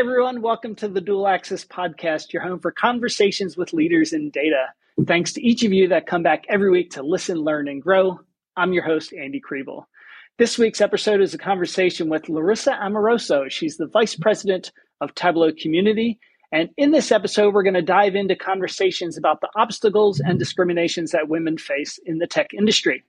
everyone. 0.00 0.40
Welcome 0.40 0.74
to 0.76 0.88
the 0.88 1.02
Dual 1.02 1.28
Axis 1.28 1.62
Podcast, 1.62 2.32
your 2.32 2.40
home 2.40 2.58
for 2.58 2.72
conversations 2.72 3.58
with 3.58 3.74
leaders 3.74 4.14
in 4.14 4.30
data. 4.30 4.68
Thanks 5.06 5.34
to 5.34 5.46
each 5.46 5.62
of 5.62 5.74
you 5.74 5.88
that 5.88 6.06
come 6.06 6.22
back 6.22 6.46
every 6.48 6.70
week 6.70 6.92
to 6.92 7.02
listen, 7.02 7.36
learn, 7.36 7.68
and 7.68 7.82
grow. 7.82 8.18
I'm 8.56 8.72
your 8.72 8.82
host, 8.82 9.12
Andy 9.12 9.42
Kriebel. 9.42 9.84
This 10.38 10.56
week's 10.56 10.80
episode 10.80 11.20
is 11.20 11.34
a 11.34 11.38
conversation 11.38 12.08
with 12.08 12.30
Larissa 12.30 12.82
Amoroso. 12.82 13.50
She's 13.50 13.76
the 13.76 13.88
Vice 13.88 14.14
President 14.14 14.72
of 15.02 15.14
Tableau 15.14 15.52
Community. 15.52 16.18
And 16.50 16.70
in 16.78 16.92
this 16.92 17.12
episode, 17.12 17.52
we're 17.52 17.62
going 17.62 17.74
to 17.74 17.82
dive 17.82 18.14
into 18.14 18.34
conversations 18.34 19.18
about 19.18 19.42
the 19.42 19.50
obstacles 19.54 20.18
and 20.18 20.38
discriminations 20.38 21.10
that 21.10 21.28
women 21.28 21.58
face 21.58 21.98
in 22.06 22.16
the 22.16 22.26
tech 22.26 22.54
industry. 22.54 23.04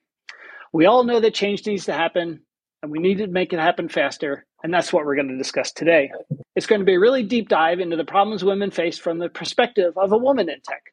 We 0.73 0.87
all 0.87 1.05
know 1.05 1.21
that 1.21 1.35
change 1.35 1.65
needs 1.65 1.85
to 1.85 1.93
happen, 1.93 2.41
and 2.83 2.91
we 2.91 2.99
need 2.99 3.19
to 3.19 3.27
make 3.27 3.53
it 3.53 3.59
happen 3.59 3.87
faster. 3.87 4.45
And 4.63 4.73
that's 4.73 4.93
what 4.93 5.05
we're 5.05 5.15
going 5.15 5.29
to 5.29 5.37
discuss 5.37 5.71
today. 5.71 6.11
It's 6.55 6.67
going 6.67 6.81
to 6.81 6.85
be 6.85 6.95
a 6.95 6.99
really 6.99 7.23
deep 7.23 7.49
dive 7.49 7.79
into 7.79 7.95
the 7.95 8.05
problems 8.05 8.43
women 8.43 8.71
face 8.71 8.97
from 8.97 9.19
the 9.19 9.29
perspective 9.29 9.97
of 9.97 10.11
a 10.11 10.17
woman 10.17 10.49
in 10.49 10.61
tech. 10.61 10.83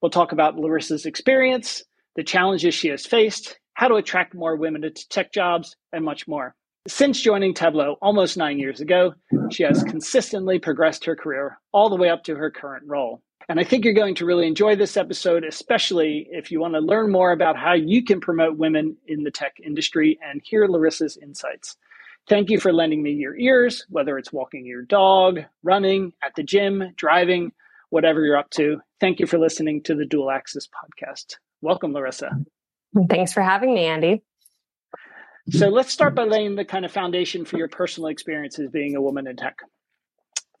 We'll 0.00 0.10
talk 0.10 0.32
about 0.32 0.56
Larissa's 0.56 1.06
experience, 1.06 1.82
the 2.14 2.22
challenges 2.22 2.74
she 2.74 2.88
has 2.88 3.06
faced, 3.06 3.58
how 3.74 3.88
to 3.88 3.96
attract 3.96 4.34
more 4.34 4.56
women 4.56 4.82
to 4.82 4.90
tech 4.90 5.32
jobs, 5.32 5.76
and 5.92 6.04
much 6.04 6.28
more. 6.28 6.54
Since 6.88 7.20
joining 7.20 7.52
Tableau 7.52 7.96
almost 8.00 8.36
nine 8.36 8.60
years 8.60 8.80
ago, 8.80 9.14
she 9.50 9.64
has 9.64 9.82
consistently 9.82 10.60
progressed 10.60 11.04
her 11.06 11.16
career 11.16 11.58
all 11.72 11.90
the 11.90 11.96
way 11.96 12.08
up 12.08 12.22
to 12.24 12.36
her 12.36 12.50
current 12.50 12.84
role. 12.86 13.22
And 13.48 13.58
I 13.58 13.64
think 13.64 13.84
you're 13.84 13.94
going 13.94 14.16
to 14.16 14.26
really 14.26 14.46
enjoy 14.46 14.76
this 14.76 14.96
episode, 14.96 15.44
especially 15.44 16.28
if 16.30 16.50
you 16.50 16.60
want 16.60 16.74
to 16.74 16.80
learn 16.80 17.10
more 17.10 17.32
about 17.32 17.56
how 17.56 17.74
you 17.74 18.04
can 18.04 18.20
promote 18.20 18.56
women 18.56 18.96
in 19.06 19.24
the 19.24 19.30
tech 19.30 19.54
industry 19.64 20.18
and 20.22 20.40
hear 20.44 20.66
Larissa's 20.66 21.16
insights. 21.16 21.76
Thank 22.28 22.50
you 22.50 22.58
for 22.58 22.72
lending 22.72 23.02
me 23.02 23.12
your 23.12 23.36
ears, 23.36 23.86
whether 23.88 24.18
it's 24.18 24.32
walking 24.32 24.66
your 24.66 24.82
dog, 24.82 25.40
running, 25.62 26.12
at 26.24 26.32
the 26.34 26.42
gym, 26.42 26.92
driving, 26.96 27.52
whatever 27.90 28.24
you're 28.24 28.36
up 28.36 28.50
to. 28.50 28.80
Thank 29.00 29.20
you 29.20 29.26
for 29.26 29.38
listening 29.38 29.82
to 29.84 29.94
the 29.94 30.04
Dual 30.04 30.30
Axis 30.30 30.66
podcast. 30.66 31.36
Welcome, 31.60 31.92
Larissa. 31.92 32.30
Thanks 33.08 33.32
for 33.32 33.42
having 33.42 33.74
me, 33.74 33.84
Andy. 33.84 34.22
So 35.50 35.68
let's 35.68 35.92
start 35.92 36.16
by 36.16 36.24
laying 36.24 36.56
the 36.56 36.64
kind 36.64 36.84
of 36.84 36.90
foundation 36.90 37.44
for 37.44 37.58
your 37.58 37.68
personal 37.68 38.08
experiences 38.08 38.70
being 38.70 38.96
a 38.96 39.00
woman 39.00 39.28
in 39.28 39.36
tech. 39.36 39.58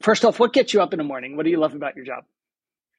First 0.00 0.24
off, 0.24 0.38
what 0.38 0.52
gets 0.52 0.72
you 0.72 0.80
up 0.80 0.92
in 0.92 0.98
the 0.98 1.04
morning? 1.04 1.36
What 1.36 1.44
do 1.44 1.50
you 1.50 1.58
love 1.58 1.74
about 1.74 1.96
your 1.96 2.04
job? 2.04 2.24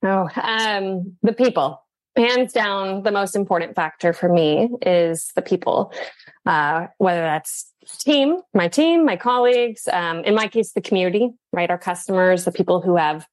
Oh, 0.04 0.28
um, 0.42 1.16
the 1.24 1.32
people. 1.32 1.82
Hands 2.18 2.52
down, 2.52 3.04
the 3.04 3.12
most 3.12 3.36
important 3.36 3.76
factor 3.76 4.12
for 4.12 4.28
me 4.28 4.70
is 4.82 5.32
the 5.36 5.42
people. 5.42 5.94
Uh, 6.46 6.88
whether 6.98 7.22
that's 7.22 7.72
team, 7.88 8.42
my 8.54 8.68
team, 8.68 9.06
my 9.06 9.16
colleagues, 9.16 9.88
um, 9.92 10.24
in 10.24 10.36
my 10.36 10.48
case, 10.48 10.74
the 10.74 10.82
community, 10.82 11.30
right? 11.54 11.70
Our 11.70 11.78
customers, 11.78 12.46
the 12.46 12.52
people 12.52 12.82
who 12.82 12.96
have 12.96 13.28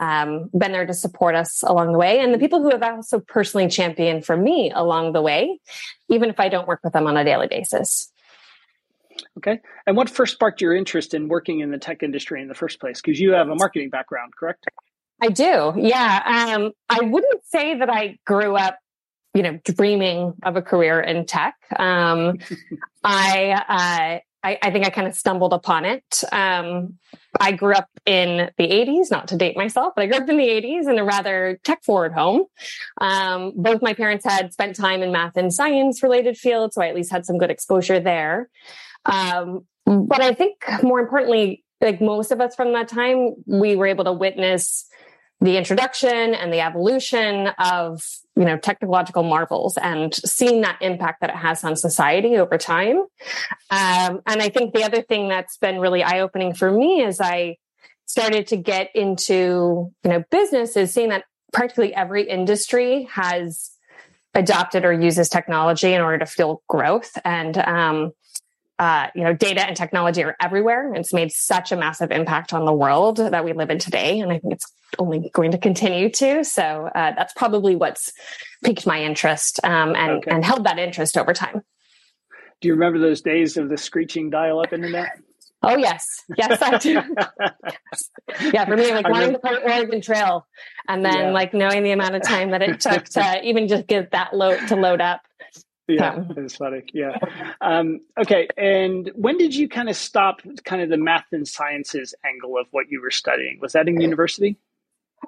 um, 0.00 0.50
been 0.56 0.72
there 0.72 0.86
to 0.86 0.94
support 0.94 1.34
us 1.34 1.62
along 1.62 1.92
the 1.92 1.98
way, 1.98 2.20
and 2.20 2.32
the 2.32 2.38
people 2.38 2.62
who 2.62 2.70
have 2.70 2.82
also 2.82 3.20
personally 3.20 3.68
championed 3.68 4.24
for 4.24 4.36
me 4.36 4.72
along 4.74 5.12
the 5.12 5.22
way, 5.22 5.60
even 6.08 6.30
if 6.30 6.40
I 6.40 6.48
don't 6.48 6.66
work 6.66 6.80
with 6.82 6.92
them 6.92 7.06
on 7.06 7.16
a 7.16 7.24
daily 7.24 7.46
basis. 7.46 8.10
Okay. 9.38 9.60
And 9.86 9.96
what 9.96 10.10
first 10.10 10.34
sparked 10.34 10.60
your 10.60 10.74
interest 10.74 11.14
in 11.14 11.28
working 11.28 11.60
in 11.60 11.70
the 11.70 11.78
tech 11.78 12.02
industry 12.02 12.42
in 12.42 12.48
the 12.48 12.54
first 12.54 12.80
place? 12.80 13.00
Because 13.00 13.20
you 13.20 13.32
have 13.32 13.48
a 13.48 13.54
marketing 13.54 13.90
background, 13.90 14.32
correct? 14.38 14.66
I 15.22 15.28
do. 15.28 15.72
Yeah. 15.76 16.54
Um, 16.56 16.72
I 16.88 17.00
wouldn't 17.02 17.44
say 17.46 17.78
that 17.78 17.88
I 17.88 18.18
grew 18.26 18.56
up, 18.56 18.78
you 19.32 19.42
know, 19.42 19.58
dreaming 19.64 20.34
of 20.42 20.56
a 20.56 20.62
career 20.62 21.00
in 21.00 21.26
tech. 21.26 21.54
Um, 21.76 22.38
I, 23.04 23.50
uh, 23.68 24.18
I, 24.46 24.58
I, 24.62 24.70
think 24.70 24.86
I 24.86 24.90
kind 24.90 25.06
of 25.06 25.14
stumbled 25.14 25.52
upon 25.52 25.84
it. 25.84 26.24
Um, 26.32 26.98
I 27.40 27.52
grew 27.52 27.74
up 27.74 27.88
in 28.06 28.50
the 28.58 28.68
80s, 28.68 29.10
not 29.10 29.28
to 29.28 29.36
date 29.36 29.56
myself, 29.56 29.92
but 29.94 30.02
I 30.02 30.06
grew 30.06 30.16
up 30.16 30.28
in 30.28 30.36
the 30.36 30.48
80s 30.48 30.90
in 30.90 30.98
a 30.98 31.04
rather 31.04 31.58
tech 31.64 31.82
forward 31.82 32.12
home. 32.12 32.44
Um, 33.00 33.52
both 33.56 33.82
my 33.82 33.94
parents 33.94 34.24
had 34.24 34.52
spent 34.52 34.76
time 34.76 35.02
in 35.02 35.12
math 35.12 35.36
and 35.36 35.52
science 35.52 36.02
related 36.02 36.36
fields, 36.36 36.74
so 36.74 36.82
I 36.82 36.88
at 36.88 36.94
least 36.94 37.12
had 37.12 37.26
some 37.26 37.38
good 37.38 37.50
exposure 37.50 38.00
there. 38.00 38.48
Um, 39.06 39.66
but 39.86 40.20
I 40.20 40.32
think 40.34 40.64
more 40.82 41.00
importantly, 41.00 41.64
like 41.80 42.00
most 42.00 42.30
of 42.30 42.40
us 42.40 42.54
from 42.54 42.72
that 42.72 42.88
time, 42.88 43.34
we 43.46 43.76
were 43.76 43.86
able 43.86 44.04
to 44.04 44.12
witness 44.12 44.86
the 45.44 45.56
introduction 45.56 46.34
and 46.34 46.52
the 46.52 46.60
evolution 46.60 47.48
of 47.58 48.02
you 48.34 48.44
know 48.44 48.56
technological 48.56 49.22
marvels 49.22 49.76
and 49.76 50.14
seeing 50.14 50.62
that 50.62 50.78
impact 50.80 51.20
that 51.20 51.30
it 51.30 51.36
has 51.36 51.62
on 51.62 51.76
society 51.76 52.36
over 52.36 52.58
time. 52.58 52.98
Um, 53.70 54.20
and 54.26 54.40
i 54.42 54.48
think 54.48 54.74
the 54.74 54.84
other 54.84 55.02
thing 55.02 55.28
that's 55.28 55.56
been 55.58 55.78
really 55.78 56.02
eye-opening 56.02 56.54
for 56.54 56.70
me 56.70 57.04
as 57.04 57.20
i 57.20 57.56
started 58.06 58.46
to 58.48 58.56
get 58.56 58.90
into 58.94 59.92
you 60.02 60.10
know 60.10 60.24
business 60.30 60.76
is 60.76 60.92
seeing 60.92 61.10
that 61.10 61.24
practically 61.52 61.94
every 61.94 62.28
industry 62.28 63.04
has 63.12 63.74
adopted 64.34 64.84
or 64.84 64.92
uses 64.92 65.28
technology 65.28 65.92
in 65.92 66.00
order 66.00 66.18
to 66.18 66.26
fuel 66.26 66.62
growth. 66.68 67.16
And 67.24 67.56
um, 67.58 68.12
uh, 68.78 69.08
you 69.14 69.22
know, 69.22 69.32
data 69.32 69.64
and 69.64 69.76
technology 69.76 70.24
are 70.24 70.36
everywhere. 70.40 70.92
It's 70.94 71.12
made 71.12 71.30
such 71.32 71.70
a 71.72 71.76
massive 71.76 72.10
impact 72.10 72.52
on 72.52 72.64
the 72.64 72.72
world 72.72 73.18
that 73.18 73.44
we 73.44 73.52
live 73.52 73.70
in 73.70 73.78
today. 73.78 74.18
And 74.18 74.32
I 74.32 74.38
think 74.38 74.54
it's 74.54 74.66
only 74.98 75.30
going 75.32 75.52
to 75.52 75.58
continue 75.58 76.10
to. 76.10 76.44
So 76.44 76.90
uh, 76.94 77.12
that's 77.16 77.32
probably 77.34 77.76
what's 77.76 78.12
piqued 78.64 78.86
my 78.86 79.02
interest 79.02 79.60
um, 79.64 79.94
and, 79.94 80.10
okay. 80.12 80.30
and 80.30 80.44
held 80.44 80.64
that 80.64 80.78
interest 80.78 81.16
over 81.16 81.32
time. 81.32 81.62
Do 82.60 82.68
you 82.68 82.74
remember 82.74 82.98
those 82.98 83.20
days 83.20 83.56
of 83.56 83.68
the 83.68 83.76
screeching 83.76 84.30
dial 84.30 84.60
up 84.60 84.72
internet? 84.72 85.18
Oh 85.66 85.76
yes, 85.76 86.22
yes 86.36 86.60
I 86.60 86.76
do. 86.76 86.92
yeah, 88.52 88.66
for 88.66 88.76
me, 88.76 88.92
like 88.92 89.08
wanting 89.08 89.32
to 89.32 89.38
play 89.38 89.56
Oregon 89.62 90.00
Trail, 90.02 90.46
and 90.88 91.02
then 91.02 91.14
yeah. 91.14 91.30
like 91.30 91.54
knowing 91.54 91.82
the 91.82 91.92
amount 91.92 92.14
of 92.14 92.22
time 92.22 92.50
that 92.50 92.60
it 92.60 92.80
took 92.80 93.04
to 93.04 93.40
even 93.44 93.66
just 93.66 93.86
get 93.86 94.10
that 94.10 94.34
load 94.34 94.68
to 94.68 94.76
load 94.76 95.00
up 95.00 95.22
yeah, 95.86 96.24
it's 96.36 96.56
funny. 96.56 96.82
Yeah. 96.92 97.18
Um, 97.60 98.00
okay. 98.18 98.48
And 98.56 99.10
when 99.14 99.36
did 99.36 99.54
you 99.54 99.68
kind 99.68 99.88
of 99.88 99.96
stop 99.96 100.40
kind 100.64 100.82
of 100.82 100.88
the 100.88 100.96
math 100.96 101.26
and 101.32 101.46
sciences 101.46 102.14
angle 102.24 102.58
of 102.58 102.66
what 102.70 102.90
you 102.90 103.00
were 103.00 103.10
studying? 103.10 103.58
Was 103.60 103.72
that 103.72 103.88
in 103.88 104.00
university? 104.00 104.56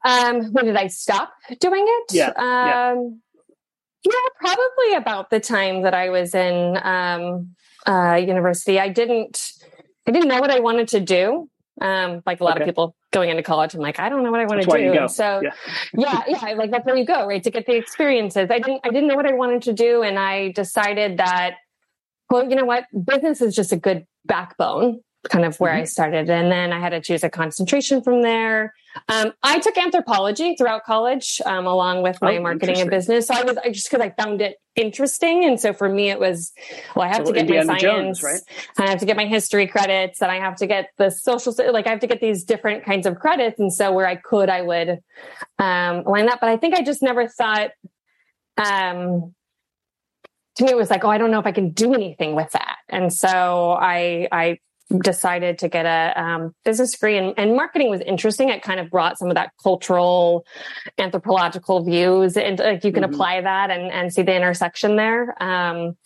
Um, 0.04 0.52
when 0.52 0.66
did 0.66 0.76
I 0.76 0.86
stop 0.88 1.32
doing 1.60 1.84
it? 1.86 2.14
Yeah. 2.14 2.28
Um, 2.28 3.20
yeah. 4.04 4.12
yeah, 4.12 4.28
probably 4.40 4.94
about 4.96 5.30
the 5.30 5.40
time 5.40 5.82
that 5.82 5.94
I 5.94 6.08
was 6.10 6.34
in 6.34 6.78
um, 6.82 7.54
uh, 7.86 8.14
university. 8.14 8.80
I 8.80 8.88
didn't, 8.88 9.52
I 10.06 10.10
didn't 10.10 10.28
know 10.28 10.40
what 10.40 10.50
I 10.50 10.60
wanted 10.60 10.88
to 10.88 11.00
do. 11.00 11.50
Um, 11.78 12.22
like 12.24 12.40
a 12.40 12.44
lot 12.44 12.56
okay. 12.56 12.62
of 12.62 12.68
people 12.68 12.95
going 13.16 13.30
into 13.30 13.42
college, 13.42 13.74
I'm 13.74 13.80
like, 13.80 13.98
I 13.98 14.10
don't 14.10 14.22
know 14.22 14.30
what 14.30 14.40
I 14.40 14.44
want 14.44 14.62
to 14.62 14.68
do. 14.68 14.92
And 14.92 15.10
so 15.10 15.40
yeah. 15.42 15.50
yeah, 15.96 16.22
yeah, 16.28 16.54
like 16.54 16.70
that's 16.70 16.84
where 16.84 16.96
you 16.96 17.06
go, 17.06 17.26
right? 17.26 17.42
To 17.42 17.50
get 17.50 17.64
the 17.64 17.74
experiences. 17.74 18.50
I 18.50 18.58
didn't 18.58 18.80
I 18.84 18.90
didn't 18.90 19.08
know 19.08 19.16
what 19.16 19.26
I 19.26 19.32
wanted 19.32 19.62
to 19.62 19.72
do. 19.72 20.02
And 20.02 20.18
I 20.18 20.52
decided 20.52 21.16
that, 21.16 21.54
well, 22.30 22.48
you 22.48 22.56
know 22.56 22.66
what? 22.66 22.84
Business 22.92 23.40
is 23.40 23.54
just 23.56 23.72
a 23.72 23.76
good 23.76 24.06
backbone 24.26 25.00
kind 25.28 25.44
of 25.44 25.58
where 25.60 25.72
mm-hmm. 25.72 25.82
I 25.82 25.84
started. 25.84 26.30
And 26.30 26.50
then 26.50 26.72
I 26.72 26.80
had 26.80 26.90
to 26.90 27.00
choose 27.00 27.24
a 27.24 27.30
concentration 27.30 28.02
from 28.02 28.22
there. 28.22 28.74
Um, 29.08 29.32
I 29.42 29.58
took 29.58 29.76
anthropology 29.76 30.56
throughout 30.56 30.84
college, 30.84 31.40
um, 31.44 31.66
along 31.66 32.02
with 32.02 32.20
my 32.22 32.38
oh, 32.38 32.42
marketing 32.42 32.78
and 32.78 32.90
business. 32.90 33.26
So 33.26 33.34
I 33.34 33.42
was 33.42 33.56
I 33.58 33.70
just 33.70 33.90
because 33.90 34.02
I 34.02 34.10
found 34.10 34.40
it 34.40 34.56
interesting. 34.74 35.44
And 35.44 35.60
so 35.60 35.72
for 35.72 35.88
me, 35.88 36.10
it 36.10 36.18
was, 36.18 36.52
well, 36.94 37.04
I 37.04 37.08
have 37.08 37.26
so 37.26 37.32
to 37.32 37.32
get 37.32 37.40
Indiana 37.42 37.72
my 37.72 37.78
science, 37.78 38.20
Jones, 38.20 38.22
right? 38.22 38.40
I 38.78 38.88
have 38.88 39.00
to 39.00 39.06
get 39.06 39.16
my 39.16 39.26
history 39.26 39.66
credits 39.66 40.22
and 40.22 40.30
I 40.30 40.36
have 40.36 40.56
to 40.56 40.66
get 40.66 40.90
the 40.96 41.10
social, 41.10 41.54
like 41.72 41.86
I 41.86 41.90
have 41.90 42.00
to 42.00 42.06
get 42.06 42.20
these 42.20 42.44
different 42.44 42.84
kinds 42.84 43.06
of 43.06 43.18
credits. 43.18 43.60
And 43.60 43.72
so 43.72 43.92
where 43.92 44.06
I 44.06 44.16
could, 44.16 44.48
I 44.48 44.62
would, 44.62 45.00
um, 45.58 46.04
line 46.04 46.26
that. 46.26 46.40
But 46.40 46.50
I 46.50 46.56
think 46.56 46.74
I 46.74 46.82
just 46.82 47.02
never 47.02 47.28
thought, 47.28 47.70
um, 48.56 49.34
to 50.56 50.64
me, 50.64 50.70
it 50.70 50.76
was 50.76 50.88
like, 50.88 51.04
oh, 51.04 51.10
I 51.10 51.18
don't 51.18 51.30
know 51.30 51.38
if 51.38 51.46
I 51.46 51.52
can 51.52 51.70
do 51.70 51.92
anything 51.92 52.34
with 52.34 52.50
that. 52.52 52.76
And 52.88 53.12
so 53.12 53.72
I, 53.78 54.26
I 54.32 54.58
decided 55.00 55.58
to 55.58 55.68
get 55.68 55.84
a 55.84 56.20
um, 56.20 56.54
business 56.64 56.92
degree 56.92 57.18
and, 57.18 57.34
and, 57.36 57.56
marketing 57.56 57.90
was 57.90 58.00
interesting 58.02 58.50
it 58.50 58.62
kind 58.62 58.78
of 58.78 58.88
brought 58.88 59.18
some 59.18 59.28
of 59.28 59.34
that 59.34 59.50
cultural 59.60 60.46
anthropological 60.98 61.82
views 61.82 62.36
and 62.36 62.60
like 62.60 62.84
you 62.84 62.92
can 62.92 63.02
mm-hmm. 63.02 63.12
apply 63.12 63.40
that 63.40 63.70
and, 63.70 63.90
and 63.90 64.12
see 64.12 64.22
the 64.22 64.34
intersection 64.34 64.94
there 64.94 65.42
um, 65.42 65.96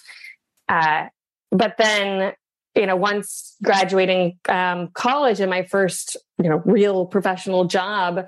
uh, 0.69 1.07
but 1.51 1.77
then 1.77 2.33
you 2.75 2.87
know 2.87 2.97
once 2.97 3.57
graduating 3.63 4.39
um, 4.49 4.89
college 4.95 5.41
and 5.41 5.51
my 5.51 5.63
first 5.63 6.17
you 6.43 6.49
know 6.49 6.63
real 6.65 7.05
professional 7.05 7.67
job 7.67 8.27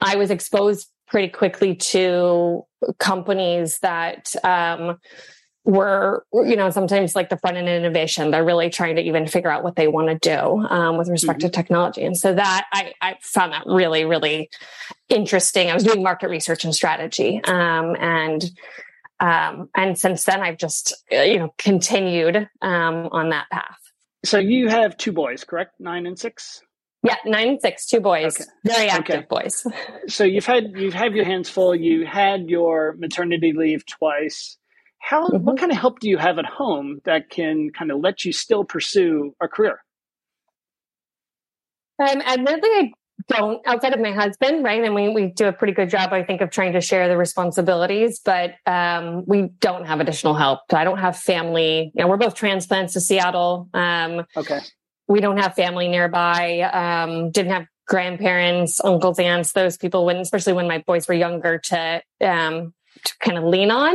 i 0.00 0.14
was 0.14 0.30
exposed 0.30 0.88
pretty 1.08 1.28
quickly 1.28 1.74
to 1.74 2.62
companies 2.98 3.78
that 3.80 4.32
um, 4.44 4.98
were 5.68 6.24
you 6.32 6.56
know 6.56 6.70
sometimes 6.70 7.14
like 7.14 7.28
the 7.28 7.36
front 7.36 7.58
end 7.58 7.68
innovation 7.68 8.30
they're 8.30 8.44
really 8.44 8.70
trying 8.70 8.96
to 8.96 9.02
even 9.02 9.26
figure 9.26 9.50
out 9.50 9.62
what 9.62 9.76
they 9.76 9.86
want 9.86 10.08
to 10.08 10.14
do 10.18 10.66
um, 10.70 10.96
with 10.96 11.08
respect 11.10 11.40
mm-hmm. 11.40 11.48
to 11.48 11.52
technology 11.52 12.02
and 12.02 12.16
so 12.16 12.34
that 12.34 12.64
I, 12.72 12.94
I, 13.02 13.16
found 13.20 13.52
that 13.52 13.64
really 13.66 14.06
really 14.06 14.48
interesting 15.10 15.70
i 15.70 15.74
was 15.74 15.84
doing 15.84 16.02
market 16.02 16.30
research 16.30 16.64
and 16.64 16.74
strategy 16.74 17.42
um, 17.44 17.94
and 18.00 18.50
um, 19.20 19.68
and 19.76 19.98
since 19.98 20.24
then 20.24 20.40
i've 20.40 20.56
just 20.56 20.94
uh, 21.12 21.20
you 21.20 21.38
know 21.38 21.52
continued 21.58 22.48
um, 22.62 23.10
on 23.12 23.28
that 23.28 23.50
path 23.50 23.78
so 24.24 24.38
you 24.38 24.68
have 24.68 24.96
two 24.96 25.12
boys 25.12 25.44
correct 25.44 25.74
nine 25.78 26.06
and 26.06 26.18
six 26.18 26.62
Yeah, 27.04 27.14
nine 27.24 27.48
and 27.48 27.60
six, 27.60 27.86
two 27.86 28.00
boys, 28.00 28.40
okay. 28.40 28.50
very 28.64 28.88
active 28.88 29.18
okay. 29.18 29.26
boys. 29.30 29.64
so 30.08 30.24
you've 30.24 30.46
had 30.46 30.72
you've 30.76 30.94
had 30.94 31.14
your 31.14 31.24
hands 31.24 31.48
full. 31.48 31.72
You 31.72 32.04
had 32.04 32.50
your 32.50 32.96
maternity 32.98 33.52
leave 33.52 33.86
twice. 33.86 34.58
How 35.08 35.26
mm-hmm. 35.26 35.42
what 35.42 35.58
kind 35.58 35.72
of 35.72 35.78
help 35.78 36.00
do 36.00 36.08
you 36.08 36.18
have 36.18 36.38
at 36.38 36.44
home 36.44 37.00
that 37.06 37.30
can 37.30 37.70
kind 37.70 37.90
of 37.90 38.00
let 38.00 38.26
you 38.26 38.32
still 38.32 38.62
pursue 38.62 39.34
a 39.40 39.48
career? 39.48 39.82
Um, 41.98 42.20
admittedly, 42.20 42.68
I 42.68 42.92
don't 43.28 43.66
outside 43.66 43.94
of 43.94 44.00
my 44.00 44.12
husband, 44.12 44.62
right? 44.62 44.84
And 44.84 44.94
we 44.94 45.08
we 45.08 45.28
do 45.28 45.46
a 45.46 45.52
pretty 45.52 45.72
good 45.72 45.88
job, 45.88 46.12
I 46.12 46.24
think, 46.24 46.42
of 46.42 46.50
trying 46.50 46.74
to 46.74 46.82
share 46.82 47.08
the 47.08 47.16
responsibilities, 47.16 48.20
but 48.22 48.56
um, 48.66 49.24
we 49.26 49.48
don't 49.60 49.86
have 49.86 50.00
additional 50.00 50.34
help. 50.34 50.60
I 50.74 50.84
don't 50.84 50.98
have 50.98 51.16
family. 51.16 51.90
You 51.94 52.02
know, 52.02 52.08
we're 52.08 52.18
both 52.18 52.34
transplants 52.34 52.92
to 52.92 53.00
Seattle. 53.00 53.70
Um, 53.72 54.26
okay. 54.36 54.60
We 55.08 55.20
don't 55.20 55.38
have 55.38 55.54
family 55.54 55.88
nearby. 55.88 56.60
Um, 56.60 57.30
didn't 57.30 57.52
have 57.52 57.64
grandparents, 57.86 58.78
uncles, 58.84 59.18
aunts, 59.18 59.52
those 59.52 59.78
people 59.78 60.04
when, 60.04 60.18
especially 60.18 60.52
when 60.52 60.68
my 60.68 60.84
boys 60.86 61.08
were 61.08 61.14
younger, 61.14 61.56
to 61.56 62.02
um, 62.20 62.74
to 63.08 63.18
kind 63.18 63.38
of 63.38 63.44
lean 63.44 63.70
on. 63.70 63.94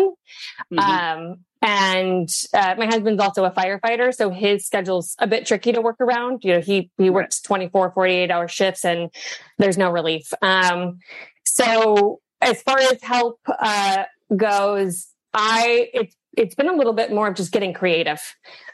Mm-hmm. 0.71 0.79
Um, 0.79 1.37
and 1.63 2.29
uh, 2.53 2.75
my 2.77 2.85
husband's 2.85 3.21
also 3.21 3.45
a 3.45 3.51
firefighter 3.51 4.13
so 4.13 4.29
his 4.29 4.65
schedule's 4.65 5.15
a 5.19 5.25
bit 5.25 5.45
tricky 5.47 5.71
to 5.71 5.81
work 5.81 5.99
around 6.01 6.43
you 6.43 6.53
know 6.53 6.61
he 6.61 6.91
he 6.97 7.09
works 7.09 7.41
24 7.41 7.91
48 7.91 8.29
hour 8.29 8.47
shifts 8.47 8.85
and 8.85 9.09
there's 9.57 9.77
no 9.77 9.89
relief 9.89 10.31
um, 10.41 10.99
so 11.45 12.19
as 12.41 12.61
far 12.61 12.77
as 12.77 13.01
help 13.01 13.39
uh, 13.47 14.03
goes 14.35 15.07
i 15.33 15.89
it's 15.93 16.15
it's 16.35 16.55
been 16.55 16.69
a 16.69 16.75
little 16.75 16.93
bit 16.93 17.11
more 17.11 17.27
of 17.27 17.35
just 17.35 17.51
getting 17.51 17.73
creative 17.73 18.19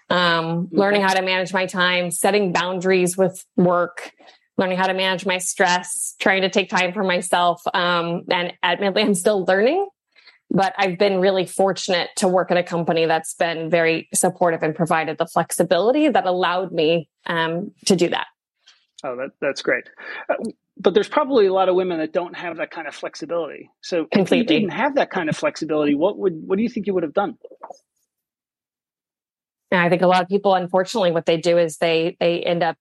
um, 0.09 0.45
okay. 0.45 0.77
learning 0.77 1.01
how 1.03 1.13
to 1.13 1.21
manage 1.21 1.53
my 1.53 1.67
time 1.67 2.09
setting 2.09 2.51
boundaries 2.51 3.15
with 3.15 3.45
work 3.55 4.11
learning 4.57 4.77
how 4.77 4.87
to 4.87 4.93
manage 4.93 5.25
my 5.25 5.37
stress 5.37 6.15
trying 6.19 6.41
to 6.41 6.49
take 6.49 6.69
time 6.69 6.91
for 6.91 7.03
myself 7.03 7.61
um, 7.75 8.23
and 8.31 8.53
admittedly 8.63 9.03
i'm 9.03 9.13
still 9.13 9.45
learning 9.45 9.87
but 10.51 10.73
I've 10.77 10.97
been 10.97 11.19
really 11.19 11.45
fortunate 11.45 12.09
to 12.17 12.27
work 12.27 12.51
at 12.51 12.57
a 12.57 12.63
company 12.63 13.05
that's 13.05 13.33
been 13.33 13.69
very 13.69 14.09
supportive 14.13 14.63
and 14.63 14.75
provided 14.75 15.17
the 15.17 15.27
flexibility 15.27 16.09
that 16.09 16.25
allowed 16.25 16.71
me 16.71 17.09
um, 17.27 17.71
to 17.85 17.95
do 17.95 18.09
that. 18.09 18.27
Oh, 19.03 19.15
that, 19.15 19.29
that's 19.39 19.61
great. 19.61 19.85
Uh, 20.29 20.35
but 20.77 20.93
there's 20.93 21.07
probably 21.07 21.45
a 21.45 21.53
lot 21.53 21.69
of 21.69 21.75
women 21.75 21.99
that 21.99 22.13
don't 22.13 22.35
have 22.35 22.57
that 22.57 22.71
kind 22.71 22.87
of 22.87 22.95
flexibility. 22.95 23.69
So 23.81 24.05
Completely. 24.05 24.37
if 24.39 24.41
you 24.51 24.59
didn't 24.59 24.77
have 24.77 24.95
that 24.95 25.11
kind 25.11 25.29
of 25.29 25.37
flexibility, 25.37 25.93
what 25.93 26.17
would 26.17 26.33
what 26.47 26.55
do 26.55 26.63
you 26.63 26.69
think 26.69 26.87
you 26.87 26.93
would 26.93 27.03
have 27.03 27.13
done? 27.13 27.37
And 29.71 29.81
I 29.81 29.89
think 29.89 30.01
a 30.01 30.07
lot 30.07 30.23
of 30.23 30.29
people, 30.29 30.55
unfortunately, 30.55 31.11
what 31.11 31.25
they 31.25 31.37
do 31.37 31.57
is 31.57 31.77
they 31.77 32.15
they 32.19 32.41
end 32.41 32.63
up 32.63 32.77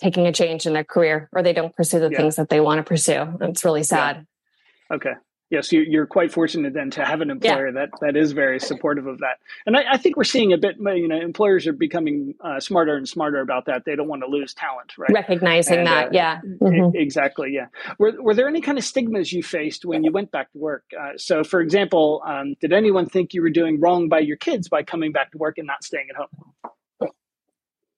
taking 0.00 0.26
a 0.26 0.32
change 0.32 0.66
in 0.66 0.72
their 0.72 0.84
career 0.84 1.28
or 1.32 1.42
they 1.42 1.52
don't 1.52 1.74
pursue 1.74 2.00
the 2.00 2.10
yeah. 2.10 2.18
things 2.18 2.36
that 2.36 2.48
they 2.48 2.60
want 2.60 2.78
to 2.78 2.82
pursue. 2.82 3.38
It's 3.40 3.64
really 3.64 3.84
sad. 3.84 4.26
Yeah. 4.90 4.96
Okay 4.96 5.12
yes, 5.50 5.72
you're 5.72 6.06
quite 6.06 6.32
fortunate 6.32 6.74
then 6.74 6.90
to 6.90 7.04
have 7.04 7.20
an 7.20 7.30
employer 7.30 7.68
yeah. 7.68 7.72
that 7.72 7.90
that 8.00 8.16
is 8.16 8.32
very 8.32 8.60
supportive 8.60 9.06
of 9.06 9.18
that. 9.18 9.38
And 9.66 9.76
I, 9.76 9.92
I, 9.92 9.96
think 9.96 10.16
we're 10.16 10.24
seeing 10.24 10.52
a 10.52 10.58
bit, 10.58 10.76
you 10.78 11.08
know, 11.08 11.18
employers 11.18 11.66
are 11.66 11.72
becoming 11.72 12.34
uh, 12.40 12.60
smarter 12.60 12.96
and 12.96 13.08
smarter 13.08 13.40
about 13.40 13.66
that. 13.66 13.84
They 13.84 13.96
don't 13.96 14.08
want 14.08 14.22
to 14.22 14.28
lose 14.28 14.54
talent, 14.54 14.96
right? 14.98 15.10
Recognizing 15.12 15.78
and, 15.78 15.86
that, 15.86 16.06
uh, 16.06 16.10
yeah, 16.12 16.40
mm-hmm. 16.44 16.96
exactly, 16.96 17.50
yeah. 17.52 17.66
Were 17.98 18.12
were 18.20 18.34
there 18.34 18.48
any 18.48 18.60
kind 18.60 18.78
of 18.78 18.84
stigmas 18.84 19.32
you 19.32 19.42
faced 19.42 19.84
when 19.84 20.04
you 20.04 20.12
went 20.12 20.30
back 20.30 20.52
to 20.52 20.58
work? 20.58 20.84
Uh, 20.98 21.12
so, 21.16 21.44
for 21.44 21.60
example, 21.60 22.22
um, 22.26 22.54
did 22.60 22.72
anyone 22.72 23.06
think 23.06 23.34
you 23.34 23.42
were 23.42 23.50
doing 23.50 23.80
wrong 23.80 24.08
by 24.08 24.20
your 24.20 24.36
kids 24.36 24.68
by 24.68 24.82
coming 24.82 25.12
back 25.12 25.32
to 25.32 25.38
work 25.38 25.58
and 25.58 25.66
not 25.66 25.82
staying 25.82 26.08
at 26.10 26.16
home? 26.16 27.10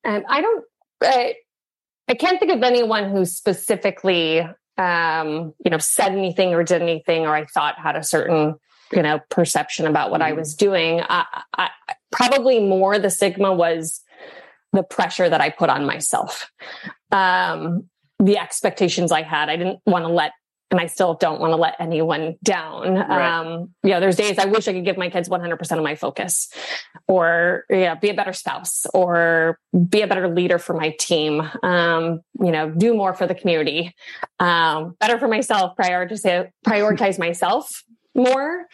Um, 0.05 0.25
I 0.29 0.41
don't. 0.41 0.65
I 1.03 2.15
can't 2.15 2.41
think 2.41 2.51
of 2.51 2.63
anyone 2.63 3.11
who 3.11 3.25
specifically 3.25 4.45
um, 4.79 5.55
you 5.65 5.71
know, 5.71 5.79
said 5.79 6.13
anything 6.13 6.55
or 6.55 6.63
did 6.65 6.83
anything, 6.83 7.23
or 7.23 7.35
I 7.35 7.45
thought 7.45 7.79
had 7.79 7.97
a 7.97 8.03
certain, 8.03 8.55
you 8.93 9.03
know, 9.03 9.21
perception 9.29 9.87
about 9.87 10.11
what 10.11 10.21
mm-hmm. 10.21 10.35
I 10.35 10.39
was 10.39 10.55
doing. 10.55 11.01
I, 11.09 11.25
I, 11.57 11.71
probably 12.11 12.61
more 12.61 12.99
the 12.99 13.11
stigma 13.11 13.53
was 13.53 14.01
the 14.73 14.83
pressure 14.83 15.29
that 15.29 15.41
I 15.41 15.51
put 15.51 15.71
on 15.71 15.85
myself, 15.85 16.51
um, 17.11 17.89
the 18.19 18.39
expectations 18.39 19.13
I 19.13 19.23
had. 19.23 19.49
I 19.49 19.57
didn't 19.57 19.81
want 19.87 20.05
to 20.05 20.09
let 20.09 20.33
and 20.71 20.81
I 20.81 20.87
still 20.87 21.15
don't 21.15 21.41
want 21.41 21.53
to 21.53 21.57
let 21.57 21.75
anyone 21.81 22.37
down. 22.43 22.95
Right. 22.95 23.39
Um, 23.39 23.71
you 23.83 23.91
know, 23.91 24.01
there's 24.01 24.17
days 24.17 24.39
I 24.39 24.47
wish 24.47 24.69
I 24.69 24.73
could 24.73 24.85
give 24.85 24.97
my 24.97 25.11
kids 25.11 25.29
100% 25.29 25.77
of 25.77 25.83
my 25.83 25.97
focus 25.97 26.53
or, 27.09 27.65
yeah, 27.69 27.97
be 27.97 28.11
a 28.11 28.15
better 28.15 28.33
spouse 28.33 28.87
or 28.95 29.59
be 29.89 30.03
a 30.03 30.07
better 30.07 30.29
leader 30.29 30.59
for 30.59 30.75
my 30.75 30.95
team. 30.99 31.41
Um, 31.63 32.21
you 32.41 32.53
know, 32.53 32.71
do 32.71 32.95
more 32.95 33.15
for 33.15 33.27
the 33.27 33.35
community. 33.35 33.95
Um, 34.39 34.97
better 35.01 35.19
for 35.19 35.29
myself, 35.29 35.77
prioritize, 35.77 36.51
prioritize 36.67 37.19
myself 37.19 37.83
more. 38.15 38.67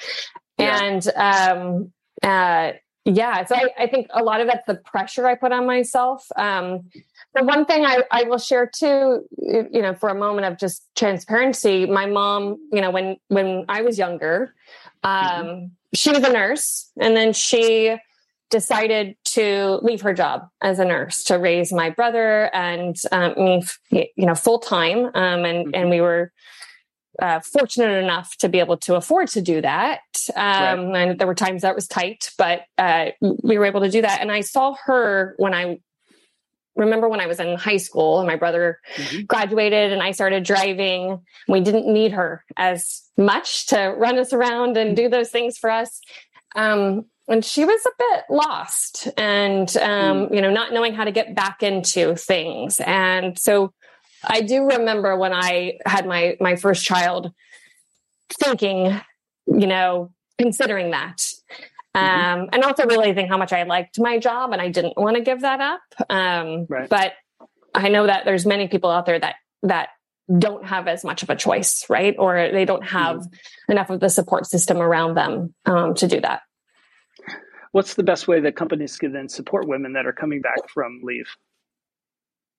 Yeah. 0.59 0.83
And, 0.83 1.09
um, 1.17 1.93
uh, 2.23 2.73
yeah, 3.07 3.45
so 3.45 3.55
I, 3.55 3.69
I, 3.79 3.87
think 3.87 4.09
a 4.11 4.23
lot 4.23 4.41
of 4.41 4.49
that's 4.49 4.67
the 4.67 4.75
pressure 4.75 5.29
I 5.29 5.37
put 5.37 5.53
on 5.53 5.65
myself. 5.65 6.27
Um, 6.35 6.91
the 7.35 7.45
one 7.45 7.65
thing 7.65 7.87
I, 7.87 8.03
I 8.11 8.25
will 8.25 8.39
share 8.39 8.67
too, 8.67 9.25
you 9.39 9.81
know, 9.81 9.95
for 9.95 10.09
a 10.09 10.15
moment 10.15 10.47
of 10.47 10.59
just 10.59 10.85
transparency, 10.97 11.87
my 11.87 12.07
mom, 12.07 12.57
you 12.73 12.81
know, 12.81 12.91
when 12.91 13.17
when 13.29 13.65
I 13.69 13.83
was 13.83 13.97
younger, 13.97 14.53
um, 15.05 15.23
mm-hmm. 15.23 15.67
she 15.95 16.11
was 16.11 16.25
a 16.25 16.33
nurse, 16.33 16.91
and 17.01 17.17
then 17.17 17.33
she 17.33 17.97
decided 18.51 19.17
to 19.25 19.79
leave 19.83 20.01
her 20.01 20.13
job 20.13 20.49
as 20.61 20.81
a 20.81 20.85
nurse 20.85 21.23
to 21.25 21.39
raise 21.39 21.73
my 21.73 21.91
brother 21.91 22.53
and 22.55 22.97
um, 23.13 23.35
me, 23.37 23.63
you 23.91 24.27
know, 24.27 24.35
full 24.35 24.59
time, 24.59 25.07
um, 25.15 25.45
and 25.45 25.67
mm-hmm. 25.67 25.75
and 25.75 25.91
we 25.91 26.01
were 26.01 26.33
uh, 27.21 27.41
fortunate 27.41 28.03
enough 28.03 28.37
to 28.39 28.49
be 28.49 28.59
able 28.59 28.77
to 28.79 28.95
afford 28.95 29.29
to 29.29 29.41
do 29.41 29.61
that. 29.61 30.01
Um, 30.35 30.89
right. 30.91 31.09
And 31.09 31.19
there 31.19 31.27
were 31.27 31.35
times 31.35 31.63
that 31.63 31.75
was 31.75 31.87
tight, 31.89 32.31
but 32.39 32.63
uh, 32.79 33.07
we 33.21 33.59
were 33.59 33.65
able 33.65 33.81
to 33.81 33.91
do 33.91 34.03
that. 34.03 34.21
And 34.21 34.31
I 34.31 34.41
saw 34.41 34.75
her 34.85 35.35
when 35.39 35.55
I 35.55 35.79
remember 36.77 37.09
when 37.09 37.21
I 37.21 37.27
was 37.27 37.41
in 37.41 37.57
high 37.57 37.79
school 37.79 38.19
and 38.19 38.29
my 38.29 38.37
brother 38.37 38.79
mm-hmm. 38.97 39.25
graduated 39.25 39.93
and 39.93 40.03
I 40.03 40.13
started 40.13 40.45
driving. 40.45 41.23
We 41.49 41.61
didn't 41.61 41.93
need 41.93 42.13
her 42.13 42.45
as 42.57 43.03
much 43.17 43.67
to 43.69 43.95
run 43.97 44.19
us 44.19 44.33
around 44.33 44.77
and 44.77 44.95
do 44.95 45.09
those 45.09 45.31
things 45.31 45.57
for 45.59 45.71
us. 45.71 46.01
Um, 46.55 47.07
and 47.29 47.45
she 47.45 47.65
was 47.65 47.81
a 47.85 47.91
bit 47.99 48.25
lost 48.31 49.09
and, 49.17 49.75
um, 49.79 50.29
mm. 50.29 50.35
you 50.35 50.41
know, 50.41 50.51
not 50.51 50.73
knowing 50.73 50.95
how 50.95 51.05
to 51.05 51.11
get 51.11 51.35
back 51.35 51.63
into 51.63 52.15
things. 52.15 52.79
And 52.81 53.37
so 53.39 53.73
I 54.27 54.41
do 54.41 54.65
remember 54.65 55.17
when 55.17 55.33
I 55.33 55.79
had 55.87 56.07
my 56.07 56.37
my 56.41 56.57
first 56.57 56.85
child 56.85 57.33
thinking, 58.33 59.01
you 59.47 59.67
know, 59.67 60.13
considering 60.39 60.91
that. 60.91 61.19
Mm-hmm. 61.95 62.41
Um, 62.41 62.49
and 62.53 62.63
also 62.63 62.85
realizing 62.87 63.27
how 63.27 63.39
much 63.39 63.53
I 63.53 63.63
liked 63.63 63.99
my 63.99 64.19
job 64.19 64.53
and 64.53 64.61
I 64.61 64.69
didn't 64.69 64.99
want 64.99 65.17
to 65.17 65.23
give 65.23 65.41
that 65.41 65.61
up. 65.61 65.81
Um, 66.11 66.67
right. 66.69 66.89
but 66.89 67.13
I 67.75 67.89
know 67.89 68.07
that 68.07 68.25
there's 68.25 68.45
many 68.45 68.69
people 68.69 68.91
out 68.91 69.07
there 69.07 69.19
that 69.19 69.37
that 69.63 69.91
don't 70.39 70.67
have 70.67 70.89
as 70.89 71.05
much 71.05 71.23
of 71.23 71.31
a 71.31 71.37
choice, 71.37 71.87
right? 71.89 72.15
Or 72.19 72.51
they 72.51 72.65
don't 72.65 72.85
have 72.85 73.19
mm-hmm. 73.19 73.73
enough 73.73 73.91
of 73.91 74.01
the 74.01 74.09
support 74.09 74.47
system 74.47 74.79
around 74.79 75.15
them 75.15 75.55
um, 75.67 75.95
to 75.95 76.09
do 76.09 76.21
that. 76.21 76.43
What's 77.73 77.95
the 77.95 78.03
best 78.03 78.27
way 78.27 78.41
that 78.41 78.57
companies 78.57 78.97
can 78.97 79.13
then 79.13 79.29
support 79.29 79.69
women 79.69 79.93
that 79.93 80.07
are 80.07 80.13
coming 80.13 80.41
back 80.41 80.69
from 80.73 81.01
leave? 81.03 81.29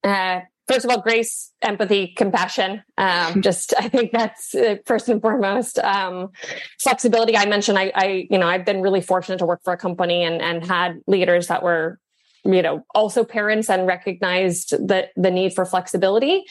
Uh, 0.03 0.41
first 0.67 0.86
of 0.86 0.91
all, 0.91 1.01
grace, 1.01 1.51
empathy, 1.62 2.13
compassion. 2.15 2.83
Um, 2.97 3.41
just, 3.47 3.74
I 3.77 3.89
think 3.89 4.12
that's 4.12 4.53
uh, 4.53 4.77
first 4.86 5.09
and 5.09 5.21
foremost. 5.21 5.79
Um, 5.79 6.29
flexibility. 6.79 7.38
I 7.38 7.45
mentioned, 7.45 7.79
I, 7.79 7.91
I, 7.95 8.27
you 8.29 8.38
know, 8.38 8.47
I've 8.47 8.65
been 8.65 8.81
really 8.81 9.01
fortunate 9.01 9.39
to 9.39 9.45
work 9.45 9.62
for 9.63 9.74
a 9.74 9.77
company 9.77 10.24
and, 10.24 10.41
and 10.41 10.65
had 10.65 11.00
leaders 11.07 11.47
that 11.47 11.63
were, 11.63 12.00
you 12.43 12.62
know, 12.62 12.86
also 12.93 13.24
parents 13.24 13.69
and 13.69 13.88
recognized 13.88 14.71
the, 14.71 15.09
the 15.15 15.31
need 15.31 15.53
for 15.53 15.65
flexibility. 15.65 16.43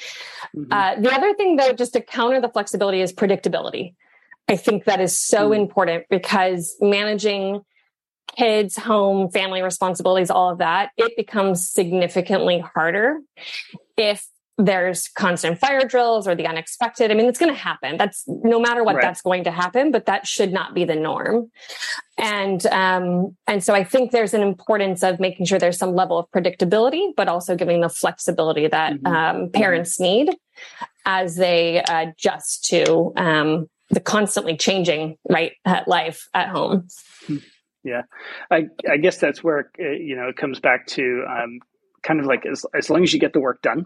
Mm-hmm. 0.54 0.73
Uh, 0.73 0.96
the 1.00 1.14
other 1.14 1.35
thing 1.35 1.56
though, 1.56 1.73
just 1.73 1.92
to 1.94 2.00
counter 2.00 2.40
the 2.40 2.49
flexibility 2.49 3.00
is 3.00 3.12
predictability. 3.12 3.94
I 4.49 4.56
think 4.56 4.85
that 4.85 5.00
is 5.00 5.18
so 5.18 5.50
mm-hmm. 5.50 5.62
important 5.62 6.04
because 6.08 6.76
managing 6.80 7.62
kids, 8.37 8.76
home, 8.76 9.31
family 9.31 9.62
responsibilities, 9.62 10.31
all 10.31 10.50
of 10.50 10.59
that, 10.59 10.90
it 10.97 11.16
becomes 11.16 11.69
significantly 11.69 12.59
harder 12.59 13.19
if 13.97 14.26
there's 14.59 15.09
constant 15.09 15.59
fire 15.59 15.87
drills 15.87 16.26
or 16.26 16.35
the 16.35 16.47
unexpected. 16.47 17.11
I 17.11 17.14
mean, 17.14 17.26
it's 17.26 17.38
going 17.38 17.52
to 17.52 17.59
happen. 17.59 17.99
That's 17.99 18.25
no 18.26 18.59
matter 18.59 18.83
what, 18.83 18.97
right. 18.97 19.02
that's 19.02 19.21
going 19.21 19.45
to 19.45 19.50
happen, 19.50 19.90
but 19.90 20.07
that 20.07 20.26
should 20.26 20.50
not 20.50 20.75
be 20.75 20.85
the 20.85 20.95
norm. 20.95 21.50
And, 22.16 22.64
um, 22.69 23.37
and 23.47 23.62
so 23.62 23.75
I 23.75 23.85
think 23.85 24.12
there's 24.12 24.33
an 24.33 24.40
importance 24.40 25.02
of 25.02 25.21
making 25.21 25.45
sure 25.45 25.59
there's 25.59 25.76
some 25.76 25.95
level 25.95 26.19
of 26.19 26.31
predictability, 26.31 27.14
but 27.14 27.28
also 27.28 27.55
giving 27.55 27.83
the 27.83 27.90
flexibility 27.90 28.66
that, 28.66 28.95
mm-hmm. 28.95 29.07
um, 29.07 29.37
mm-hmm. 29.37 29.50
parents 29.50 30.00
need 30.00 30.35
as 31.05 31.37
they 31.37 31.85
adjust 31.87 32.64
to, 32.66 33.12
um, 33.16 33.69
the 33.90 34.00
constantly 34.00 34.57
changing, 34.57 35.19
right, 35.28 35.52
at 35.64 35.87
life 35.87 36.28
at 36.33 36.49
home. 36.49 36.88
Yeah, 37.87 38.02
I, 38.50 38.66
I 38.90 38.97
guess 38.97 39.19
that's 39.19 39.45
where, 39.45 39.71
uh, 39.81 39.90
you 39.90 40.16
know, 40.16 40.28
it 40.28 40.37
comes 40.37 40.61
back 40.61 40.87
to, 40.88 41.25
um, 41.28 41.61
kind 42.02 42.21
of 42.21 42.26
like 42.26 42.45
as, 42.47 42.64
as 42.76 42.90
long 42.90 43.02
as 43.02 43.12
you 43.12 43.21
get 43.21 43.33
the 43.33 43.40
work 43.40 43.62
done, 43.62 43.85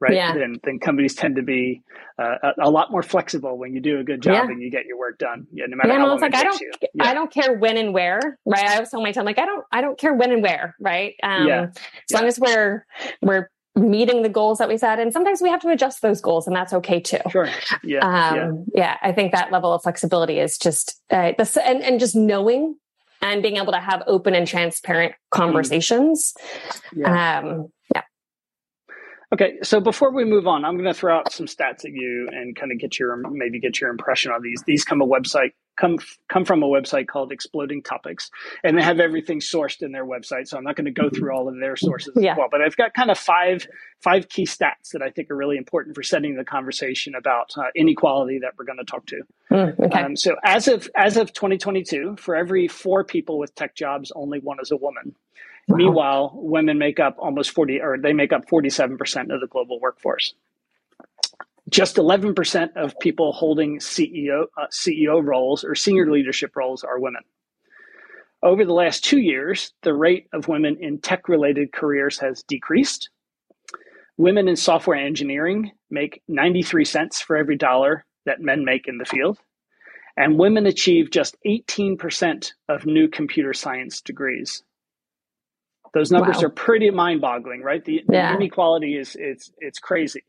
right? 0.00 0.14
Yeah. 0.14 0.34
Then, 0.34 0.58
then 0.64 0.78
companies 0.78 1.14
tend 1.14 1.36
to 1.36 1.42
be 1.42 1.82
uh, 2.18 2.34
a, 2.42 2.68
a, 2.68 2.70
lot 2.70 2.90
more 2.90 3.02
flexible 3.02 3.56
when 3.56 3.74
you 3.74 3.80
do 3.80 4.00
a 4.00 4.04
good 4.04 4.20
job 4.20 4.34
yeah. 4.34 4.50
and 4.50 4.60
you 4.60 4.70
get 4.70 4.84
your 4.84 4.98
work 4.98 5.18
done. 5.18 5.46
Yeah, 5.52 5.66
no 5.68 5.76
matter 5.76 5.90
yeah, 5.90 5.98
how 5.98 6.08
long 6.08 6.20
like, 6.20 6.34
it 6.34 6.38
I 6.38 6.42
don't, 6.42 6.60
you. 6.60 6.72
Yeah. 6.94 7.04
I 7.04 7.14
don't 7.14 7.32
care 7.32 7.54
when 7.54 7.76
and 7.76 7.94
where, 7.94 8.38
right? 8.44 8.64
I 8.64 8.74
always 8.74 8.90
tell 8.90 9.00
my 9.00 9.12
time, 9.12 9.24
like, 9.24 9.38
I 9.38 9.46
don't, 9.46 9.64
I 9.70 9.80
don't 9.80 9.98
care 9.98 10.12
when 10.12 10.32
and 10.32 10.42
where, 10.42 10.74
right? 10.80 11.14
Um, 11.22 11.46
yeah. 11.46 11.66
As 12.10 12.14
long 12.14 12.24
as 12.24 12.38
we're, 12.38 12.84
we're 13.22 13.48
meeting 13.74 14.22
the 14.22 14.28
goals 14.28 14.58
that 14.58 14.68
we 14.68 14.76
set, 14.76 14.98
and 14.98 15.12
sometimes 15.12 15.40
we 15.40 15.48
have 15.48 15.60
to 15.60 15.68
adjust 15.68 16.02
those 16.02 16.20
goals, 16.20 16.46
and 16.46 16.54
that's 16.54 16.72
okay 16.72 17.00
too. 17.00 17.18
Sure. 17.30 17.48
Yeah. 17.82 18.00
Um, 18.00 18.66
yeah. 18.74 18.80
yeah. 18.82 18.96
I 19.02 19.12
think 19.12 19.32
that 19.32 19.52
level 19.52 19.72
of 19.72 19.82
flexibility 19.82 20.38
is 20.38 20.58
just, 20.58 21.00
uh, 21.10 21.32
the, 21.38 21.62
and, 21.64 21.82
and 21.82 22.00
just 22.00 22.16
knowing 22.16 22.76
and 23.22 23.42
being 23.42 23.56
able 23.56 23.72
to 23.72 23.80
have 23.80 24.02
open 24.06 24.34
and 24.34 24.46
transparent 24.46 25.12
mm. 25.12 25.16
conversations. 25.30 26.34
Yeah. 26.94 27.38
Um, 27.38 27.68
Okay, 29.32 29.58
so 29.62 29.80
before 29.80 30.12
we 30.12 30.24
move 30.24 30.46
on, 30.46 30.64
I'm 30.64 30.74
going 30.74 30.84
to 30.84 30.94
throw 30.94 31.16
out 31.16 31.32
some 31.32 31.46
stats 31.46 31.86
at 31.86 31.92
you 31.92 32.28
and 32.30 32.54
kind 32.54 32.70
of 32.70 32.78
get 32.78 32.98
your 32.98 33.16
maybe 33.30 33.58
get 33.60 33.80
your 33.80 33.90
impression 33.90 34.30
on 34.30 34.42
these. 34.42 34.62
These 34.66 34.84
come 34.84 35.00
a 35.00 35.06
website 35.06 35.52
come 35.76 35.98
come 36.28 36.44
from 36.44 36.62
a 36.62 36.66
website 36.66 37.06
called 37.06 37.32
Exploding 37.32 37.82
Topics, 37.82 38.30
and 38.62 38.76
they 38.76 38.82
have 38.82 39.00
everything 39.00 39.40
sourced 39.40 39.82
in 39.82 39.92
their 39.92 40.04
website. 40.04 40.48
So 40.48 40.58
I'm 40.58 40.64
not 40.64 40.76
going 40.76 40.84
to 40.84 40.90
go 40.90 41.08
through 41.08 41.34
all 41.34 41.48
of 41.48 41.58
their 41.58 41.76
sources 41.76 42.12
yeah. 42.16 42.32
as 42.32 42.38
well, 42.38 42.48
but 42.50 42.60
I've 42.60 42.76
got 42.76 42.92
kind 42.94 43.10
of 43.10 43.18
five 43.18 43.66
five 44.00 44.28
key 44.28 44.44
stats 44.44 44.90
that 44.92 45.02
I 45.02 45.10
think 45.10 45.30
are 45.30 45.36
really 45.36 45.56
important 45.56 45.94
for 45.94 46.02
setting 46.02 46.36
the 46.36 46.44
conversation 46.44 47.14
about 47.14 47.52
uh, 47.56 47.64
inequality 47.74 48.38
that 48.40 48.52
we're 48.58 48.66
going 48.66 48.78
to 48.78 48.84
talk 48.84 49.06
to. 49.06 49.22
Mm, 49.50 49.80
okay. 49.80 50.02
Um, 50.02 50.16
so 50.16 50.36
as 50.44 50.68
of 50.68 50.90
as 50.94 51.16
of 51.16 51.32
2022, 51.32 52.16
for 52.18 52.36
every 52.36 52.68
four 52.68 53.02
people 53.04 53.38
with 53.38 53.54
tech 53.54 53.74
jobs, 53.74 54.12
only 54.14 54.40
one 54.40 54.58
is 54.60 54.70
a 54.70 54.76
woman. 54.76 55.14
Wow. 55.72 55.78
Meanwhile, 55.78 56.32
women 56.34 56.78
make 56.78 57.00
up 57.00 57.16
almost 57.18 57.52
40, 57.52 57.80
or 57.80 57.98
they 57.98 58.12
make 58.12 58.32
up 58.32 58.46
47% 58.46 59.34
of 59.34 59.40
the 59.40 59.46
global 59.50 59.80
workforce. 59.80 60.34
Just 61.70 61.96
11% 61.96 62.76
of 62.76 62.98
people 63.00 63.32
holding 63.32 63.78
CEO, 63.78 64.44
uh, 64.58 64.66
CEO 64.70 65.24
roles 65.24 65.64
or 65.64 65.74
senior 65.74 66.10
leadership 66.10 66.54
roles 66.56 66.84
are 66.84 67.00
women. 67.00 67.22
Over 68.42 68.64
the 68.66 68.74
last 68.74 69.04
two 69.04 69.20
years, 69.20 69.72
the 69.82 69.94
rate 69.94 70.28
of 70.34 70.48
women 70.48 70.76
in 70.80 71.00
tech 71.00 71.28
related 71.28 71.72
careers 71.72 72.18
has 72.18 72.42
decreased. 72.42 73.08
Women 74.18 74.48
in 74.48 74.56
software 74.56 74.98
engineering 74.98 75.72
make 75.90 76.22
93 76.28 76.84
cents 76.84 77.22
for 77.22 77.36
every 77.36 77.56
dollar 77.56 78.04
that 78.26 78.40
men 78.40 78.64
make 78.64 78.88
in 78.88 78.98
the 78.98 79.06
field. 79.06 79.38
And 80.16 80.38
women 80.38 80.66
achieve 80.66 81.10
just 81.10 81.36
18% 81.46 82.52
of 82.68 82.84
new 82.84 83.08
computer 83.08 83.54
science 83.54 84.02
degrees. 84.02 84.62
Those 85.94 86.10
numbers 86.10 86.36
wow. 86.36 86.44
are 86.44 86.50
pretty 86.50 86.90
mind-boggling, 86.90 87.62
right? 87.62 87.84
The, 87.84 88.02
the 88.06 88.14
yeah. 88.14 88.34
inequality 88.34 88.96
is 88.96 89.16
it's 89.18 89.50
it's 89.58 89.78
crazy. 89.78 90.24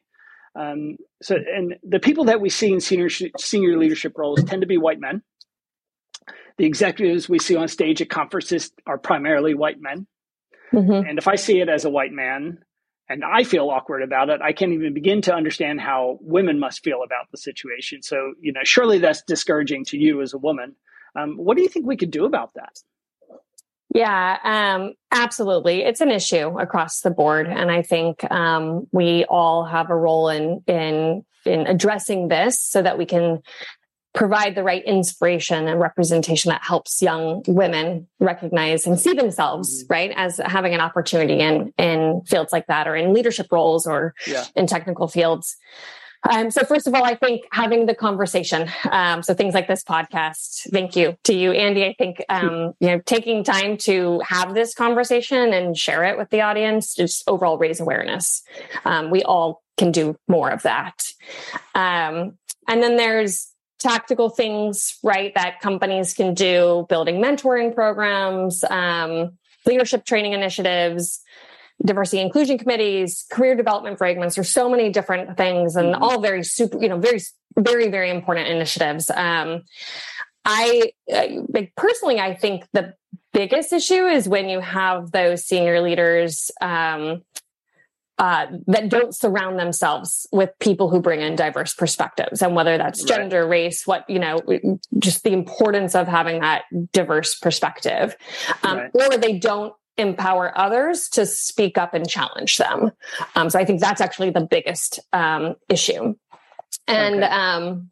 Um, 0.55 0.97
so, 1.21 1.35
and 1.35 1.75
the 1.83 1.99
people 1.99 2.25
that 2.25 2.41
we 2.41 2.49
see 2.49 2.71
in 2.71 2.79
senior 2.79 3.09
senior 3.09 3.77
leadership 3.77 4.17
roles 4.17 4.43
tend 4.43 4.61
to 4.61 4.67
be 4.67 4.77
white 4.77 4.99
men. 4.99 5.23
The 6.57 6.65
executives 6.65 7.27
we 7.27 7.39
see 7.39 7.55
on 7.55 7.67
stage 7.67 8.01
at 8.01 8.09
conferences 8.09 8.71
are 8.85 8.97
primarily 8.97 9.55
white 9.55 9.81
men. 9.81 10.05
Mm-hmm. 10.71 11.07
And 11.07 11.17
if 11.17 11.27
I 11.27 11.35
see 11.35 11.59
it 11.59 11.69
as 11.69 11.85
a 11.85 11.89
white 11.89 12.11
man 12.11 12.59
and 13.09 13.23
I 13.23 13.43
feel 13.43 13.69
awkward 13.69 14.03
about 14.03 14.29
it, 14.29 14.41
I 14.41 14.53
can't 14.53 14.71
even 14.71 14.93
begin 14.93 15.21
to 15.23 15.33
understand 15.33 15.81
how 15.81 16.19
women 16.21 16.59
must 16.59 16.83
feel 16.83 17.01
about 17.03 17.31
the 17.31 17.37
situation. 17.37 18.03
So, 18.03 18.33
you 18.39 18.53
know, 18.53 18.61
surely 18.63 18.99
that's 18.99 19.23
discouraging 19.23 19.85
to 19.85 19.97
you 19.97 20.21
as 20.21 20.33
a 20.33 20.37
woman. 20.37 20.75
Um, 21.15 21.37
what 21.37 21.57
do 21.57 21.63
you 21.63 21.69
think 21.69 21.85
we 21.85 21.97
could 21.97 22.11
do 22.11 22.25
about 22.25 22.53
that? 22.55 22.79
Yeah, 23.93 24.39
um, 24.43 24.93
absolutely. 25.11 25.83
It's 25.83 26.01
an 26.01 26.09
issue 26.09 26.59
across 26.59 27.01
the 27.01 27.11
board, 27.11 27.47
and 27.47 27.69
I 27.71 27.83
think 27.83 28.29
um, 28.31 28.87
we 28.91 29.23
all 29.25 29.65
have 29.65 29.89
a 29.89 29.95
role 29.95 30.29
in 30.29 30.63
in 30.67 31.23
in 31.45 31.67
addressing 31.67 32.27
this 32.27 32.59
so 32.59 32.81
that 32.81 32.97
we 32.97 33.05
can 33.05 33.41
provide 34.13 34.55
the 34.55 34.63
right 34.63 34.83
inspiration 34.85 35.67
and 35.67 35.79
representation 35.79 36.49
that 36.49 36.63
helps 36.63 37.01
young 37.01 37.43
women 37.47 38.07
recognize 38.19 38.85
and 38.85 38.99
see 38.99 39.13
themselves 39.13 39.83
mm-hmm. 39.83 39.93
right 39.93 40.11
as 40.15 40.37
having 40.37 40.73
an 40.73 40.79
opportunity 40.79 41.39
in 41.39 41.73
in 41.77 42.21
fields 42.25 42.51
like 42.51 42.67
that 42.67 42.87
or 42.87 42.95
in 42.95 43.13
leadership 43.13 43.47
roles 43.51 43.87
or 43.87 44.13
yeah. 44.27 44.45
in 44.55 44.67
technical 44.67 45.07
fields 45.07 45.57
um, 46.29 46.51
so 46.51 46.63
first 46.63 46.87
of 46.87 46.93
all, 46.93 47.03
I 47.03 47.15
think 47.15 47.43
having 47.51 47.85
the 47.85 47.95
conversation. 47.95 48.69
Um, 48.89 49.23
so 49.23 49.33
things 49.33 49.53
like 49.53 49.67
this 49.67 49.83
podcast. 49.83 50.69
Thank 50.71 50.95
you 50.95 51.17
to 51.25 51.33
you, 51.33 51.51
Andy. 51.51 51.85
I 51.85 51.95
think 51.97 52.23
um, 52.29 52.73
you 52.79 52.87
know 52.87 52.99
taking 53.05 53.43
time 53.43 53.77
to 53.77 54.21
have 54.25 54.53
this 54.53 54.73
conversation 54.73 55.53
and 55.53 55.77
share 55.77 56.03
it 56.05 56.17
with 56.17 56.29
the 56.29 56.41
audience 56.41 56.95
just 56.95 57.23
overall 57.27 57.57
raise 57.57 57.79
awareness. 57.79 58.43
Um, 58.85 59.09
we 59.09 59.23
all 59.23 59.61
can 59.77 59.91
do 59.91 60.15
more 60.27 60.49
of 60.49 60.63
that. 60.63 61.03
Um, 61.75 62.37
and 62.67 62.81
then 62.81 62.95
there's 62.95 63.49
tactical 63.79 64.29
things, 64.29 64.97
right, 65.03 65.33
that 65.35 65.59
companies 65.59 66.13
can 66.13 66.33
do, 66.33 66.85
building 66.87 67.21
mentoring 67.21 67.75
programs, 67.75 68.63
um, 68.63 69.37
leadership 69.65 70.05
training 70.05 70.33
initiatives 70.33 71.21
diversity 71.85 72.21
inclusion 72.21 72.57
committees, 72.57 73.25
career 73.29 73.55
development 73.55 73.97
fragments. 73.97 74.35
There's 74.35 74.49
so 74.49 74.69
many 74.69 74.89
different 74.89 75.37
things 75.37 75.75
and 75.75 75.93
mm-hmm. 75.93 76.03
all 76.03 76.21
very 76.21 76.43
super, 76.43 76.81
you 76.81 76.89
know, 76.89 76.97
very, 76.97 77.21
very, 77.57 77.89
very 77.89 78.09
important 78.09 78.47
initiatives. 78.47 79.09
Um, 79.09 79.63
I 80.45 80.91
like 81.07 81.73
personally, 81.75 82.19
I 82.19 82.35
think 82.35 82.65
the 82.73 82.93
biggest 83.31 83.71
issue 83.71 84.05
is 84.05 84.27
when 84.27 84.49
you 84.49 84.59
have 84.59 85.11
those 85.11 85.45
senior 85.45 85.81
leaders 85.81 86.51
um, 86.61 87.23
uh, 88.19 88.47
that 88.67 88.89
don't 88.89 89.15
surround 89.15 89.57
themselves 89.57 90.27
with 90.31 90.51
people 90.59 90.89
who 90.89 91.01
bring 91.01 91.21
in 91.21 91.35
diverse 91.35 91.73
perspectives, 91.73 92.41
and 92.41 92.55
whether 92.55 92.77
that's 92.77 93.03
gender, 93.03 93.41
right. 93.41 93.49
race, 93.49 93.87
what 93.87 94.07
you 94.09 94.19
know, 94.19 94.39
just 94.99 95.23
the 95.23 95.31
importance 95.31 95.95
of 95.95 96.07
having 96.07 96.41
that 96.41 96.63
diverse 96.91 97.35
perspective, 97.39 98.15
um, 98.61 98.77
right. 98.77 98.91
or 98.93 99.17
they 99.17 99.39
don't 99.39 99.73
empower 99.97 100.57
others 100.57 101.07
to 101.09 101.25
speak 101.25 101.77
up 101.77 101.93
and 101.93 102.07
challenge 102.07 102.57
them. 102.57 102.91
Um, 103.35 103.49
so 103.49 103.59
I 103.59 103.65
think 103.65 103.79
that's 103.79 104.01
actually 104.01 104.31
the 104.31 104.41
biggest 104.41 104.99
um, 105.13 105.55
issue. 105.69 106.15
And 106.87 107.23
okay. 107.23 107.33
um, 107.33 107.91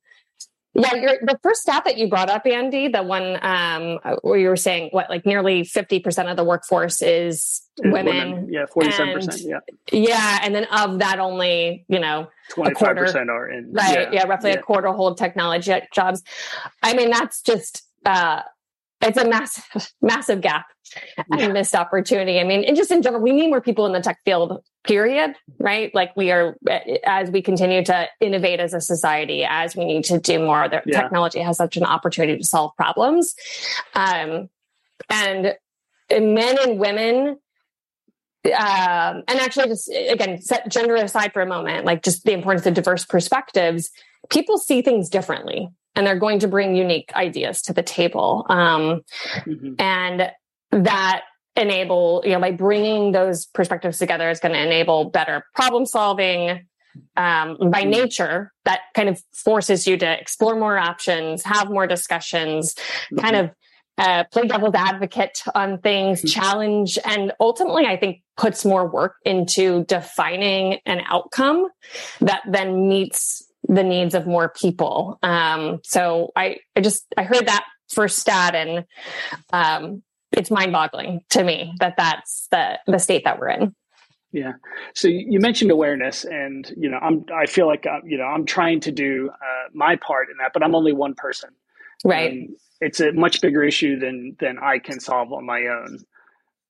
yeah, 0.73 0.93
the 0.93 1.37
first 1.43 1.63
stat 1.63 1.83
that 1.83 1.97
you 1.97 2.07
brought 2.07 2.29
up, 2.29 2.47
Andy, 2.47 2.87
the 2.87 3.03
one 3.03 3.37
um, 3.41 3.99
where 4.21 4.39
you 4.39 4.47
were 4.47 4.55
saying 4.55 4.87
what, 4.91 5.09
like 5.09 5.25
nearly 5.25 5.65
fifty 5.65 5.99
percent 5.99 6.29
of 6.29 6.37
the 6.37 6.45
workforce 6.45 7.01
is 7.01 7.61
women. 7.83 8.05
women. 8.05 8.47
Yeah, 8.49 8.65
forty-seven 8.67 9.13
percent. 9.13 9.41
Yeah, 9.41 9.59
yeah, 9.91 10.39
and 10.41 10.55
then 10.55 10.65
of 10.71 10.99
that, 10.99 11.19
only 11.19 11.85
you 11.89 11.99
know 11.99 12.29
twenty-five 12.51 12.95
percent 12.95 13.29
are 13.29 13.49
in. 13.49 13.73
Right. 13.73 13.93
Yeah, 13.93 14.09
yeah 14.13 14.23
roughly 14.23 14.51
yeah. 14.51 14.59
a 14.59 14.61
quarter 14.61 14.93
hold 14.93 15.17
technology 15.17 15.73
jobs. 15.93 16.23
I 16.81 16.93
mean, 16.93 17.09
that's 17.09 17.41
just 17.41 17.83
uh, 18.05 18.41
it's 19.01 19.17
a 19.17 19.27
massive, 19.27 19.91
massive 20.01 20.41
gap 20.41 20.67
and 21.31 21.39
yeah. 21.39 21.47
missed 21.47 21.75
opportunity. 21.75 22.39
I 22.39 22.43
mean, 22.43 22.63
and 22.63 22.75
just 22.75 22.91
in 22.91 23.01
general, 23.01 23.21
we 23.21 23.31
need 23.31 23.47
more 23.47 23.61
people 23.61 23.85
in 23.85 23.93
the 23.93 24.01
tech 24.01 24.19
field, 24.25 24.63
period, 24.83 25.35
right? 25.59 25.93
Like 25.93 26.15
we 26.15 26.31
are, 26.31 26.57
as 27.03 27.29
we 27.31 27.41
continue 27.41 27.83
to 27.85 28.07
innovate 28.19 28.59
as 28.59 28.73
a 28.73 28.81
society, 28.81 29.45
as 29.47 29.75
we 29.75 29.85
need 29.85 30.03
to 30.05 30.19
do 30.19 30.39
more, 30.39 30.67
the 30.67 30.81
yeah. 30.85 31.01
technology 31.01 31.39
has 31.39 31.57
such 31.57 31.77
an 31.77 31.83
opportunity 31.83 32.37
to 32.37 32.45
solve 32.45 32.75
problems. 32.75 33.35
Um, 33.95 34.49
and 35.09 35.55
men 36.11 36.57
and 36.61 36.79
women, 36.79 37.37
um, 38.45 39.23
and 39.27 39.39
actually 39.39 39.67
just 39.67 39.89
again, 39.89 40.41
set 40.41 40.69
gender 40.69 40.95
aside 40.95 41.31
for 41.33 41.41
a 41.41 41.47
moment, 41.47 41.85
like 41.85 42.03
just 42.03 42.25
the 42.25 42.33
importance 42.33 42.65
of 42.65 42.73
diverse 42.73 43.05
perspectives, 43.05 43.91
people 44.29 44.57
see 44.57 44.81
things 44.81 45.09
differently 45.09 45.69
and 45.95 46.05
they're 46.05 46.19
going 46.19 46.39
to 46.39 46.47
bring 46.47 46.75
unique 46.75 47.11
ideas 47.15 47.61
to 47.63 47.73
the 47.73 47.83
table. 47.83 48.45
Um, 48.49 49.01
mm-hmm. 49.45 49.73
And 49.79 50.31
that 50.71 51.23
enable, 51.55 52.21
you 52.25 52.31
know, 52.31 52.39
by 52.39 52.51
bringing 52.51 53.11
those 53.11 53.45
perspectives 53.47 53.97
together 53.97 54.29
is 54.29 54.39
going 54.39 54.53
to 54.53 54.61
enable 54.61 55.09
better 55.09 55.45
problem 55.55 55.85
solving. 55.85 56.67
Um, 57.15 57.57
by 57.69 57.83
mm-hmm. 57.83 57.89
nature, 57.89 58.51
that 58.65 58.81
kind 58.93 59.07
of 59.07 59.21
forces 59.33 59.87
you 59.87 59.95
to 59.97 60.19
explore 60.19 60.55
more 60.55 60.77
options, 60.77 61.43
have 61.43 61.69
more 61.69 61.87
discussions, 61.87 62.73
mm-hmm. 62.73 63.19
kind 63.19 63.35
of 63.37 63.51
uh, 63.97 64.23
play 64.31 64.47
devil's 64.47 64.75
advocate 64.75 65.41
on 65.53 65.77
things, 65.79 66.19
mm-hmm. 66.19 66.27
challenge, 66.27 66.97
and 67.05 67.31
ultimately, 67.39 67.85
I 67.85 67.97
think 67.97 68.23
puts 68.35 68.65
more 68.65 68.87
work 68.87 69.15
into 69.25 69.85
defining 69.85 70.79
an 70.85 71.01
outcome 71.07 71.67
that 72.19 72.41
then 72.49 72.89
meets 72.89 73.45
the 73.71 73.83
needs 73.83 74.13
of 74.13 74.27
more 74.27 74.49
people. 74.49 75.17
Um, 75.23 75.79
so 75.83 76.31
I, 76.35 76.57
I 76.75 76.81
just, 76.81 77.05
I 77.15 77.23
heard 77.23 77.47
that 77.47 77.63
first 77.87 78.19
stat 78.19 78.53
and, 78.53 78.85
um, 79.53 80.03
it's 80.33 80.51
mind 80.51 80.73
boggling 80.73 81.21
to 81.29 81.41
me 81.41 81.73
that 81.79 81.95
that's 81.95 82.47
the, 82.51 82.79
the 82.85 82.99
state 82.99 83.23
that 83.23 83.39
we're 83.39 83.49
in. 83.49 83.73
Yeah. 84.33 84.53
So 84.93 85.07
you 85.07 85.39
mentioned 85.39 85.71
awareness 85.71 86.25
and, 86.25 86.69
you 86.77 86.89
know, 86.89 86.97
I'm, 86.97 87.25
I 87.33 87.45
feel 87.45 87.65
like, 87.65 87.87
I'm, 87.87 88.01
uh, 88.01 88.05
you 88.05 88.17
know, 88.17 88.25
I'm 88.25 88.45
trying 88.45 88.81
to 88.81 88.91
do 88.91 89.29
uh, 89.33 89.69
my 89.73 89.95
part 89.95 90.29
in 90.29 90.37
that, 90.39 90.51
but 90.53 90.63
I'm 90.63 90.75
only 90.75 90.93
one 90.93 91.15
person. 91.15 91.49
Right. 92.03 92.31
Um, 92.31 92.55
it's 92.81 92.99
a 92.99 93.13
much 93.13 93.39
bigger 93.39 93.63
issue 93.63 93.99
than, 93.99 94.35
than 94.39 94.57
I 94.57 94.79
can 94.79 94.99
solve 94.99 95.31
on 95.31 95.45
my 95.45 95.67
own. 95.67 95.99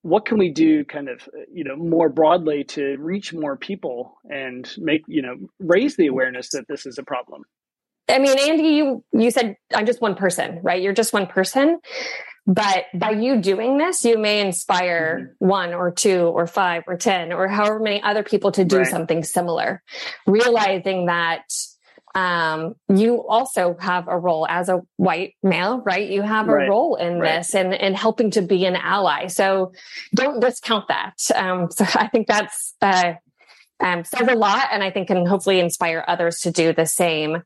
What 0.03 0.25
can 0.25 0.38
we 0.38 0.50
do 0.50 0.84
kind 0.86 1.10
of 1.10 1.27
you 1.51 1.63
know 1.63 1.75
more 1.75 2.10
broadly 2.10 2.63
to 2.63 2.98
reach 2.98 3.34
more 3.34 3.55
people 3.55 4.17
and 4.29 4.74
make 4.77 5.03
you 5.08 5.22
know 5.22 5.36
raise 5.60 5.96
the 5.96 6.08
awareness 6.08 6.50
that 6.50 6.67
this 6.67 6.86
is 6.86 6.98
a 6.98 7.03
problem 7.03 7.43
i 8.10 8.17
mean 8.17 8.38
andy 8.39 8.70
you 8.70 9.03
you 9.13 9.31
said 9.31 9.55
i'm 9.74 9.86
just 9.86 10.01
one 10.01 10.15
person 10.15 10.60
right 10.63 10.81
you're 10.81 10.93
just 10.93 11.13
one 11.13 11.27
person 11.27 11.79
but 12.48 12.86
by 12.96 13.12
you 13.12 13.39
doing 13.39 13.77
this 13.77 14.03
you 14.03 14.17
may 14.17 14.41
inspire 14.41 15.20
mm-hmm. 15.20 15.48
one 15.48 15.74
or 15.74 15.91
two 15.91 16.22
or 16.22 16.48
five 16.48 16.84
or 16.88 16.98
ten 16.98 17.31
or 17.31 17.48
however 17.48 17.79
many 17.79 18.01
other 18.01 18.24
people 18.24 18.51
to 18.51 18.65
do 18.65 18.79
right. 18.79 18.88
something 18.88 19.24
similar 19.24 19.84
realizing 20.25 21.05
that 21.05 21.43
um, 22.13 22.75
you 22.93 23.25
also 23.27 23.77
have 23.79 24.07
a 24.07 24.17
role 24.17 24.45
as 24.47 24.69
a 24.69 24.81
white 24.97 25.35
male, 25.41 25.79
right? 25.79 26.09
You 26.09 26.21
have 26.21 26.49
a 26.49 26.53
right. 26.53 26.69
role 26.69 26.95
in 26.95 27.19
right. 27.19 27.37
this 27.37 27.55
and, 27.55 27.73
and 27.73 27.95
helping 27.95 28.31
to 28.31 28.41
be 28.41 28.65
an 28.65 28.75
ally. 28.75 29.27
So 29.27 29.71
don't 30.13 30.39
discount 30.39 30.87
that. 30.89 31.15
Um, 31.33 31.71
so 31.71 31.85
I 31.95 32.07
think 32.07 32.27
that's, 32.27 32.75
uh, 32.81 33.13
um, 33.79 34.03
says 34.03 34.27
a 34.27 34.35
lot 34.35 34.67
and 34.71 34.83
I 34.83 34.91
think 34.91 35.07
can 35.07 35.25
hopefully 35.25 35.59
inspire 35.59 36.03
others 36.07 36.41
to 36.41 36.51
do 36.51 36.73
the 36.73 36.85
same. 36.85 37.37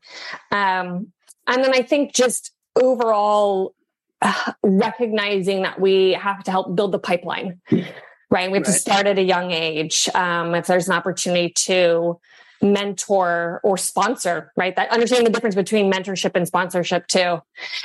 Um, 0.50 1.12
and 1.46 1.64
then 1.64 1.72
I 1.72 1.82
think 1.82 2.12
just 2.12 2.52
overall 2.74 3.74
uh, 4.20 4.52
recognizing 4.62 5.62
that 5.62 5.80
we 5.80 6.12
have 6.12 6.42
to 6.44 6.50
help 6.50 6.74
build 6.74 6.92
the 6.92 6.98
pipeline, 6.98 7.60
right? 7.70 8.50
We 8.50 8.58
have 8.58 8.66
right. 8.66 8.66
to 8.66 8.72
start 8.72 9.06
at 9.06 9.18
a 9.18 9.22
young 9.22 9.52
age. 9.52 10.08
Um, 10.14 10.54
if 10.54 10.66
there's 10.66 10.88
an 10.88 10.94
opportunity 10.94 11.50
to, 11.64 12.18
mentor 12.62 13.60
or 13.62 13.76
sponsor, 13.76 14.52
right? 14.56 14.74
That 14.76 14.90
understanding 14.90 15.24
the 15.26 15.32
difference 15.32 15.54
between 15.54 15.92
mentorship 15.92 16.32
and 16.34 16.46
sponsorship 16.46 17.06
too, 17.06 17.42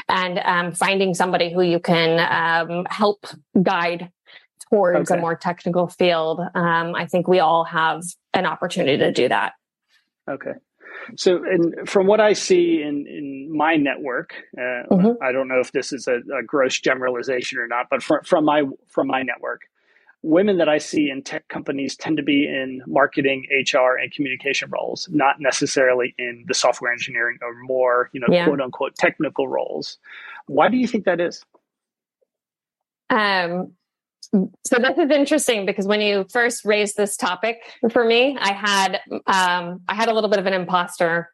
and 0.08 0.40
um, 0.40 0.72
finding 0.74 1.14
somebody 1.14 1.54
who 1.54 1.62
you 1.62 1.80
can 1.80 2.20
um, 2.20 2.86
help 2.90 3.28
guide 3.62 4.12
towards 4.70 5.12
okay. 5.12 5.20
a 5.20 5.22
more 5.22 5.36
technical 5.36 5.88
field. 5.88 6.40
Um, 6.40 6.96
I 6.96 7.06
think 7.06 7.28
we 7.28 7.40
all 7.40 7.66
have 7.66 8.04
an 8.34 8.46
opportunity 8.46 8.98
to 8.98 9.12
do 9.12 9.28
that. 9.28 9.54
Okay. 10.30 10.54
So, 11.18 11.44
and 11.44 11.90
from 11.90 12.08
what 12.08 12.20
I 12.20 12.34
see 12.34 12.82
in, 12.82 13.08
in 13.08 13.56
my 13.56 13.76
network, 13.76 14.34
uh, 14.58 14.88
mm-hmm. 14.92 15.24
I 15.24 15.32
don't 15.32 15.48
know 15.48 15.60
if 15.60 15.72
this 15.72 15.92
is 15.92 16.08
a, 16.08 16.18
a 16.38 16.44
gross 16.46 16.80
generalization 16.80 17.60
or 17.60 17.68
not, 17.68 17.88
but 17.90 18.04
from, 18.04 18.24
from 18.24 18.46
my 18.46 18.64
from 18.88 19.08
my 19.08 19.24
network, 19.24 19.62
women 20.24 20.58
that 20.58 20.70
I 20.70 20.78
see 20.78 21.10
in 21.10 21.24
tech 21.24 21.48
companies 21.48 21.96
tend 21.96 22.18
to 22.18 22.24
be 22.24 22.48
in 22.48 22.82
marketing, 22.86 23.48
HR, 23.50 23.96
and 23.96 24.12
communication 24.12 24.70
roles, 24.70 25.10
not 25.12 25.40
necessarily 25.40 26.14
in 26.18 26.46
the 26.48 26.54
software 26.54 26.92
engineering 26.92 27.40
or 27.42 27.56
more, 27.64 28.10
you 28.14 28.20
know, 28.20 28.28
yeah. 28.30 28.46
quote 28.46 28.62
unquote 28.62 28.96
technical 28.96 29.48
roles. 29.48 29.98
Why 30.46 30.70
do 30.70 30.78
you 30.78 30.88
think 30.88 31.06
that 31.06 31.20
is? 31.20 31.44
Um, 33.10 33.74
so 34.64 34.78
this 34.78 34.98
is 34.98 35.12
interesting 35.12 35.66
because 35.66 35.88
when 35.88 36.00
you 36.00 36.26
first 36.32 36.64
raised 36.64 36.96
this 36.96 37.18
topic 37.18 37.58
for 37.92 38.06
me, 38.06 38.38
I 38.40 38.54
had 38.54 39.02
um, 39.28 39.82
I 39.90 39.96
had 39.96 40.08
a 40.08 40.14
little 40.14 40.30
bit 40.30 40.40
of 40.40 40.46
an 40.46 40.54
imposter 40.54 41.30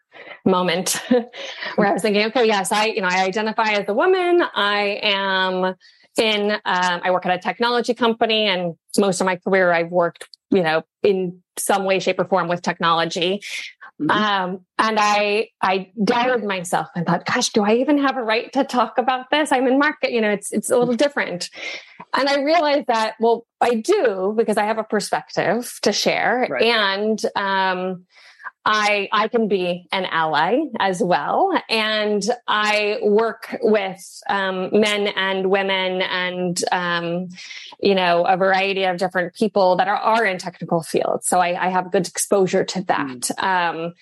moment 0.45 0.99
where 1.75 1.87
I 1.87 1.93
was 1.93 2.01
thinking, 2.01 2.25
okay, 2.27 2.45
yes, 2.45 2.71
I 2.71 2.85
you 2.85 3.01
know 3.01 3.07
I 3.07 3.23
identify 3.23 3.71
as 3.73 3.85
a 3.87 3.93
woman. 3.93 4.41
I 4.55 4.99
am 5.03 5.75
in 6.17 6.51
um, 6.51 7.01
i 7.03 7.11
work 7.11 7.25
at 7.25 7.37
a 7.37 7.41
technology 7.41 7.93
company 7.93 8.45
and 8.45 8.75
most 8.97 9.21
of 9.21 9.25
my 9.25 9.35
career 9.35 9.71
i've 9.71 9.91
worked 9.91 10.27
you 10.49 10.63
know 10.63 10.83
in 11.03 11.41
some 11.57 11.85
way 11.85 11.99
shape 11.99 12.19
or 12.19 12.25
form 12.25 12.47
with 12.47 12.61
technology. 12.61 13.41
Mm-hmm. 13.99 14.11
um, 14.11 14.59
and 14.77 14.99
i 15.01 15.49
i 15.61 15.91
doubted 16.03 16.43
myself. 16.43 16.87
And 16.95 17.07
thought 17.07 17.25
gosh 17.25 17.49
do 17.49 17.63
i 17.63 17.73
even 17.75 17.97
have 17.97 18.15
a 18.15 18.21
right 18.21 18.53
to 18.53 18.63
talk 18.63 18.99
about 18.99 19.31
this? 19.31 19.51
I'm 19.51 19.65
in 19.65 19.79
market 19.79 20.11
you 20.11 20.21
know 20.21 20.29
it's 20.29 20.51
it's 20.53 20.69
a 20.69 20.77
little 20.77 20.93
different. 20.93 21.49
And 22.13 22.29
i 22.29 22.43
realized 22.43 22.87
that 22.87 23.15
well 23.19 23.47
i 23.59 23.73
do 23.73 24.35
because 24.37 24.57
i 24.57 24.65
have 24.65 24.77
a 24.77 24.83
perspective 24.83 25.79
to 25.81 25.91
share 25.91 26.45
right. 26.47 26.61
and 26.63 27.19
um, 27.35 28.05
I, 28.69 29.07
I 29.13 29.29
can 29.29 29.47
be 29.47 29.87
an 29.93 30.05
ally 30.05 30.57
as 30.77 31.01
well. 31.01 31.57
And 31.69 32.21
I 32.49 32.99
work 33.01 33.55
with 33.61 34.21
um, 34.29 34.69
men 34.73 35.07
and 35.07 35.49
women 35.49 36.01
and, 36.01 36.61
um, 36.73 37.29
you 37.79 37.95
know, 37.95 38.25
a 38.25 38.35
variety 38.35 38.83
of 38.83 38.97
different 38.97 39.35
people 39.35 39.77
that 39.77 39.87
are, 39.87 39.95
are 39.95 40.25
in 40.25 40.37
technical 40.37 40.83
fields. 40.83 41.27
So 41.27 41.39
I, 41.39 41.67
I 41.67 41.69
have 41.69 41.93
good 41.93 42.09
exposure 42.09 42.65
to 42.65 42.81
that. 42.83 43.07
Mm. 43.07 43.43
Um, 43.43 43.93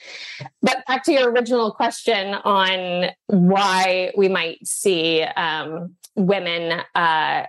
but 0.64 0.84
back 0.88 1.04
to 1.04 1.12
your 1.12 1.30
original 1.30 1.72
question 1.72 2.34
on 2.34 3.12
why 3.28 4.14
we 4.18 4.30
might 4.30 4.66
see 4.66 5.22
um, 5.22 5.94
women 6.16 6.82
uh, 6.96 7.46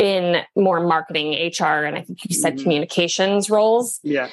in 0.00 0.42
more 0.56 0.80
marketing, 0.80 1.52
HR, 1.60 1.84
and 1.84 1.96
I 1.96 2.02
think 2.02 2.24
you 2.24 2.34
said 2.34 2.54
mm-hmm. 2.54 2.62
communications 2.64 3.48
roles. 3.48 4.00
Yeah. 4.02 4.30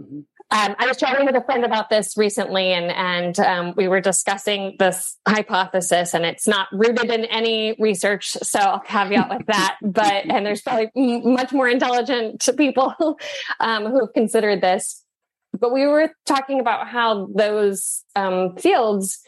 Mm-hmm. 0.00 0.20
Um, 0.48 0.76
I 0.78 0.86
was 0.86 0.96
chatting 0.96 1.26
with 1.26 1.34
a 1.34 1.42
friend 1.42 1.64
about 1.64 1.90
this 1.90 2.16
recently, 2.16 2.72
and 2.72 2.92
and 2.92 3.38
um, 3.40 3.74
we 3.76 3.88
were 3.88 4.00
discussing 4.00 4.76
this 4.78 5.16
hypothesis, 5.26 6.14
and 6.14 6.24
it's 6.24 6.46
not 6.46 6.68
rooted 6.70 7.10
in 7.10 7.24
any 7.24 7.74
research, 7.80 8.30
so 8.30 8.60
I'll 8.60 8.80
caveat 8.80 9.28
with 9.28 9.46
that. 9.46 9.76
But 9.82 10.26
and 10.30 10.46
there's 10.46 10.62
probably 10.62 10.90
much 10.94 11.52
more 11.52 11.68
intelligent 11.68 12.48
people 12.56 12.94
um, 13.60 13.86
who 13.86 14.00
have 14.00 14.12
considered 14.12 14.60
this. 14.60 15.02
But 15.58 15.72
we 15.72 15.86
were 15.86 16.12
talking 16.26 16.60
about 16.60 16.86
how 16.86 17.28
those 17.34 18.04
um, 18.14 18.56
fields 18.56 19.18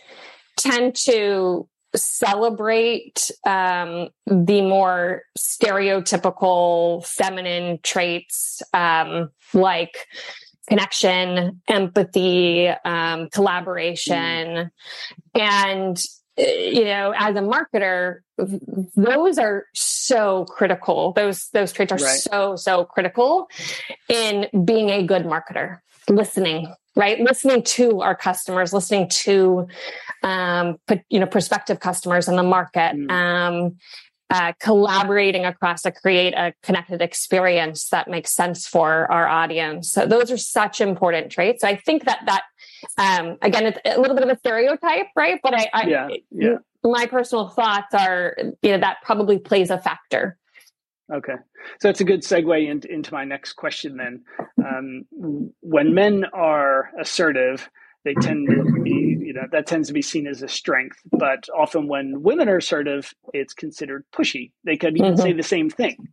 tend 0.56 0.94
to 1.06 1.68
celebrate 1.96 3.30
um, 3.46 4.08
the 4.26 4.60
more 4.60 5.22
stereotypical 5.38 7.04
feminine 7.06 7.78
traits 7.82 8.62
um, 8.74 9.30
like 9.54 10.06
connection, 10.68 11.60
empathy, 11.66 12.68
um, 12.84 13.28
collaboration. 13.30 14.70
Mm. 15.34 15.40
And, 15.40 16.04
uh, 16.38 16.42
you 16.42 16.84
know, 16.84 17.12
as 17.16 17.34
a 17.36 17.40
marketer, 17.40 18.18
those 18.94 19.38
are 19.38 19.64
so 19.74 20.44
critical. 20.44 21.12
Those, 21.14 21.48
those 21.52 21.72
traits 21.72 21.92
are 21.92 21.98
right. 21.98 22.18
so, 22.18 22.56
so 22.56 22.84
critical 22.84 23.48
in 24.08 24.46
being 24.64 24.90
a 24.90 25.02
good 25.02 25.24
marketer, 25.24 25.78
listening, 26.08 26.72
right? 26.94 27.18
Listening 27.18 27.62
to 27.62 28.02
our 28.02 28.14
customers, 28.14 28.72
listening 28.72 29.08
to, 29.08 29.66
um, 30.22 30.76
you 31.08 31.18
know, 31.18 31.26
prospective 31.26 31.80
customers 31.80 32.28
in 32.28 32.36
the 32.36 32.42
market, 32.42 32.94
mm. 32.94 33.10
um, 33.10 33.76
uh, 34.30 34.52
collaborating 34.60 35.44
across 35.46 35.82
to 35.82 35.90
create 35.90 36.34
a 36.34 36.52
connected 36.62 37.00
experience 37.00 37.88
that 37.88 38.08
makes 38.08 38.30
sense 38.30 38.66
for 38.66 39.10
our 39.10 39.26
audience. 39.26 39.90
So 39.90 40.06
those 40.06 40.30
are 40.30 40.36
such 40.36 40.80
important 40.80 41.32
traits. 41.32 41.62
So 41.62 41.68
I 41.68 41.76
think 41.76 42.04
that 42.04 42.20
that 42.26 42.42
um, 42.96 43.38
again, 43.42 43.66
it's 43.66 43.78
a 43.84 44.00
little 44.00 44.14
bit 44.14 44.24
of 44.24 44.30
a 44.30 44.38
stereotype, 44.38 45.06
right? 45.16 45.40
But 45.42 45.54
I, 45.54 45.70
I 45.72 45.86
yeah, 45.86 46.08
yeah. 46.30 46.56
my 46.84 47.06
personal 47.06 47.48
thoughts 47.48 47.94
are, 47.94 48.36
you 48.62 48.72
know, 48.72 48.78
that 48.78 48.98
probably 49.02 49.38
plays 49.38 49.70
a 49.70 49.78
factor. 49.78 50.36
Okay, 51.12 51.34
so 51.80 51.88
that's 51.88 52.02
a 52.02 52.04
good 52.04 52.20
segue 52.20 52.68
into, 52.68 52.92
into 52.92 53.14
my 53.14 53.24
next 53.24 53.54
question. 53.54 53.96
Then, 53.96 54.24
um, 54.62 55.04
when 55.60 55.94
men 55.94 56.26
are 56.34 56.90
assertive, 57.00 57.68
they 58.04 58.14
tend 58.14 58.48
to 58.48 58.82
be 58.82 59.16
you 59.20 59.32
know 59.32 59.42
that 59.52 59.66
tends 59.66 59.88
to 59.88 59.94
be 59.94 60.02
seen 60.02 60.26
as 60.26 60.42
a 60.42 60.48
strength 60.48 60.98
but 61.12 61.44
often 61.56 61.88
when 61.88 62.22
women 62.22 62.48
are 62.48 62.58
assertive 62.58 63.12
it's 63.34 63.52
considered 63.52 64.04
pushy. 64.12 64.52
They 64.64 64.76
could 64.76 64.96
even 64.96 65.14
mm-hmm. 65.14 65.22
say 65.22 65.32
the 65.32 65.42
same 65.42 65.70
thing. 65.70 66.08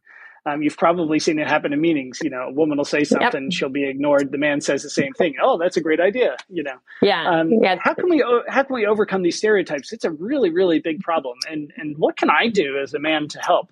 Um, 0.47 0.61
you've 0.61 0.77
probably 0.77 1.17
seen 1.17 1.39
it 1.39 1.47
happen 1.47 1.73
in 1.73 1.81
meetings 1.81 2.19
you 2.23 2.29
know 2.29 2.43
a 2.43 2.51
woman 2.51 2.77
will 2.77 2.85
say 2.85 3.03
something 3.03 3.43
yep. 3.45 3.51
she'll 3.51 3.69
be 3.69 3.87
ignored 3.87 4.31
the 4.31 4.37
man 4.37 4.61
says 4.61 4.83
the 4.83 4.89
same 4.89 5.13
thing. 5.13 5.35
Oh 5.41 5.57
that's 5.57 5.77
a 5.77 5.81
great 5.81 5.99
idea 5.99 6.37
you 6.49 6.63
know. 6.63 6.77
Yeah, 7.01 7.27
um, 7.27 7.51
yeah. 7.61 7.77
how 7.81 7.93
can 7.93 8.09
we 8.09 8.23
how 8.47 8.63
can 8.63 8.75
we 8.75 8.85
overcome 8.85 9.23
these 9.23 9.37
stereotypes? 9.37 9.91
It's 9.91 10.05
a 10.05 10.11
really 10.11 10.51
really 10.51 10.79
big 10.79 10.99
problem 10.99 11.37
and 11.49 11.71
and 11.77 11.97
what 11.97 12.17
can 12.17 12.29
i 12.29 12.47
do 12.47 12.79
as 12.79 12.93
a 12.93 12.99
man 12.99 13.27
to 13.29 13.39
help? 13.39 13.71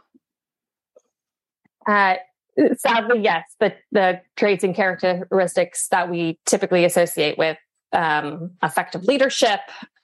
Uh, 1.87 2.15
sadly 2.77 3.19
yes 3.19 3.43
the 3.59 3.73
the 3.91 4.21
traits 4.35 4.63
and 4.63 4.75
characteristics 4.75 5.87
that 5.89 6.09
we 6.09 6.39
typically 6.45 6.85
associate 6.85 7.37
with 7.37 7.57
um, 7.93 8.51
effective 8.61 9.03
leadership 9.03 9.61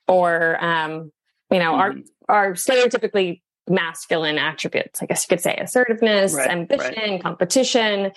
or 0.08 0.64
um, 0.64 1.12
you 1.52 1.60
know 1.60 1.74
mm-hmm. 1.74 2.00
are 2.30 2.50
are 2.50 2.54
stereotypically 2.54 3.42
masculine 3.68 4.40
attributes 4.40 5.02
i 5.02 5.06
guess 5.06 5.24
you 5.24 5.36
could 5.36 5.44
say 5.44 5.56
assertiveness 5.56 6.34
right, 6.34 6.50
ambition 6.50 7.12
right. 7.12 7.22
competition 7.22 8.12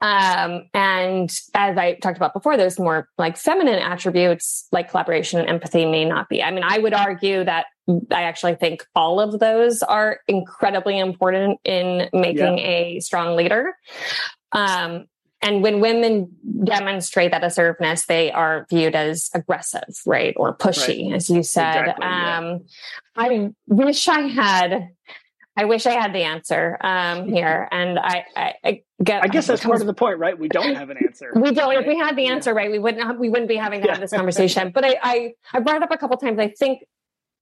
um, 0.00 0.64
and 0.74 1.30
as 1.54 1.78
i 1.78 1.94
talked 2.02 2.16
about 2.16 2.34
before 2.34 2.56
there's 2.56 2.80
more 2.80 3.08
like 3.16 3.36
feminine 3.36 3.78
attributes 3.78 4.66
like 4.72 4.90
collaboration 4.90 5.38
and 5.38 5.48
empathy 5.48 5.86
may 5.86 6.04
not 6.04 6.28
be 6.28 6.42
i 6.42 6.50
mean 6.50 6.64
i 6.64 6.78
would 6.78 6.94
argue 6.94 7.44
that 7.44 7.66
i 8.10 8.22
actually 8.22 8.56
think 8.56 8.84
all 8.96 9.20
of 9.20 9.38
those 9.38 9.82
are 9.84 10.18
incredibly 10.26 10.98
important 10.98 11.60
in 11.64 12.08
making 12.12 12.58
yeah. 12.58 12.64
a 12.64 13.00
strong 13.00 13.36
leader 13.36 13.74
um, 14.50 15.06
and 15.42 15.62
when 15.62 15.80
women 15.80 16.34
demonstrate 16.64 17.32
that 17.32 17.42
assertiveness, 17.42 18.06
they 18.06 18.30
are 18.30 18.66
viewed 18.70 18.94
as 18.94 19.28
aggressive, 19.34 20.00
right? 20.06 20.34
Or 20.36 20.56
pushy, 20.56 21.06
right. 21.06 21.16
as 21.16 21.28
you 21.28 21.42
said. 21.42 21.80
Exactly, 21.80 22.04
um, 22.04 22.44
yeah. 22.44 22.58
I 23.16 23.50
wish 23.66 24.08
I 24.08 24.20
had 24.20 24.90
I 25.54 25.66
wish 25.66 25.86
I 25.86 25.92
had 25.92 26.14
the 26.14 26.22
answer 26.22 26.78
um, 26.80 27.28
here, 27.28 27.68
and 27.72 27.98
I, 27.98 28.24
I, 28.34 28.54
I 28.64 28.82
get. 29.02 29.22
I 29.22 29.28
guess 29.28 29.46
that's 29.46 29.64
part 29.64 29.80
of 29.80 29.86
the 29.86 29.94
point, 29.94 30.18
right? 30.18 30.38
We 30.38 30.48
don't 30.48 30.74
have 30.74 30.90
an 30.90 30.96
answer. 30.96 31.32
We 31.36 31.52
don't. 31.52 31.68
Right? 31.68 31.80
If 31.80 31.86
we 31.86 31.98
had 31.98 32.16
the 32.16 32.26
answer, 32.26 32.50
yeah. 32.50 32.56
right, 32.56 32.70
we 32.70 32.78
wouldn't. 32.78 33.02
Have, 33.02 33.18
we 33.18 33.28
wouldn't 33.28 33.48
be 33.48 33.56
having 33.56 33.82
to 33.82 33.88
have 33.90 34.00
this 34.00 34.12
conversation. 34.12 34.70
but 34.70 34.84
I, 34.84 34.96
I, 35.02 35.32
I 35.52 35.60
brought 35.60 35.82
up 35.82 35.90
a 35.90 35.96
couple 35.96 36.16
times. 36.16 36.38
I 36.38 36.48
think 36.48 36.84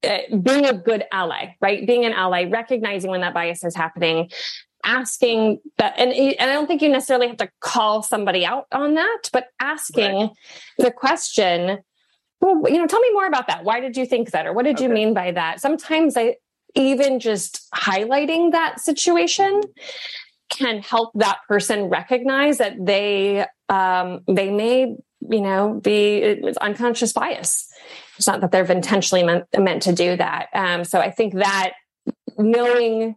uh, 0.02 0.18
being 0.42 0.66
a 0.66 0.72
good 0.72 1.04
ally, 1.12 1.56
right? 1.60 1.86
Being 1.86 2.04
an 2.04 2.12
ally, 2.12 2.44
recognizing 2.44 3.10
when 3.10 3.20
that 3.20 3.34
bias 3.34 3.62
is 3.64 3.76
happening, 3.76 4.30
asking 4.84 5.60
that, 5.78 5.94
and, 5.98 6.12
and 6.12 6.50
I 6.50 6.54
don't 6.54 6.66
think 6.66 6.82
you 6.82 6.88
necessarily 6.88 7.28
have 7.28 7.36
to 7.38 7.50
call 7.60 8.02
somebody 8.02 8.44
out 8.44 8.66
on 8.72 8.94
that, 8.94 9.30
but 9.32 9.48
asking 9.60 10.16
right. 10.16 10.30
the 10.78 10.90
question, 10.90 11.78
well, 12.40 12.62
you 12.70 12.78
know, 12.78 12.86
tell 12.86 13.00
me 13.00 13.12
more 13.12 13.26
about 13.26 13.46
that. 13.48 13.64
Why 13.64 13.80
did 13.80 13.96
you 13.96 14.06
think 14.06 14.30
that? 14.30 14.46
Or 14.46 14.52
what 14.52 14.64
did 14.64 14.76
okay. 14.76 14.84
you 14.84 14.90
mean 14.90 15.14
by 15.14 15.32
that? 15.32 15.60
Sometimes 15.60 16.16
I, 16.16 16.36
even 16.74 17.20
just 17.20 17.70
highlighting 17.74 18.52
that 18.52 18.80
situation 18.80 19.60
can 20.48 20.82
help 20.82 21.12
that 21.14 21.38
person 21.48 21.84
recognize 21.84 22.58
that 22.58 22.74
they 22.84 23.46
um, 23.68 24.20
they 24.26 24.50
may 24.50 24.96
you 25.28 25.40
know 25.40 25.80
be 25.82 26.16
it's 26.16 26.58
unconscious 26.58 27.12
bias 27.12 27.70
it's 28.16 28.26
not 28.26 28.40
that 28.40 28.50
they've 28.52 28.70
intentionally 28.70 29.22
meant, 29.22 29.44
meant 29.58 29.82
to 29.82 29.92
do 29.92 30.16
that 30.16 30.48
um, 30.54 30.82
so 30.82 30.98
i 30.98 31.10
think 31.10 31.34
that 31.34 31.72
knowing 32.38 33.14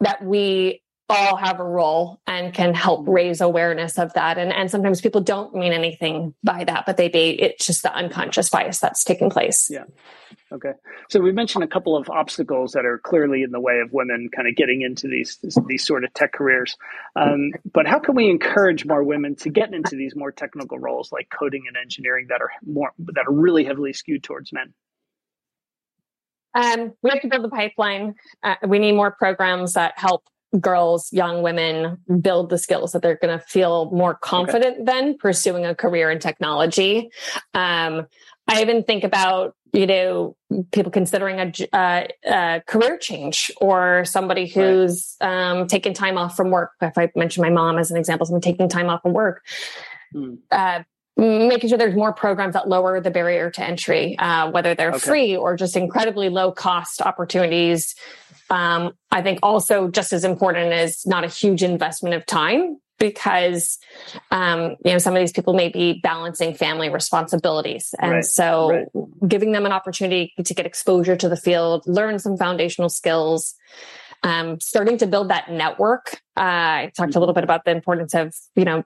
that 0.00 0.24
we 0.24 0.82
all 1.10 1.36
have 1.36 1.58
a 1.58 1.64
role 1.64 2.20
and 2.26 2.52
can 2.52 2.74
help 2.74 3.08
raise 3.08 3.40
awareness 3.40 3.98
of 3.98 4.12
that 4.12 4.36
and 4.36 4.52
and 4.52 4.70
sometimes 4.70 5.00
people 5.00 5.22
don't 5.22 5.54
mean 5.54 5.72
anything 5.72 6.34
by 6.44 6.64
that 6.64 6.84
but 6.84 6.98
they 6.98 7.08
be 7.08 7.30
it's 7.40 7.66
just 7.66 7.82
the 7.82 7.94
unconscious 7.94 8.50
bias 8.50 8.78
that's 8.78 9.04
taking 9.04 9.30
place 9.30 9.68
yeah 9.70 9.84
Okay. 10.50 10.72
So 11.10 11.20
we 11.20 11.32
mentioned 11.32 11.62
a 11.62 11.68
couple 11.68 11.96
of 11.96 12.08
obstacles 12.08 12.72
that 12.72 12.86
are 12.86 12.98
clearly 12.98 13.42
in 13.42 13.50
the 13.50 13.60
way 13.60 13.80
of 13.80 13.92
women 13.92 14.30
kind 14.34 14.48
of 14.48 14.56
getting 14.56 14.82
into 14.82 15.06
these 15.06 15.38
these 15.66 15.86
sort 15.86 16.04
of 16.04 16.14
tech 16.14 16.32
careers. 16.32 16.76
Um, 17.16 17.52
but 17.72 17.86
how 17.86 17.98
can 17.98 18.14
we 18.14 18.30
encourage 18.30 18.86
more 18.86 19.04
women 19.04 19.36
to 19.36 19.50
get 19.50 19.74
into 19.74 19.94
these 19.94 20.16
more 20.16 20.32
technical 20.32 20.78
roles 20.78 21.12
like 21.12 21.28
coding 21.30 21.64
and 21.68 21.76
engineering 21.76 22.26
that 22.30 22.40
are 22.40 22.50
more 22.66 22.92
that 22.98 23.26
are 23.26 23.32
really 23.32 23.64
heavily 23.64 23.92
skewed 23.92 24.22
towards 24.22 24.52
men? 24.52 24.72
Um, 26.58 26.92
we 27.02 27.10
have 27.10 27.20
to 27.22 27.28
build 27.28 27.44
the 27.44 27.48
pipeline. 27.48 28.14
Uh, 28.42 28.56
we 28.66 28.78
need 28.78 28.92
more 28.92 29.12
programs 29.12 29.74
that 29.74 29.94
help 29.96 30.24
girls, 30.58 31.12
young 31.12 31.42
women 31.42 31.98
build 32.20 32.50
the 32.50 32.58
skills 32.58 32.92
that 32.92 33.02
they're 33.02 33.18
going 33.20 33.38
to 33.38 33.44
feel 33.44 33.90
more 33.90 34.14
confident 34.14 34.76
okay. 34.76 34.84
then 34.84 35.18
pursuing 35.18 35.66
a 35.66 35.74
career 35.74 36.10
in 36.10 36.18
technology. 36.18 37.10
Um, 37.54 38.06
I 38.48 38.62
even 38.62 38.82
think 38.82 39.04
about 39.04 39.54
you 39.74 39.86
know 39.86 40.36
people 40.72 40.90
considering 40.90 41.38
a, 41.38 41.76
uh, 41.76 42.06
a 42.24 42.62
career 42.66 42.96
change 42.96 43.50
or 43.60 44.04
somebody 44.06 44.46
who's 44.46 45.16
right. 45.20 45.50
um, 45.50 45.66
taking 45.66 45.92
time 45.92 46.16
off 46.16 46.34
from 46.34 46.50
work. 46.50 46.72
If 46.80 46.96
I 46.96 47.10
mention 47.14 47.42
my 47.42 47.50
mom 47.50 47.78
as 47.78 47.90
an 47.90 47.98
example, 47.98 48.26
someone 48.26 48.40
taking 48.40 48.68
time 48.68 48.88
off 48.88 49.02
from 49.02 49.12
work. 49.12 49.44
Mm. 50.14 50.38
Uh, 50.50 50.82
making 51.18 51.68
sure 51.68 51.76
there's 51.76 51.96
more 51.96 52.12
programs 52.12 52.54
that 52.54 52.68
lower 52.68 53.00
the 53.00 53.10
barrier 53.10 53.50
to 53.50 53.62
entry, 53.62 54.16
uh, 54.18 54.50
whether 54.50 54.74
they're 54.74 54.90
okay. 54.90 54.98
free 54.98 55.36
or 55.36 55.56
just 55.56 55.76
incredibly 55.76 56.28
low 56.28 56.52
cost 56.52 57.02
opportunities. 57.02 57.96
Um, 58.50 58.92
I 59.10 59.20
think 59.22 59.40
also 59.42 59.88
just 59.88 60.12
as 60.12 60.24
important 60.24 60.72
is 60.72 61.04
not 61.06 61.24
a 61.24 61.28
huge 61.28 61.62
investment 61.62 62.14
of 62.14 62.24
time 62.24 62.78
because 62.98 63.78
um, 64.30 64.76
you 64.84 64.92
know 64.92 64.98
some 64.98 65.14
of 65.14 65.20
these 65.20 65.32
people 65.32 65.54
may 65.54 65.68
be 65.68 66.00
balancing 66.02 66.54
family 66.54 66.88
responsibilities 66.88 67.94
and 68.00 68.12
right, 68.12 68.24
so 68.24 68.70
right. 68.70 69.28
giving 69.28 69.52
them 69.52 69.66
an 69.66 69.72
opportunity 69.72 70.32
to 70.44 70.54
get 70.54 70.66
exposure 70.66 71.16
to 71.16 71.28
the 71.28 71.36
field 71.36 71.84
learn 71.86 72.18
some 72.18 72.36
foundational 72.36 72.88
skills 72.88 73.54
um, 74.24 74.58
starting 74.60 74.98
to 74.98 75.06
build 75.06 75.30
that 75.30 75.48
network 75.48 76.20
uh, 76.36 76.40
i 76.40 76.92
talked 76.96 77.14
a 77.14 77.20
little 77.20 77.34
bit 77.34 77.44
about 77.44 77.64
the 77.64 77.70
importance 77.70 78.14
of 78.14 78.34
you 78.56 78.64
know 78.64 78.82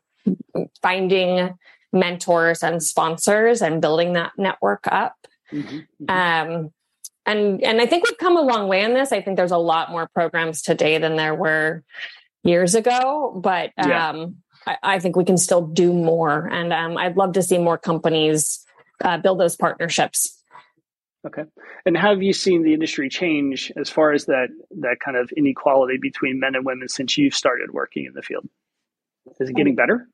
finding 0.83 1.55
mentors 1.93 2.63
and 2.63 2.83
sponsors 2.83 3.63
and 3.63 3.81
building 3.83 4.15
that 4.15 4.33
network 4.37 4.87
up 4.87 5.17
mm-hmm, 5.53 5.79
mm-hmm. 6.03 6.11
Um, 6.11 6.71
and 7.25 7.63
and 7.63 7.81
i 7.81 7.87
think 7.87 8.05
we've 8.05 8.19
come 8.19 8.37
a 8.37 8.43
long 8.43 8.69
way 8.69 8.83
in 8.83 8.95
this 8.95 9.13
i 9.13 9.21
think 9.21 9.37
there's 9.37 9.53
a 9.53 9.59
lot 9.59 9.91
more 9.91 10.09
programs 10.15 10.63
today 10.63 10.99
than 10.99 11.17
there 11.17 11.35
were 11.35 11.85
years 12.45 12.75
ago, 12.75 13.39
but 13.43 13.71
yeah. 13.79 14.11
um, 14.11 14.37
I, 14.67 14.77
I, 14.83 14.99
think 14.99 15.17
we 15.17 15.25
can 15.25 15.39
still 15.39 15.67
do 15.67 15.93
more. 15.93 16.47
And 16.47 16.73
um, 16.73 16.97
I'd 16.97 17.17
love 17.17 17.35
to 17.35 17.43
see 17.43 17.59
more 17.59 17.79
companies 17.79 18.65
uh, 19.05 19.19
build 19.19 19.41
those 19.41 19.57
partnerships. 19.57 20.39
Okay. 21.27 21.45
And 21.87 21.97
how 21.97 22.11
have 22.11 22.23
you 22.23 22.33
seen 22.33 22.63
the 22.63 22.75
industry 22.75 23.09
change 23.09 23.71
as 23.77 23.89
far 23.89 24.13
as 24.13 24.27
that 24.27 24.49
that 24.81 24.97
kind 25.05 25.17
of 25.17 25.31
inequality 25.37 25.99
between 26.01 26.41
men 26.41 26.57
and 26.57 26.67
women 26.67 26.89
since 26.89 27.17
you've 27.17 27.35
started 27.35 27.71
working 27.73 28.07
in 28.07 28.13
the 28.13 28.23
field? 28.23 28.49
Is 29.39 29.49
it 29.49 29.55
getting 29.55 29.77
better? 29.77 30.09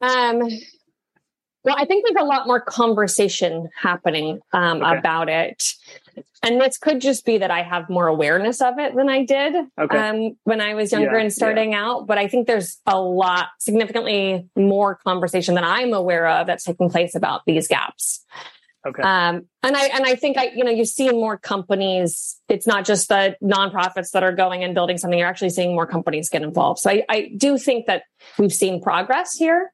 Um, 0.00 0.42
well, 1.66 1.74
I 1.76 1.84
think 1.84 2.06
there's 2.06 2.22
a 2.22 2.24
lot 2.24 2.46
more 2.46 2.60
conversation 2.60 3.68
happening 3.76 4.40
um, 4.52 4.82
okay. 4.82 4.98
about 4.98 5.28
it. 5.28 5.64
And 6.42 6.60
this 6.60 6.78
could 6.78 7.00
just 7.00 7.26
be 7.26 7.38
that 7.38 7.50
I 7.50 7.62
have 7.62 7.90
more 7.90 8.06
awareness 8.06 8.60
of 8.60 8.78
it 8.78 8.94
than 8.94 9.08
I 9.08 9.24
did 9.24 9.54
okay. 9.76 9.98
um, 9.98 10.36
when 10.44 10.60
I 10.60 10.74
was 10.74 10.92
younger 10.92 11.16
yeah, 11.16 11.22
and 11.22 11.32
starting 11.32 11.72
yeah. 11.72 11.84
out. 11.84 12.06
But 12.06 12.18
I 12.18 12.28
think 12.28 12.46
there's 12.46 12.80
a 12.86 13.00
lot, 13.00 13.48
significantly 13.58 14.48
more 14.54 14.94
conversation 14.94 15.56
than 15.56 15.64
I'm 15.64 15.92
aware 15.92 16.28
of 16.28 16.46
that's 16.46 16.62
taking 16.62 16.88
place 16.88 17.16
about 17.16 17.42
these 17.46 17.66
gaps. 17.66 18.24
Okay. 18.86 19.02
Um, 19.02 19.46
and 19.62 19.76
I 19.76 19.86
and 19.86 20.04
I 20.04 20.14
think 20.14 20.38
I 20.38 20.50
you 20.54 20.62
know 20.62 20.70
you 20.70 20.84
see 20.84 21.10
more 21.10 21.36
companies. 21.36 22.40
It's 22.48 22.66
not 22.66 22.84
just 22.84 23.08
the 23.08 23.36
nonprofits 23.42 24.12
that 24.12 24.22
are 24.22 24.32
going 24.32 24.62
and 24.62 24.74
building 24.74 24.96
something. 24.96 25.18
You're 25.18 25.28
actually 25.28 25.50
seeing 25.50 25.74
more 25.74 25.86
companies 25.86 26.28
get 26.28 26.42
involved. 26.42 26.80
So 26.80 26.90
I, 26.90 27.04
I 27.08 27.32
do 27.36 27.58
think 27.58 27.86
that 27.86 28.04
we've 28.38 28.52
seen 28.52 28.80
progress 28.80 29.36
here. 29.36 29.72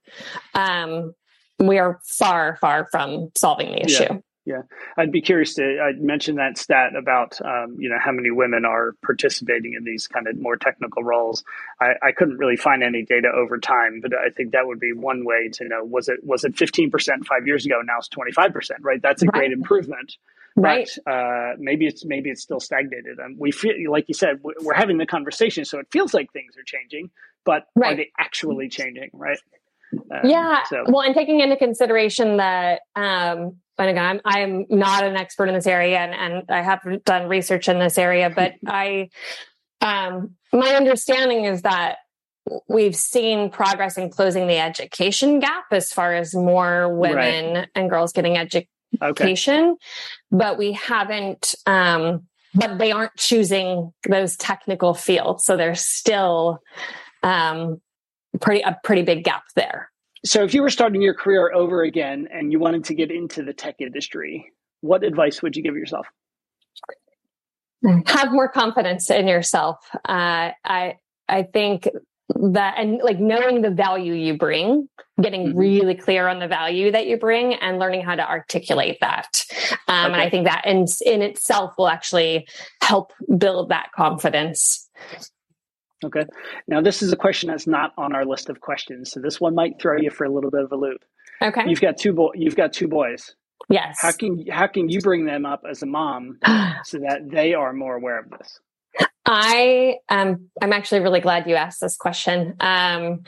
Um, 0.55 1.15
we 1.59 1.79
are 1.79 2.01
far, 2.05 2.57
far 2.61 2.89
from 2.91 3.31
solving 3.37 3.73
the 3.73 3.85
issue. 3.85 4.05
Yeah. 4.05 4.19
Yeah, 4.45 4.63
I'd 4.97 5.13
be 5.13 5.21
curious 5.21 5.55
to. 5.55 5.63
I 5.63 5.93
mentioned 5.93 6.39
that 6.39 6.59
stat 6.59 6.97
about 6.97 7.41
um, 7.43 7.77
you 7.79 7.89
know 7.89 7.99
how 8.03 8.11
many 8.11 8.33
women 8.33 8.65
are 8.65 8.93
participating 9.05 9.75
in 9.75 9.85
these 9.85 10.09
kind 10.09 10.27
of 10.27 10.37
more 10.37 10.57
technical 10.57 11.05
roles. 11.05 11.45
I, 11.81 11.93
I, 12.03 12.11
couldn't 12.13 12.39
really 12.39 12.57
find 12.57 12.83
any 12.83 13.05
data 13.05 13.29
over 13.29 13.59
time, 13.59 14.01
but 14.03 14.11
I 14.15 14.31
think 14.31 14.51
that 14.53 14.67
would 14.67 14.81
be 14.81 14.93
one 14.93 15.25
way 15.25 15.49
to 15.53 15.69
know 15.69 15.85
was 15.85 16.09
it 16.09 16.25
was 16.25 16.43
it 16.43 16.57
fifteen 16.57 16.91
percent 16.91 17.25
five 17.25 17.47
years 17.47 17.65
ago? 17.67 17.83
Now 17.85 17.99
it's 17.99 18.09
twenty 18.09 18.33
five 18.33 18.53
percent. 18.53 18.81
Right, 18.83 19.01
that's 19.01 19.23
a 19.23 19.27
right. 19.27 19.33
great 19.33 19.53
improvement. 19.53 20.17
Right. 20.57 20.91
But, 21.07 21.13
uh, 21.13 21.53
maybe 21.59 21.87
it's 21.87 22.05
maybe 22.05 22.29
it's 22.29 22.43
still 22.43 22.61
stagnated. 22.61 23.21
And 23.21 23.39
we 23.39 23.53
feel 23.53 23.75
like 23.93 24.09
you 24.09 24.15
said 24.15 24.41
we're 24.43 24.75
having 24.75 24.99
the 24.99 25.07
conversation, 25.07 25.65
so 25.65 25.79
it 25.79 25.87
feels 25.93 26.13
like 26.13 26.33
things 26.33 26.57
are 26.57 26.65
changing, 26.65 27.11
but 27.45 27.69
right. 27.77 27.93
are 27.93 27.97
they 27.97 28.11
actually 28.19 28.69
changing? 28.69 29.11
Right. 29.13 29.39
Um, 29.93 30.21
yeah. 30.25 30.63
So. 30.65 30.85
Well, 30.87 31.03
and 31.03 31.15
taking 31.15 31.41
into 31.41 31.57
consideration 31.57 32.39
that, 32.39 32.81
um, 32.97 33.57
and 33.79 33.91
again, 33.91 34.21
I'm, 34.25 34.25
I'm 34.25 34.67
not 34.69 35.05
an 35.05 35.17
expert 35.17 35.49
in 35.49 35.55
this 35.55 35.67
area 35.67 35.99
and, 35.99 36.15
and 36.15 36.45
I 36.51 36.63
haven't 36.63 37.05
done 37.05 37.29
research 37.29 37.69
in 37.69 37.79
this 37.79 37.99
area, 37.99 38.31
but 38.31 38.55
I, 38.67 39.11
um, 39.81 40.37
my 40.53 40.75
understanding 40.75 41.45
is 41.45 41.63
that 41.63 41.97
we've 42.69 42.97
seen 42.97 43.51
progress 43.51 43.97
in 43.97 44.11
closing 44.11 44.47
the 44.47 44.59
education 44.59 45.41
gap 45.41 45.65
as 45.71 45.93
far 45.93 46.15
as 46.15 46.35
more 46.35 46.95
women 46.95 47.55
right. 47.55 47.69
and 47.75 47.91
girls 47.91 48.13
getting 48.13 48.37
education, 48.37 48.69
okay. 49.01 49.77
but 50.31 50.59
we 50.59 50.73
haven't, 50.73 51.55
um, 51.67 52.27
but 52.55 52.79
they 52.79 52.93
aren't 52.93 53.17
choosing 53.17 53.93
those 54.09 54.37
technical 54.37 54.93
fields. 54.95 55.45
So 55.45 55.57
they're 55.57 55.75
still, 55.75 56.61
um, 57.23 57.81
pretty 58.39 58.63
a 58.63 58.79
pretty 58.85 59.03
big 59.03 59.25
gap 59.25 59.45
there. 59.55 59.91
So 60.25 60.45
if 60.45 60.55
you 60.55 60.63
were 60.63 60.71
starting 60.71 61.03
your 61.03 61.15
career 61.15 61.53
over 61.53 61.83
again 61.83 62.29
and 62.33 62.53
you 62.53 62.59
wanted 62.59 62.85
to 62.85 62.95
get 62.95 63.11
into 63.11 63.43
the 63.43 63.53
tech 63.53 63.77
industry, 63.81 64.53
what 64.81 65.03
advice 65.03 65.43
would 65.43 65.57
you 65.57 65.63
give 65.63 65.75
yourself? 65.75 66.07
Have 68.07 68.33
more 68.33 68.49
confidence 68.49 69.11
in 69.11 69.27
yourself. 69.27 69.79
Uh, 70.09 70.53
I 70.65 70.99
I 71.29 71.43
think 71.43 71.89
that 72.35 72.75
and 72.79 73.01
like 73.03 73.19
knowing 73.19 73.63
the 73.63 73.71
value 73.71 74.15
you 74.15 74.37
bring 74.37 74.89
getting 75.21 75.49
mm-hmm. 75.49 75.59
really 75.59 75.95
clear 75.95 76.29
on 76.29 76.39
the 76.39 76.49
value 76.49 76.91
that 76.91 77.07
you 77.07 77.17
bring 77.17 77.55
and 77.55 77.79
learning 77.79 78.03
how 78.03 78.15
to 78.15 78.27
articulate 78.27 78.99
that 79.01 79.45
um, 79.89 80.07
okay. 80.07 80.13
and 80.13 80.17
i 80.17 80.31
think 80.31 80.47
that 80.47 80.63
in, 80.67 80.87
in 81.05 81.23
itself 81.23 81.75
will 81.77 81.89
actually 81.89 82.47
help 82.81 83.13
build 83.37 83.69
that 83.69 83.91
confidence 83.95 84.89
Okay. 86.05 86.25
Now, 86.67 86.81
this 86.81 87.03
is 87.03 87.13
a 87.13 87.17
question 87.17 87.49
that's 87.51 87.67
not 87.67 87.93
on 87.97 88.15
our 88.15 88.25
list 88.25 88.49
of 88.49 88.61
questions, 88.61 89.11
so 89.11 89.21
this 89.21 89.41
one 89.41 89.55
might 89.55 89.81
throw 89.81 89.97
you 89.97 90.11
for 90.11 90.25
a 90.25 90.33
little 90.33 90.51
bit 90.51 90.63
of 90.63 90.73
a 90.73 90.77
loop. 90.77 91.05
Okay. 91.41 91.65
You've 91.67 91.81
got 91.81 91.97
two 91.97 92.13
bo- 92.13 92.33
You've 92.35 92.57
got 92.57 92.73
two 92.73 92.89
boys. 92.89 93.35
Yes. 93.69 93.99
How 94.01 94.13
can 94.13 94.45
how 94.49 94.67
can 94.67 94.89
you 94.89 95.01
bring 95.01 95.25
them 95.25 95.47
up 95.47 95.63
as 95.69 95.83
a 95.83 95.87
mom 95.87 96.39
so 96.85 96.99
that 96.99 97.31
they 97.31 97.55
are 97.55 97.73
more 97.73 97.97
aware 97.97 98.21
of 98.21 98.31
this? 98.31 98.61
I 99.25 99.97
um 100.09 100.49
I'm 100.61 100.73
actually 100.73 101.01
really 101.01 101.21
glad 101.21 101.49
you 101.49 101.55
asked 101.55 101.81
this 101.81 101.97
question. 101.97 102.55
Um, 102.61 103.23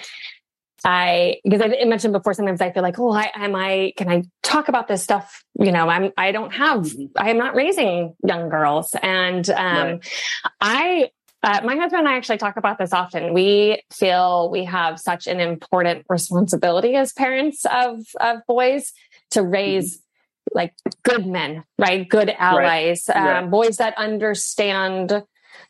I 0.85 1.37
because 1.45 1.63
I 1.63 1.85
mentioned 1.85 2.13
before, 2.13 2.35
sometimes 2.35 2.61
I 2.61 2.71
feel 2.71 2.83
like, 2.83 2.99
oh, 2.99 3.13
I 3.13 3.31
am 3.35 3.55
I 3.55 3.93
can 3.97 4.11
I 4.11 4.25
talk 4.43 4.69
about 4.69 4.87
this 4.87 5.03
stuff? 5.03 5.43
You 5.59 5.73
know, 5.73 5.89
I'm 5.89 6.13
I 6.17 6.33
don't 6.33 6.53
have 6.53 6.83
mm-hmm. 6.83 7.07
I 7.17 7.31
am 7.31 7.39
not 7.39 7.55
raising 7.55 8.15
young 8.27 8.49
girls, 8.49 8.95
and 9.03 9.49
um, 9.51 9.87
right. 9.87 10.01
I 10.61 11.11
uh, 11.45 11.61
my 11.63 11.77
husband 11.77 12.01
and 12.01 12.09
I 12.09 12.17
actually 12.17 12.39
talk 12.39 12.57
about 12.57 12.79
this 12.79 12.95
often. 12.95 13.35
We 13.35 13.83
feel 13.93 14.51
we 14.51 14.65
have 14.65 14.99
such 14.99 15.27
an 15.27 15.41
important 15.41 16.07
responsibility 16.09 16.95
as 16.95 17.13
parents 17.13 17.67
of 17.67 18.01
of 18.19 18.39
boys 18.49 18.93
to 19.33 19.43
raise 19.43 19.99
mm-hmm. 19.99 20.57
like 20.57 20.75
good 21.03 21.27
men, 21.27 21.65
right? 21.79 22.09
Good 22.09 22.31
allies, 22.31 23.05
right. 23.09 23.17
Um, 23.17 23.25
right. 23.27 23.51
boys 23.51 23.77
that 23.77 23.97
understand, 23.99 25.13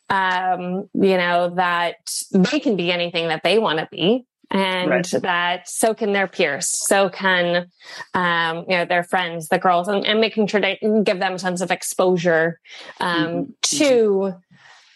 um, 0.09 0.89
you 0.93 1.17
know, 1.17 1.53
that 1.55 1.97
they 2.31 2.61
can 2.61 2.77
be 2.77 2.89
anything 2.89 3.27
that 3.27 3.43
they 3.43 3.59
want 3.59 3.79
to 3.79 3.89
be 3.91 4.25
and 4.51 4.89
right. 4.89 5.13
that 5.23 5.67
so 5.67 5.95
can 5.95 6.13
their 6.13 6.27
peers 6.27 6.67
so 6.67 7.09
can 7.09 7.65
um, 8.13 8.57
you 8.69 8.77
know 8.77 8.85
their 8.85 9.03
friends 9.03 9.47
the 9.47 9.57
girls 9.57 9.87
and, 9.87 10.05
and, 10.05 10.21
making 10.21 10.45
sure 10.45 10.59
to 10.59 11.01
give 11.03 11.17
them 11.17 11.33
a 11.33 11.39
sense 11.39 11.61
of 11.61 11.71
exposure 11.71 12.59
um, 12.99 13.25
mm-hmm. 13.25 13.51
to 13.63 14.35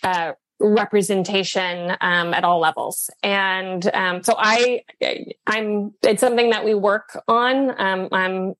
uh, 0.04 0.34
representation 0.60 1.96
um, 2.02 2.34
at 2.34 2.44
all 2.44 2.60
levels 2.60 3.10
and 3.24 3.90
um, 3.94 4.22
so 4.24 4.36
i 4.38 4.82
i'm 5.48 5.94
it's 6.04 6.20
something 6.20 6.50
that 6.50 6.66
we 6.66 6.74
work 6.74 7.22
on 7.28 7.70
um, 7.82 8.08
i'm 8.12 8.54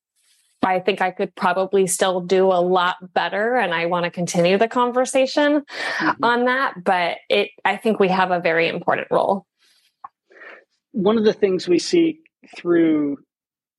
I 0.62 0.82
think 0.82 1.02
I 1.02 1.12
could 1.12 1.34
probably 1.36 1.88
still 1.88 2.20
do 2.20 2.48
a 2.48 2.60
lot 2.60 2.98
better 3.14 3.56
and 3.56 3.74
I 3.74 3.86
want 3.86 4.04
to 4.04 4.12
continue 4.12 4.58
the 4.58 4.68
conversation 4.68 5.62
mm-hmm. 5.62 6.22
on 6.22 6.46
that. 6.46 6.84
But 6.84 7.16
it, 7.30 7.52
I 7.64 7.78
think 7.78 7.98
we 7.98 8.10
have 8.10 8.32
a 8.32 8.42
very 8.42 8.68
important 8.68 9.08
role 9.10 9.48
one 10.92 11.18
of 11.18 11.24
the 11.24 11.34
things 11.34 11.68
we 11.68 11.80
see 11.80 12.20
through 12.58 13.18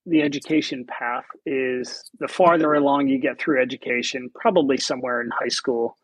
the 0.06 0.22
education 0.22 0.85
path 0.87 1.24
is 1.44 2.11
the 2.18 2.28
farther 2.28 2.72
along 2.72 3.09
you 3.09 3.18
get 3.18 3.38
through 3.38 3.61
education, 3.61 4.30
probably 4.35 4.76
somewhere 4.76 5.20
in 5.20 5.30
high 5.30 5.48
school, 5.48 5.96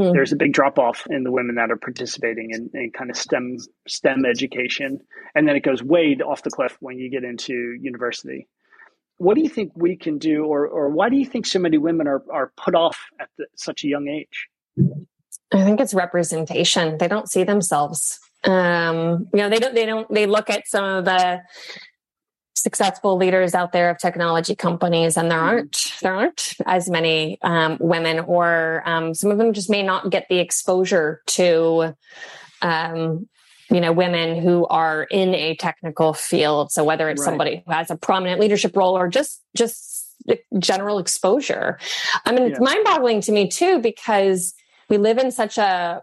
mm. 0.00 0.12
there's 0.12 0.32
a 0.32 0.36
big 0.36 0.52
drop 0.52 0.78
off 0.78 1.06
in 1.10 1.24
the 1.24 1.30
women 1.30 1.56
that 1.56 1.70
are 1.70 1.76
participating 1.76 2.50
in, 2.50 2.70
in, 2.74 2.90
kind 2.90 3.10
of 3.10 3.16
STEM 3.16 3.58
STEM 3.86 4.24
education, 4.24 4.98
and 5.34 5.48
then 5.48 5.56
it 5.56 5.60
goes 5.60 5.82
way 5.82 6.16
off 6.24 6.42
the 6.42 6.50
cliff 6.50 6.76
when 6.80 6.98
you 6.98 7.10
get 7.10 7.24
into 7.24 7.76
university. 7.80 8.48
What 9.18 9.34
do 9.34 9.42
you 9.42 9.48
think 9.48 9.72
we 9.74 9.96
can 9.96 10.18
do, 10.18 10.44
or 10.44 10.66
or 10.66 10.88
why 10.88 11.08
do 11.08 11.16
you 11.16 11.26
think 11.26 11.46
so 11.46 11.58
many 11.58 11.78
women 11.78 12.06
are 12.06 12.22
are 12.30 12.52
put 12.56 12.74
off 12.74 12.98
at 13.20 13.28
the, 13.36 13.46
such 13.56 13.84
a 13.84 13.88
young 13.88 14.08
age? 14.08 14.48
I 15.52 15.64
think 15.64 15.80
it's 15.80 15.94
representation. 15.94 16.98
They 16.98 17.08
don't 17.08 17.28
see 17.28 17.44
themselves 17.44 18.20
um, 18.44 19.28
you 19.34 19.40
know, 19.40 19.50
they 19.50 19.58
don't, 19.58 19.74
they 19.74 19.86
don't, 19.86 20.12
they 20.12 20.26
look 20.26 20.48
at 20.48 20.66
some 20.66 20.84
of 20.84 21.04
the 21.04 21.42
successful 22.60 23.16
leaders 23.16 23.54
out 23.54 23.72
there 23.72 23.90
of 23.90 23.98
technology 23.98 24.54
companies 24.54 25.16
and 25.16 25.30
there 25.30 25.38
mm-hmm. 25.38 25.48
aren't, 25.48 25.92
there 26.02 26.14
aren't 26.14 26.54
as 26.66 26.88
many, 26.88 27.38
um, 27.42 27.78
women 27.80 28.20
or, 28.20 28.82
um, 28.86 29.14
some 29.14 29.30
of 29.30 29.38
them 29.38 29.52
just 29.52 29.70
may 29.70 29.82
not 29.82 30.10
get 30.10 30.26
the 30.28 30.38
exposure 30.38 31.22
to, 31.26 31.96
um, 32.62 33.28
you 33.70 33.80
know, 33.80 33.92
women 33.92 34.40
who 34.40 34.66
are 34.66 35.04
in 35.04 35.34
a 35.34 35.56
technical 35.56 36.12
field. 36.12 36.72
So 36.72 36.84
whether 36.84 37.08
it's 37.08 37.20
right. 37.20 37.26
somebody 37.26 37.62
who 37.66 37.72
has 37.72 37.90
a 37.90 37.96
prominent 37.96 38.40
leadership 38.40 38.76
role 38.76 38.96
or 38.96 39.08
just, 39.08 39.42
just 39.56 40.14
general 40.58 40.98
exposure. 40.98 41.78
I 42.24 42.32
mean, 42.32 42.42
yeah. 42.42 42.48
it's 42.50 42.60
mind 42.60 42.84
boggling 42.84 43.20
to 43.22 43.32
me 43.32 43.48
too, 43.48 43.78
because 43.78 44.54
we 44.88 44.98
live 44.98 45.18
in 45.18 45.30
such 45.30 45.56
a 45.56 46.02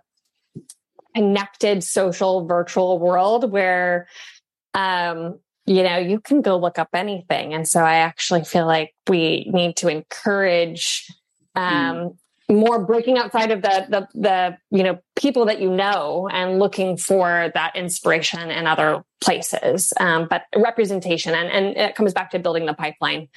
connected 1.16 1.84
social 1.84 2.46
virtual 2.46 3.00
world 3.00 3.52
where 3.52 4.08
um 4.76 5.40
you 5.68 5.84
know 5.84 5.98
you 5.98 6.20
can 6.20 6.42
go 6.42 6.58
look 6.58 6.80
up 6.80 6.90
anything 6.94 7.54
and 7.54 7.68
so 7.68 7.82
i 7.82 7.96
actually 7.96 8.44
feel 8.44 8.66
like 8.66 8.96
we 9.08 9.50
need 9.54 9.76
to 9.76 9.90
encourage 9.90 11.12
um 11.56 11.64
mm. 11.70 12.16
more 12.50 12.84
breaking 12.84 13.18
outside 13.18 13.52
of 13.52 13.62
the 13.62 13.86
the 13.90 14.20
the 14.20 14.58
you 14.72 14.84
know 14.84 14.98
people 15.16 15.46
that 15.46 15.62
you 15.62 15.70
know 15.70 16.28
and 16.32 16.58
looking 16.58 16.98
for 16.98 17.52
that 17.54 17.76
inspiration 17.76 18.50
in 18.50 18.66
other 18.66 19.04
places 19.22 19.94
um 20.00 20.28
but 20.30 20.44
representation 20.56 21.36
and 21.36 21.50
and 21.50 21.78
it 21.78 21.96
comes 21.96 22.14
back 22.14 22.32
to 22.32 22.40
building 22.40 22.66
the 22.66 22.74
pipeline 22.74 23.28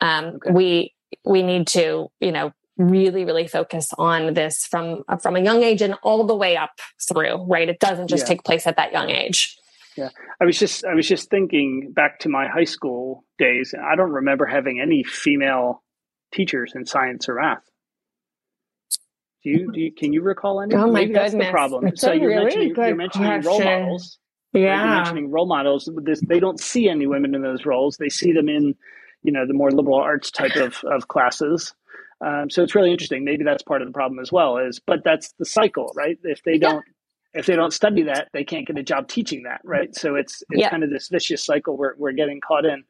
um 0.00 0.26
okay. 0.26 0.52
we 0.52 0.94
we 1.24 1.42
need 1.42 1.66
to 1.66 2.08
you 2.20 2.30
know 2.30 2.52
really 2.76 3.24
really 3.24 3.46
focus 3.46 3.90
on 3.98 4.32
this 4.34 4.66
from 4.66 5.02
from 5.20 5.36
a 5.36 5.40
young 5.40 5.62
age 5.62 5.82
and 5.82 5.94
all 6.02 6.26
the 6.26 6.34
way 6.34 6.56
up 6.56 6.78
through 7.08 7.44
right 7.44 7.68
it 7.68 7.78
doesn't 7.78 8.08
just 8.08 8.24
yeah. 8.24 8.28
take 8.28 8.44
place 8.44 8.66
at 8.66 8.76
that 8.76 8.92
young 8.92 9.10
age 9.10 9.59
yeah. 9.96 10.10
I 10.40 10.44
was 10.44 10.58
just 10.58 10.84
i 10.84 10.94
was 10.94 11.06
just 11.06 11.30
thinking 11.30 11.92
back 11.92 12.20
to 12.20 12.28
my 12.28 12.46
high 12.48 12.64
school 12.64 13.24
days 13.38 13.74
i 13.82 13.96
don't 13.96 14.12
remember 14.12 14.46
having 14.46 14.80
any 14.80 15.02
female 15.02 15.82
teachers 16.32 16.72
in 16.74 16.86
science 16.86 17.28
or 17.28 17.36
math. 17.36 17.62
Do 19.42 19.50
you, 19.50 19.72
do 19.72 19.80
you 19.80 19.92
can 19.92 20.12
you 20.12 20.22
recall 20.22 20.60
any? 20.60 20.74
Oh 20.74 20.86
my 20.86 21.00
Maybe 21.00 21.14
goodness 21.14 21.32
that's 21.32 21.46
the 21.46 21.50
problem. 21.50 21.86
It's 21.86 22.00
so 22.00 22.12
you're 22.12 22.28
really 22.28 22.44
mentioning, 22.44 22.74
you're 22.76 22.94
mentioning 22.94 23.40
role 23.40 23.58
models. 23.58 24.18
Yeah. 24.52 24.84
you're 24.84 24.94
mentioning 24.96 25.30
role 25.30 25.46
models. 25.46 25.88
This, 26.02 26.20
they 26.20 26.40
don't 26.40 26.60
see 26.60 26.88
any 26.88 27.06
women 27.06 27.34
in 27.34 27.40
those 27.40 27.64
roles. 27.64 27.96
They 27.96 28.10
see 28.10 28.32
them 28.32 28.48
in 28.48 28.74
you 29.22 29.32
know 29.32 29.46
the 29.46 29.54
more 29.54 29.70
liberal 29.70 29.98
arts 29.98 30.30
type 30.30 30.56
of, 30.56 30.82
of 30.84 31.08
classes. 31.08 31.74
Um, 32.22 32.50
so 32.50 32.62
it's 32.62 32.74
really 32.74 32.90
interesting. 32.90 33.24
Maybe 33.24 33.44
that's 33.44 33.62
part 33.62 33.80
of 33.80 33.88
the 33.88 33.92
problem 33.92 34.18
as 34.20 34.30
well. 34.30 34.58
Is 34.58 34.78
but 34.86 35.04
that's 35.04 35.32
the 35.38 35.46
cycle, 35.46 35.90
right? 35.96 36.18
If 36.22 36.42
they 36.42 36.58
don't 36.58 36.84
if 37.32 37.46
they 37.46 37.56
don't 37.56 37.72
study 37.72 38.02
that, 38.02 38.28
they 38.32 38.44
can't 38.44 38.66
get 38.66 38.78
a 38.78 38.82
job 38.82 39.08
teaching 39.08 39.44
that, 39.44 39.60
right? 39.64 39.94
So 39.94 40.16
it's 40.16 40.42
it's 40.50 40.68
kind 40.68 40.82
of 40.82 40.90
this 40.90 41.08
vicious 41.08 41.44
cycle 41.44 41.76
we're 41.76 41.94
we're 41.96 42.12
getting 42.12 42.40
caught 42.40 42.64
in. 42.64 42.84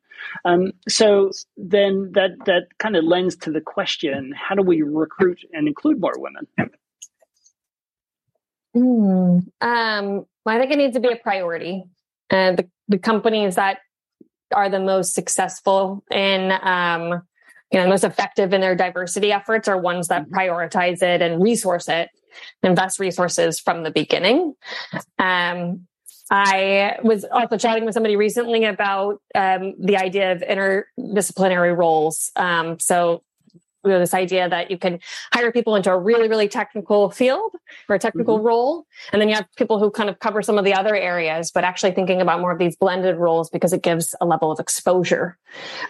Um, 0.44 0.72
so 0.88 1.30
then 1.56 2.12
that 2.12 2.30
that 2.46 2.78
kind 2.78 2.96
of 2.96 3.04
lends 3.04 3.36
to 3.36 3.50
the 3.50 3.60
question: 3.60 4.32
How 4.36 4.54
do 4.54 4.62
we 4.62 4.82
recruit 4.82 5.40
and 5.52 5.68
include 5.68 6.00
more 6.00 6.14
women? 6.16 6.46
Mm, 8.76 9.46
um, 9.60 10.26
well, 10.44 10.56
I 10.56 10.58
think 10.58 10.72
it 10.72 10.78
needs 10.78 10.94
to 10.94 11.00
be 11.00 11.10
a 11.10 11.16
priority. 11.16 11.84
And 12.30 12.58
uh, 12.58 12.62
the, 12.62 12.96
the 12.96 12.98
companies 12.98 13.56
that 13.56 13.78
are 14.54 14.68
the 14.68 14.78
most 14.78 15.14
successful 15.14 16.04
in 16.10 16.52
um, 16.62 17.22
you 17.70 17.78
know, 17.78 17.88
most 17.88 18.04
effective 18.04 18.52
in 18.52 18.60
their 18.60 18.74
diversity 18.74 19.32
efforts 19.32 19.68
are 19.68 19.78
ones 19.78 20.08
that 20.08 20.24
mm-hmm. 20.24 20.34
prioritize 20.34 21.02
it 21.02 21.22
and 21.22 21.42
resource 21.42 21.88
it, 21.88 22.10
invest 22.62 22.98
resources 22.98 23.60
from 23.60 23.82
the 23.82 23.90
beginning. 23.90 24.54
Um, 25.18 25.86
I 26.30 26.98
was 27.02 27.24
also 27.24 27.56
chatting 27.56 27.84
with 27.84 27.94
somebody 27.94 28.14
recently 28.14 28.64
about 28.64 29.20
um, 29.34 29.74
the 29.80 29.96
idea 29.96 30.32
of 30.32 30.42
interdisciplinary 30.42 31.76
roles. 31.76 32.30
Um, 32.36 32.78
so 32.78 33.24
you 33.84 33.90
know, 33.90 33.98
this 33.98 34.14
idea 34.14 34.48
that 34.48 34.70
you 34.70 34.78
can 34.78 35.00
hire 35.32 35.50
people 35.52 35.74
into 35.74 35.90
a 35.90 35.98
really, 35.98 36.28
really 36.28 36.48
technical 36.48 37.10
field 37.10 37.52
or 37.88 37.96
a 37.96 37.98
technical 37.98 38.36
mm-hmm. 38.36 38.46
role. 38.46 38.86
And 39.12 39.20
then 39.20 39.28
you 39.28 39.34
have 39.34 39.46
people 39.56 39.78
who 39.78 39.90
kind 39.90 40.10
of 40.10 40.18
cover 40.18 40.42
some 40.42 40.58
of 40.58 40.64
the 40.64 40.74
other 40.74 40.94
areas, 40.94 41.50
but 41.50 41.64
actually 41.64 41.92
thinking 41.92 42.20
about 42.20 42.40
more 42.40 42.52
of 42.52 42.58
these 42.58 42.76
blended 42.76 43.16
roles 43.16 43.48
because 43.48 43.72
it 43.72 43.82
gives 43.82 44.14
a 44.20 44.26
level 44.26 44.50
of 44.50 44.60
exposure 44.60 45.38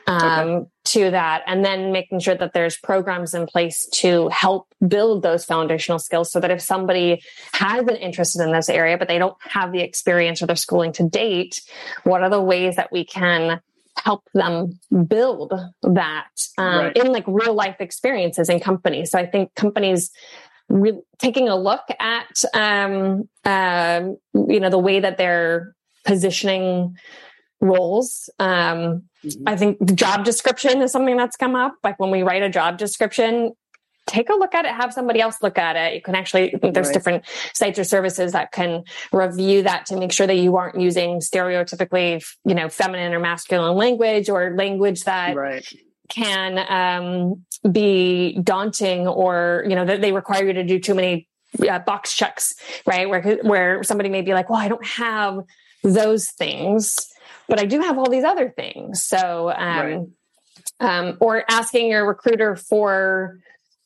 um, 0.06 0.48
okay. 0.48 0.66
to 0.84 1.10
that. 1.10 1.42
And 1.46 1.64
then 1.64 1.90
making 1.92 2.20
sure 2.20 2.36
that 2.36 2.52
there's 2.52 2.76
programs 2.76 3.34
in 3.34 3.46
place 3.46 3.86
to 3.94 4.28
help 4.28 4.68
build 4.86 5.22
those 5.22 5.44
foundational 5.44 5.98
skills 5.98 6.30
so 6.30 6.40
that 6.40 6.50
if 6.50 6.60
somebody 6.60 7.22
has 7.52 7.80
an 7.80 7.96
interest 7.96 8.38
in 8.38 8.52
this 8.52 8.68
area, 8.68 8.96
but 8.98 9.08
they 9.08 9.18
don't 9.18 9.36
have 9.40 9.72
the 9.72 9.80
experience 9.80 10.40
or 10.40 10.46
their 10.46 10.56
schooling 10.56 10.92
to 10.92 11.08
date, 11.08 11.60
what 12.04 12.22
are 12.22 12.30
the 12.30 12.40
ways 12.40 12.76
that 12.76 12.92
we 12.92 13.04
can 13.04 13.60
help 14.04 14.22
them 14.34 14.78
build 15.06 15.52
that 15.82 16.28
um, 16.58 16.78
right. 16.78 16.96
in 16.96 17.12
like 17.12 17.24
real 17.26 17.54
life 17.54 17.76
experiences 17.80 18.48
in 18.48 18.60
companies. 18.60 19.10
So 19.10 19.18
I 19.18 19.26
think 19.26 19.54
companies 19.54 20.10
re- 20.68 21.00
taking 21.18 21.48
a 21.48 21.56
look 21.56 21.82
at 21.98 22.44
um, 22.54 23.28
uh, 23.44 24.02
you 24.34 24.60
know 24.60 24.70
the 24.70 24.78
way 24.78 25.00
that 25.00 25.18
they're 25.18 25.74
positioning 26.04 26.96
roles. 27.60 28.30
Um, 28.38 29.02
mm-hmm. 29.24 29.42
I 29.46 29.56
think 29.56 29.78
the 29.80 29.94
job 29.94 30.24
description 30.24 30.80
is 30.80 30.92
something 30.92 31.16
that's 31.16 31.36
come 31.36 31.54
up. 31.54 31.74
Like 31.84 31.98
when 31.98 32.10
we 32.10 32.22
write 32.22 32.42
a 32.42 32.48
job 32.48 32.78
description, 32.78 33.52
take 34.10 34.28
a 34.28 34.34
look 34.34 34.54
at 34.54 34.64
it, 34.64 34.72
have 34.72 34.92
somebody 34.92 35.20
else 35.20 35.36
look 35.40 35.56
at 35.56 35.76
it. 35.76 35.94
You 35.94 36.02
can 36.02 36.16
actually, 36.16 36.52
there's 36.60 36.88
right. 36.88 36.92
different 36.92 37.24
sites 37.54 37.78
or 37.78 37.84
services 37.84 38.32
that 38.32 38.50
can 38.50 38.82
review 39.12 39.62
that 39.62 39.86
to 39.86 39.96
make 39.96 40.10
sure 40.10 40.26
that 40.26 40.36
you 40.36 40.56
aren't 40.56 40.80
using 40.80 41.20
stereotypically, 41.20 42.24
you 42.44 42.54
know, 42.54 42.68
feminine 42.68 43.14
or 43.14 43.20
masculine 43.20 43.76
language 43.76 44.28
or 44.28 44.56
language 44.56 45.04
that 45.04 45.36
right. 45.36 45.64
can 46.08 46.58
um, 46.68 47.44
be 47.70 48.38
daunting 48.42 49.06
or, 49.06 49.64
you 49.68 49.76
know, 49.76 49.84
that 49.84 50.00
they 50.00 50.12
require 50.12 50.44
you 50.44 50.52
to 50.54 50.64
do 50.64 50.80
too 50.80 50.94
many 50.94 51.28
uh, 51.68 51.78
box 51.78 52.12
checks, 52.14 52.54
right? 52.86 53.08
Where, 53.08 53.38
where 53.42 53.84
somebody 53.84 54.08
may 54.08 54.22
be 54.22 54.34
like, 54.34 54.50
well, 54.50 54.58
I 54.58 54.68
don't 54.68 54.86
have 54.86 55.38
those 55.84 56.30
things, 56.30 56.96
but 57.48 57.60
I 57.60 57.64
do 57.64 57.80
have 57.80 57.96
all 57.96 58.10
these 58.10 58.24
other 58.24 58.50
things. 58.50 59.04
So, 59.04 59.50
um, 59.50 59.78
right. 59.78 59.98
um, 60.80 61.16
or 61.20 61.44
asking 61.48 61.90
your 61.90 62.06
recruiter 62.06 62.56
for 62.56 63.38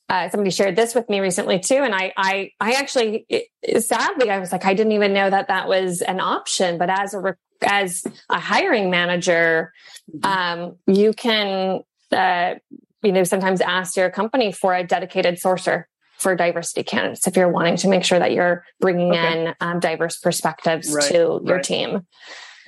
uh, 0.09 0.29
somebody 0.29 0.51
shared 0.51 0.75
this 0.75 0.93
with 0.93 1.09
me 1.09 1.19
recently 1.19 1.59
too, 1.59 1.77
and 1.77 1.93
I, 1.93 2.13
I, 2.15 2.51
I 2.59 2.73
actually, 2.73 3.25
it, 3.29 3.83
sadly, 3.83 4.29
I 4.29 4.39
was 4.39 4.51
like, 4.51 4.65
I 4.65 4.73
didn't 4.73 4.93
even 4.93 5.13
know 5.13 5.29
that 5.29 5.47
that 5.47 5.67
was 5.67 6.01
an 6.01 6.19
option. 6.19 6.77
But 6.77 6.89
as 6.89 7.13
a 7.13 7.35
as 7.61 8.03
a 8.29 8.39
hiring 8.39 8.89
manager, 8.89 9.73
mm-hmm. 10.13 10.25
um, 10.25 10.77
you 10.87 11.13
can, 11.13 11.81
uh, 12.11 12.55
you 13.01 13.11
know, 13.11 13.23
sometimes 13.23 13.61
ask 13.61 13.95
your 13.95 14.09
company 14.11 14.51
for 14.51 14.73
a 14.75 14.83
dedicated 14.85 15.35
sourcer 15.35 15.85
for 16.17 16.35
diversity 16.35 16.83
candidates 16.83 17.27
if 17.27 17.35
you're 17.35 17.49
wanting 17.49 17.77
to 17.77 17.87
make 17.87 18.03
sure 18.03 18.19
that 18.19 18.31
you're 18.31 18.63
bringing 18.79 19.11
okay. 19.11 19.47
in 19.47 19.55
um, 19.59 19.79
diverse 19.79 20.17
perspectives 20.17 20.93
right, 20.93 21.11
to 21.11 21.41
your 21.43 21.55
right. 21.55 21.63
team. 21.63 22.07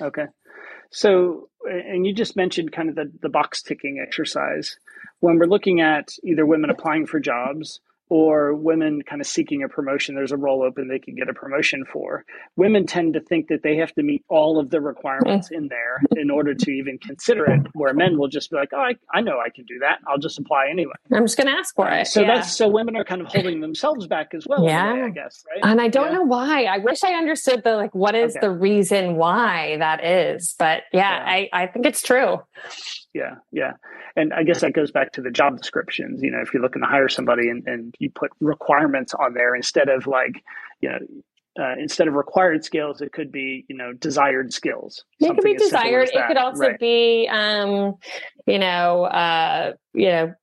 Okay. 0.00 0.26
So, 0.90 1.48
and 1.64 2.06
you 2.06 2.14
just 2.14 2.36
mentioned 2.36 2.72
kind 2.72 2.88
of 2.88 2.94
the, 2.94 3.10
the 3.20 3.28
box 3.28 3.62
ticking 3.62 4.02
exercise. 4.04 4.78
When 5.20 5.38
we're 5.38 5.46
looking 5.46 5.80
at 5.80 6.10
either 6.22 6.46
women 6.46 6.70
applying 6.70 7.06
for 7.06 7.20
jobs 7.20 7.80
or 8.10 8.54
women 8.54 9.02
kind 9.02 9.20
of 9.20 9.26
seeking 9.26 9.62
a 9.62 9.68
promotion, 9.68 10.14
there's 10.14 10.32
a 10.32 10.36
role 10.36 10.62
open 10.62 10.88
they 10.88 10.98
can 10.98 11.14
get 11.14 11.28
a 11.28 11.34
promotion 11.34 11.84
for. 11.84 12.24
Women 12.56 12.86
tend 12.86 13.12
to 13.12 13.20
think 13.20 13.48
that 13.48 13.62
they 13.62 13.76
have 13.76 13.92
to 13.96 14.02
meet 14.02 14.24
all 14.28 14.58
of 14.58 14.70
the 14.70 14.80
requirements 14.80 15.50
mm. 15.50 15.58
in 15.58 15.68
there 15.68 16.00
in 16.16 16.30
order 16.30 16.54
to 16.54 16.70
even 16.70 16.96
consider 16.96 17.44
it, 17.44 17.66
where 17.74 17.92
men 17.92 18.18
will 18.18 18.28
just 18.28 18.50
be 18.50 18.56
like, 18.56 18.70
oh, 18.72 18.80
I, 18.80 18.94
I 19.12 19.20
know 19.20 19.38
I 19.38 19.50
can 19.50 19.66
do 19.66 19.80
that. 19.80 19.98
I'll 20.06 20.16
just 20.16 20.38
apply 20.38 20.68
anyway. 20.70 20.94
I'm 21.12 21.24
just 21.24 21.36
going 21.36 21.48
to 21.48 21.52
ask 21.52 21.74
for 21.74 21.86
it. 21.90 22.06
So 22.06 22.22
yeah. 22.22 22.36
that's 22.36 22.56
so 22.56 22.66
women 22.68 22.96
are 22.96 23.04
kind 23.04 23.20
of 23.20 23.26
holding 23.26 23.60
themselves 23.60 24.06
back 24.06 24.32
as 24.32 24.46
well. 24.46 24.64
Yeah. 24.64 24.94
Way, 24.94 25.02
I 25.02 25.10
guess. 25.10 25.44
Right. 25.50 25.70
And 25.70 25.78
I 25.78 25.88
don't 25.88 26.12
yeah. 26.12 26.18
know 26.18 26.22
why. 26.22 26.64
I 26.64 26.78
wish 26.78 27.04
I 27.04 27.12
understood 27.12 27.62
the 27.62 27.76
like, 27.76 27.94
what 27.94 28.14
is 28.14 28.34
okay. 28.34 28.46
the 28.46 28.50
reason 28.50 29.16
why 29.16 29.76
that 29.80 30.02
is? 30.02 30.54
But 30.58 30.84
yeah, 30.94 31.10
yeah, 31.10 31.24
I, 31.26 31.48
I 31.52 31.66
think 31.66 31.84
it's 31.84 32.00
true. 32.00 32.38
Yeah. 33.14 33.36
Yeah 33.52 33.72
and 34.18 34.34
I 34.34 34.42
guess 34.42 34.60
that 34.62 34.72
goes 34.72 34.90
back 34.90 35.12
to 35.12 35.22
the 35.22 35.30
job 35.30 35.58
descriptions. 35.58 36.20
You 36.22 36.32
know, 36.32 36.40
if 36.40 36.52
you're 36.52 36.62
looking 36.62 36.82
to 36.82 36.88
hire 36.88 37.08
somebody 37.08 37.48
and, 37.48 37.66
and 37.66 37.94
you 37.98 38.10
put 38.10 38.30
requirements 38.40 39.14
on 39.14 39.34
there 39.34 39.54
instead 39.54 39.88
of 39.88 40.06
like, 40.06 40.42
you 40.80 40.88
know, 40.88 40.98
uh, 41.60 41.74
instead 41.78 42.08
of 42.08 42.14
required 42.14 42.64
skills, 42.64 43.00
it 43.00 43.12
could 43.12 43.32
be, 43.32 43.64
you 43.68 43.76
know, 43.76 43.92
desired 43.92 44.52
skills. 44.52 45.04
It 45.20 45.28
could 45.34 45.42
be 45.42 45.54
desired. 45.54 46.08
It 46.12 46.26
could 46.26 46.36
also 46.36 46.68
right. 46.68 46.78
be, 46.78 47.28
um, 47.30 47.94
you 48.46 48.58
know, 48.58 49.04
uh, 49.04 49.72
you 49.94 50.08
know, 50.08 50.34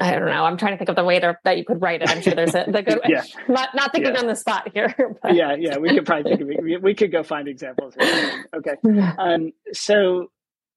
I 0.00 0.12
don't 0.12 0.26
know. 0.26 0.44
I'm 0.44 0.56
trying 0.56 0.72
to 0.72 0.78
think 0.78 0.88
of 0.88 0.96
the 0.96 1.04
way 1.04 1.20
to, 1.20 1.36
that 1.44 1.58
you 1.58 1.64
could 1.64 1.82
write 1.82 2.02
it. 2.02 2.08
I'm 2.08 2.22
sure 2.22 2.34
there's 2.34 2.54
a 2.54 2.64
the 2.66 2.82
good 2.82 3.00
yeah. 3.08 3.24
Not 3.46 3.74
not 3.74 3.92
thinking 3.92 4.14
yeah. 4.14 4.20
on 4.20 4.26
the 4.26 4.34
spot 4.34 4.70
here. 4.72 4.94
But. 5.22 5.34
Yeah, 5.34 5.54
yeah. 5.58 5.76
We 5.76 5.90
could 5.90 6.06
probably 6.06 6.30
think 6.30 6.40
of 6.40 6.50
it. 6.50 6.62
We, 6.62 6.76
we 6.78 6.94
could 6.94 7.12
go 7.12 7.22
find 7.22 7.46
examples. 7.46 7.94
Here. 8.00 8.46
Okay. 8.54 8.76
Um, 9.18 9.52
so 9.72 10.30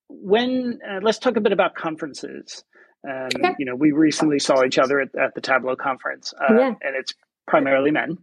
when 0.09 0.79
uh, 0.87 0.99
let's 1.01 1.19
talk 1.19 1.37
a 1.37 1.41
bit 1.41 1.51
about 1.51 1.75
conferences. 1.75 2.63
Um, 3.07 3.29
okay. 3.35 3.55
You 3.59 3.65
know, 3.65 3.75
we 3.75 3.91
recently 3.91 4.39
saw 4.39 4.63
each 4.63 4.79
other 4.79 4.99
at, 4.99 5.09
at 5.15 5.35
the 5.35 5.41
Tableau 5.41 5.75
conference, 5.75 6.33
uh, 6.41 6.53
yeah. 6.55 6.67
and 6.81 6.95
it's 6.95 7.13
primarily 7.47 7.91
men. 7.91 8.17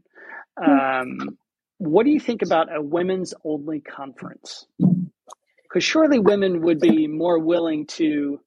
Hmm. 0.58 0.70
Um, 0.70 1.38
what 1.78 2.04
do 2.04 2.10
you 2.10 2.20
think 2.20 2.42
about 2.42 2.74
a 2.74 2.82
women's 2.82 3.34
only 3.44 3.80
conference? 3.80 4.66
Because 4.78 5.84
surely 5.84 6.18
women 6.18 6.62
would 6.62 6.80
be 6.80 7.06
more 7.06 7.38
willing 7.38 7.86
to 7.86 8.40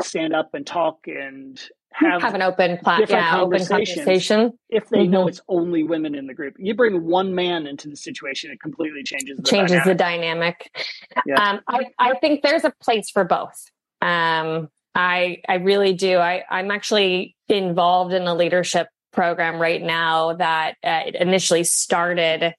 stand 0.00 0.34
up 0.34 0.50
and 0.54 0.66
talk 0.66 1.06
and 1.06 1.60
have, 1.92 2.22
have 2.22 2.34
an 2.34 2.42
open 2.42 2.78
plat- 2.78 3.08
yeah, 3.10 3.40
open 3.40 3.64
conversation 3.64 4.52
if 4.68 4.88
they 4.88 4.98
mm-hmm. 4.98 5.10
know 5.10 5.28
it's 5.28 5.40
only 5.48 5.82
women 5.82 6.14
in 6.14 6.26
the 6.26 6.34
group. 6.34 6.54
You 6.58 6.74
bring 6.74 7.04
one 7.04 7.34
man 7.34 7.66
into 7.66 7.88
the 7.88 7.96
situation, 7.96 8.50
it 8.50 8.60
completely 8.60 9.02
changes 9.02 9.36
the 9.36 9.42
changes 9.42 9.82
dynamic. 9.84 9.86
the 9.86 9.94
dynamic. 9.94 10.86
Yeah. 11.26 11.50
Um, 11.50 11.60
I, 11.66 11.86
I 11.98 12.18
think 12.18 12.42
there's 12.42 12.64
a 12.64 12.72
place 12.80 13.10
for 13.10 13.24
both. 13.24 13.70
Um, 14.00 14.68
I 14.94 15.38
I 15.48 15.54
really 15.54 15.92
do. 15.92 16.18
I 16.18 16.44
I'm 16.48 16.70
actually 16.70 17.36
involved 17.48 18.12
in 18.12 18.22
a 18.22 18.34
leadership 18.34 18.88
program 19.12 19.60
right 19.60 19.82
now 19.82 20.34
that 20.34 20.76
uh, 20.84 21.02
initially 21.14 21.64
started 21.64 22.54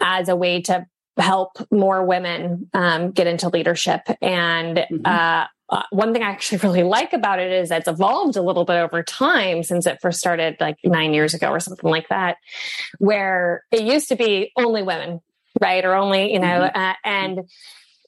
as 0.00 0.28
a 0.28 0.36
way 0.36 0.60
to 0.62 0.86
help 1.18 1.50
more 1.70 2.04
women 2.04 2.70
um, 2.72 3.10
get 3.10 3.26
into 3.26 3.48
leadership 3.48 4.00
and 4.20 4.78
mm-hmm. 4.78 5.00
uh, 5.04 5.46
uh, 5.72 5.82
one 5.90 6.12
thing 6.12 6.22
I 6.22 6.28
actually 6.28 6.58
really 6.58 6.82
like 6.82 7.14
about 7.14 7.40
it 7.40 7.50
is 7.50 7.70
it's 7.70 7.88
evolved 7.88 8.36
a 8.36 8.42
little 8.42 8.66
bit 8.66 8.76
over 8.76 9.02
time 9.02 9.62
since 9.62 9.86
it 9.86 9.98
first 10.02 10.18
started 10.18 10.56
like 10.60 10.76
nine 10.84 11.14
years 11.14 11.32
ago 11.32 11.48
or 11.48 11.60
something 11.60 11.90
like 11.90 12.08
that, 12.10 12.36
where 12.98 13.64
it 13.72 13.80
used 13.82 14.08
to 14.10 14.16
be 14.16 14.52
only 14.56 14.82
women, 14.82 15.20
right? 15.60 15.84
Or 15.84 15.94
only, 15.94 16.34
you 16.34 16.40
know, 16.40 16.68
mm-hmm. 16.70 16.78
uh, 16.78 16.94
and 17.04 17.40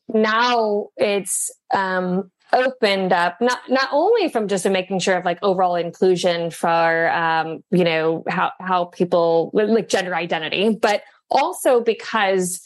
now 0.09 0.89
it's, 0.97 1.51
um, 1.75 2.31
opened 2.53 3.13
up 3.13 3.41
not 3.41 3.59
not 3.69 3.89
only 3.91 4.29
from 4.29 4.47
just 4.47 4.69
making 4.69 5.01
sure 5.01 5.17
of 5.17 5.25
like 5.25 5.39
overall 5.43 5.75
inclusion 5.75 6.53
for 6.53 7.11
um 7.11 7.65
you 7.73 7.83
know 7.83 8.23
how 8.29 8.53
how 8.61 8.85
people 8.85 9.51
like 9.55 9.89
gender 9.89 10.15
identity 10.15 10.69
but 10.69 11.03
also 11.31 11.81
because 11.81 12.61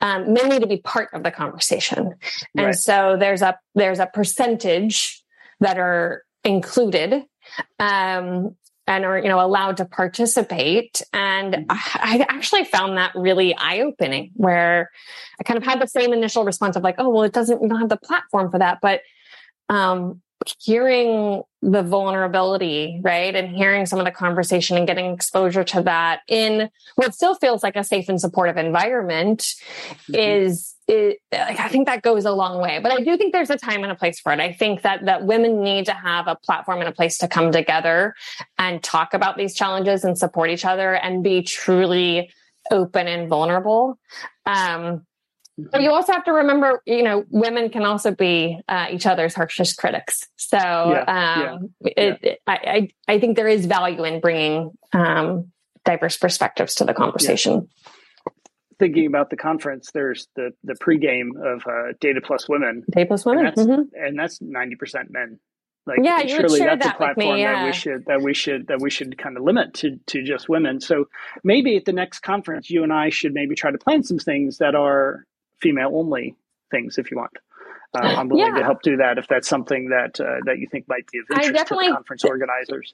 um, 0.00 0.32
men 0.32 0.48
need 0.48 0.60
to 0.60 0.66
be 0.66 0.78
part 0.78 1.10
of 1.12 1.22
the 1.22 1.30
conversation. 1.30 2.14
And 2.56 2.66
right. 2.66 2.74
so 2.74 3.16
there's 3.18 3.42
a 3.42 3.58
there's 3.74 3.98
a 3.98 4.06
percentage 4.06 5.22
that 5.60 5.78
are 5.78 6.22
included 6.44 7.24
um, 7.78 8.56
and 8.86 9.04
are 9.04 9.18
you 9.18 9.28
know 9.28 9.44
allowed 9.44 9.78
to 9.78 9.84
participate. 9.84 11.02
And 11.12 11.54
mm-hmm. 11.54 11.70
I, 11.70 12.18
I 12.20 12.26
actually 12.28 12.64
found 12.64 12.96
that 12.96 13.12
really 13.14 13.56
eye 13.56 13.80
opening, 13.80 14.30
where 14.34 14.90
I 15.40 15.42
kind 15.42 15.58
of 15.58 15.64
had 15.64 15.80
the 15.80 15.86
same 15.86 16.12
initial 16.12 16.44
response 16.44 16.76
of 16.76 16.82
like, 16.82 16.96
oh 16.98 17.08
well, 17.08 17.24
it 17.24 17.32
doesn't 17.32 17.60
we 17.60 17.68
don't 17.68 17.80
have 17.80 17.88
the 17.88 17.96
platform 17.96 18.50
for 18.50 18.58
that, 18.58 18.78
but 18.80 19.00
um, 19.68 20.22
hearing 20.60 21.42
the 21.60 21.82
vulnerability, 21.82 23.00
right? 23.02 23.34
And 23.34 23.54
hearing 23.54 23.86
some 23.86 23.98
of 23.98 24.04
the 24.04 24.12
conversation 24.12 24.76
and 24.76 24.86
getting 24.86 25.12
exposure 25.12 25.64
to 25.64 25.82
that 25.82 26.20
in 26.28 26.70
what 26.94 27.14
still 27.14 27.34
feels 27.34 27.62
like 27.62 27.76
a 27.76 27.82
safe 27.82 28.08
and 28.08 28.20
supportive 28.20 28.56
environment 28.56 29.40
mm-hmm. 29.40 30.14
is, 30.14 30.76
it, 30.86 31.18
like, 31.32 31.58
I 31.58 31.68
think 31.68 31.86
that 31.86 32.02
goes 32.02 32.24
a 32.24 32.32
long 32.32 32.60
way. 32.62 32.78
But 32.80 32.92
I 32.92 33.00
do 33.00 33.16
think 33.16 33.32
there's 33.32 33.50
a 33.50 33.56
time 33.56 33.82
and 33.82 33.90
a 33.90 33.96
place 33.96 34.20
for 34.20 34.32
it. 34.32 34.40
I 34.40 34.52
think 34.52 34.82
that, 34.82 35.04
that 35.06 35.24
women 35.26 35.62
need 35.62 35.86
to 35.86 35.94
have 35.94 36.28
a 36.28 36.36
platform 36.36 36.78
and 36.78 36.88
a 36.88 36.92
place 36.92 37.18
to 37.18 37.28
come 37.28 37.50
together 37.50 38.14
and 38.56 38.82
talk 38.82 39.12
about 39.12 39.36
these 39.36 39.54
challenges 39.54 40.04
and 40.04 40.16
support 40.16 40.50
each 40.50 40.64
other 40.64 40.94
and 40.94 41.24
be 41.24 41.42
truly 41.42 42.30
open 42.70 43.08
and 43.08 43.28
vulnerable. 43.28 43.98
Um, 44.46 45.04
but 45.58 45.82
you 45.82 45.90
also 45.90 46.12
have 46.12 46.24
to 46.24 46.32
remember, 46.32 46.82
you 46.86 47.02
know, 47.02 47.24
women 47.30 47.68
can 47.70 47.84
also 47.84 48.12
be 48.12 48.58
uh, 48.68 48.86
each 48.90 49.06
other's 49.06 49.34
harshest 49.34 49.76
critics. 49.76 50.28
So 50.36 50.56
yeah, 50.56 51.02
um, 51.02 51.70
yeah, 51.80 51.90
it, 51.96 52.18
yeah. 52.22 52.30
It, 52.30 52.42
I, 52.46 52.88
I 53.08 53.18
think 53.18 53.36
there 53.36 53.48
is 53.48 53.66
value 53.66 54.04
in 54.04 54.20
bringing 54.20 54.70
um, 54.92 55.50
diverse 55.84 56.16
perspectives 56.16 56.76
to 56.76 56.84
the 56.84 56.94
conversation. 56.94 57.68
Thinking 58.78 59.06
about 59.06 59.30
the 59.30 59.36
conference, 59.36 59.90
there's 59.92 60.28
the 60.36 60.52
the 60.62 60.74
pregame 60.74 61.30
of 61.44 61.62
uh, 61.66 61.94
Data 62.00 62.20
Plus 62.24 62.48
Women. 62.48 62.84
Data 62.88 63.08
Plus 63.08 63.26
Women, 63.26 63.46
and 63.46 64.16
that's, 64.16 64.38
mm-hmm. 64.38 64.56
90% 64.56 65.10
men. 65.10 65.40
Like, 65.84 65.98
yeah, 66.02 66.24
surely 66.26 66.60
that's 66.60 66.84
that 66.84 66.94
a 66.94 66.98
platform 66.98 67.34
me, 67.36 67.40
yeah. 67.40 67.54
that 67.54 67.66
we 67.66 67.72
should 67.72 68.04
that 68.06 68.20
we 68.20 68.34
should 68.34 68.66
that 68.68 68.80
we 68.80 68.90
should 68.90 69.16
kind 69.18 69.36
of 69.36 69.42
limit 69.42 69.74
to 69.74 69.96
to 70.08 70.22
just 70.22 70.48
women. 70.48 70.80
So 70.80 71.06
maybe 71.42 71.76
at 71.76 71.86
the 71.86 71.94
next 71.94 72.20
conference, 72.20 72.70
you 72.70 72.84
and 72.84 72.92
I 72.92 73.08
should 73.08 73.32
maybe 73.32 73.54
try 73.54 73.72
to 73.72 73.78
plan 73.78 74.02
some 74.02 74.18
things 74.18 74.58
that 74.58 74.74
are 74.74 75.24
female 75.60 75.90
only 75.94 76.36
things 76.70 76.98
if 76.98 77.10
you 77.10 77.16
want. 77.16 77.32
Uh, 77.94 78.00
I'm 78.00 78.28
willing 78.28 78.52
yeah. 78.52 78.58
to 78.58 78.64
help 78.64 78.82
do 78.82 78.98
that 78.98 79.16
if 79.16 79.26
that's 79.28 79.48
something 79.48 79.88
that 79.88 80.20
uh, 80.20 80.40
that 80.44 80.58
you 80.58 80.68
think 80.70 80.86
might 80.88 81.10
be 81.10 81.18
of 81.20 81.24
interest 81.30 81.68
to 81.68 81.74
the 81.74 81.92
conference 81.92 82.24
organizers. 82.24 82.92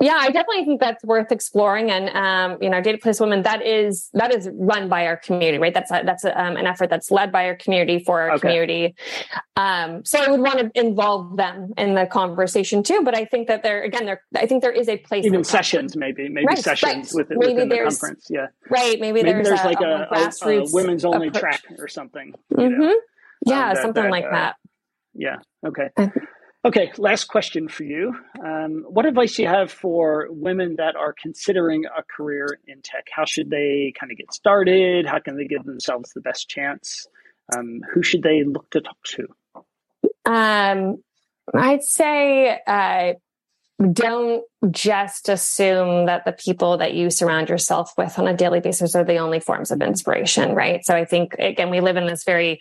Yeah, 0.00 0.16
I 0.18 0.30
definitely 0.30 0.64
think 0.64 0.80
that's 0.80 1.04
worth 1.04 1.30
exploring. 1.30 1.90
And 1.90 2.08
um, 2.16 2.62
you 2.62 2.70
know, 2.70 2.80
Data 2.80 2.98
Plus 3.00 3.20
Women 3.20 3.42
that 3.42 3.64
is 3.64 4.08
that 4.14 4.34
is 4.34 4.48
run 4.54 4.88
by 4.88 5.06
our 5.06 5.16
community, 5.16 5.58
right? 5.58 5.74
That's 5.74 5.90
a, 5.90 6.02
that's 6.04 6.24
a, 6.24 6.42
um, 6.42 6.56
an 6.56 6.66
effort 6.66 6.88
that's 6.88 7.10
led 7.10 7.30
by 7.30 7.44
our 7.44 7.54
community 7.54 8.02
for 8.02 8.22
our 8.22 8.30
okay. 8.32 8.40
community. 8.40 8.94
Um, 9.56 10.02
so 10.06 10.18
I 10.18 10.30
would 10.30 10.40
want 10.40 10.58
to 10.58 10.80
involve 10.80 11.36
them 11.36 11.74
in 11.76 11.94
the 11.94 12.06
conversation 12.06 12.82
too. 12.82 13.02
But 13.04 13.14
I 13.14 13.26
think 13.26 13.48
that 13.48 13.62
there 13.62 13.82
again, 13.82 14.06
there 14.06 14.22
I 14.34 14.46
think 14.46 14.62
there 14.62 14.72
is 14.72 14.88
a 14.88 14.96
place 14.96 15.26
even 15.26 15.44
sessions, 15.44 15.94
maybe 15.96 16.30
maybe 16.30 16.46
right, 16.46 16.58
sessions 16.58 17.12
right. 17.14 17.28
with 17.28 17.38
maybe 17.38 17.54
within 17.54 17.68
the 17.68 17.76
conference. 17.76 18.26
Yeah, 18.30 18.46
right. 18.70 18.98
Maybe, 18.98 19.22
maybe 19.22 19.42
there's, 19.42 19.48
there's 19.48 19.60
a, 19.60 19.64
like 19.64 19.80
a, 19.82 20.08
a, 20.10 20.48
a, 20.48 20.66
women's 20.72 21.04
only 21.04 21.28
approach. 21.28 21.40
track 21.40 21.62
or 21.78 21.88
something. 21.88 22.34
Mm-hmm. 22.54 22.80
Know, 22.80 23.00
yeah, 23.44 23.68
um, 23.68 23.74
that, 23.74 23.82
something 23.82 24.02
that, 24.04 24.10
like 24.10 24.24
uh, 24.24 24.30
that. 24.30 24.56
Yeah. 25.14 25.36
Okay. 25.66 25.90
Okay, 26.62 26.92
last 26.98 27.24
question 27.24 27.68
for 27.68 27.84
you. 27.84 28.14
Um, 28.44 28.84
what 28.86 29.06
advice 29.06 29.36
do 29.36 29.42
you 29.42 29.48
have 29.48 29.72
for 29.72 30.26
women 30.28 30.76
that 30.76 30.94
are 30.94 31.14
considering 31.14 31.86
a 31.86 32.02
career 32.02 32.58
in 32.66 32.82
tech? 32.82 33.06
How 33.10 33.24
should 33.24 33.48
they 33.48 33.94
kind 33.98 34.12
of 34.12 34.18
get 34.18 34.34
started? 34.34 35.06
How 35.06 35.20
can 35.20 35.38
they 35.38 35.46
give 35.46 35.64
themselves 35.64 36.12
the 36.12 36.20
best 36.20 36.50
chance? 36.50 37.06
Um, 37.56 37.80
who 37.92 38.02
should 38.02 38.22
they 38.22 38.44
look 38.44 38.68
to 38.70 38.82
talk 38.82 38.98
to? 39.04 39.26
Um, 40.26 41.02
I'd 41.54 41.82
say 41.82 42.60
uh, 42.66 43.14
don't 43.90 44.44
just 44.70 45.30
assume 45.30 46.06
that 46.06 46.26
the 46.26 46.32
people 46.32 46.76
that 46.76 46.92
you 46.92 47.08
surround 47.08 47.48
yourself 47.48 47.94
with 47.96 48.18
on 48.18 48.28
a 48.28 48.36
daily 48.36 48.60
basis 48.60 48.94
are 48.94 49.04
the 49.04 49.16
only 49.16 49.40
forms 49.40 49.70
of 49.70 49.80
inspiration, 49.80 50.54
right? 50.54 50.84
So 50.84 50.94
I 50.94 51.06
think, 51.06 51.34
again, 51.38 51.70
we 51.70 51.80
live 51.80 51.96
in 51.96 52.06
this 52.06 52.24
very 52.24 52.60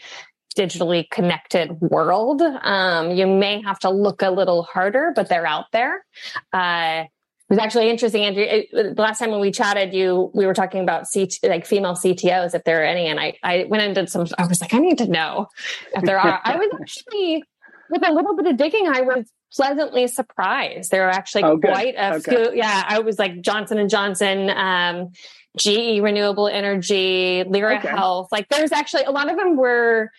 digitally 0.58 1.10
connected 1.10 1.80
world. 1.82 2.42
Um, 2.42 3.12
you 3.12 3.28
may 3.28 3.62
have 3.62 3.80
to 3.80 3.90
look 3.90 4.22
a 4.22 4.30
little 4.30 4.64
harder, 4.64 5.14
but 5.16 5.30
they're 5.30 5.46
out 5.46 5.66
there. 5.72 6.06
Uh, 6.54 7.06
it 7.06 7.54
was 7.54 7.60
actually 7.60 7.90
interesting, 7.90 8.24
Andrew. 8.24 8.44
It, 8.44 8.70
the 8.72 9.02
last 9.02 9.18
time 9.18 9.32
when 9.32 9.40
we 9.40 9.52
chatted, 9.52 9.94
you 9.94 10.32
we 10.36 10.46
were 10.46 10.54
talking 10.54 10.82
about 10.82 11.06
CT, 11.12 11.40
like 11.44 11.66
female 11.66 11.96
CTOs, 11.96 12.54
if 12.54 12.64
there 12.64 12.82
are 12.82 12.86
any, 12.86 13.08
and 13.08 13.20
I 13.20 13.38
I 13.42 13.66
went 13.68 13.82
and 13.82 13.96
did 13.96 14.10
some. 14.10 14.28
I 14.38 14.46
was 14.46 14.62
like, 14.62 14.74
I 14.74 14.78
need 14.78 15.00
to 15.00 15.08
know 15.08 15.48
if 15.96 16.04
there 16.04 16.20
are. 16.20 16.40
I 16.44 16.58
was 16.58 16.70
actually 16.80 17.44
with 17.90 18.08
a 18.08 18.14
little 18.14 18.36
bit 18.36 18.46
of 18.46 18.58
digging, 18.58 18.88
I 18.88 19.02
was 19.02 19.32
pleasantly 19.54 20.08
surprised. 20.08 20.92
There 20.92 21.08
are 21.08 21.12
actually 21.12 21.44
oh, 21.44 21.58
quite 21.58 21.96
a 21.98 22.16
okay. 22.16 22.32
few. 22.32 22.54
Yeah, 22.54 22.84
I 22.88 23.00
was 23.00 23.18
like 23.18 23.42
Johnson 23.42 23.80
and 23.80 23.90
Johnson, 23.90 24.50
um, 24.52 25.12
GE 25.58 26.02
Renewable 26.02 26.48
Energy, 26.48 27.44
Lyra 27.48 27.78
okay. 27.80 27.88
Health. 27.88 28.30
Like, 28.32 28.48
there's 28.50 28.72
actually 28.72 29.04
a 29.04 29.12
lot 29.12 29.30
of 29.30 29.38
them 29.38 29.58
were 29.58 30.12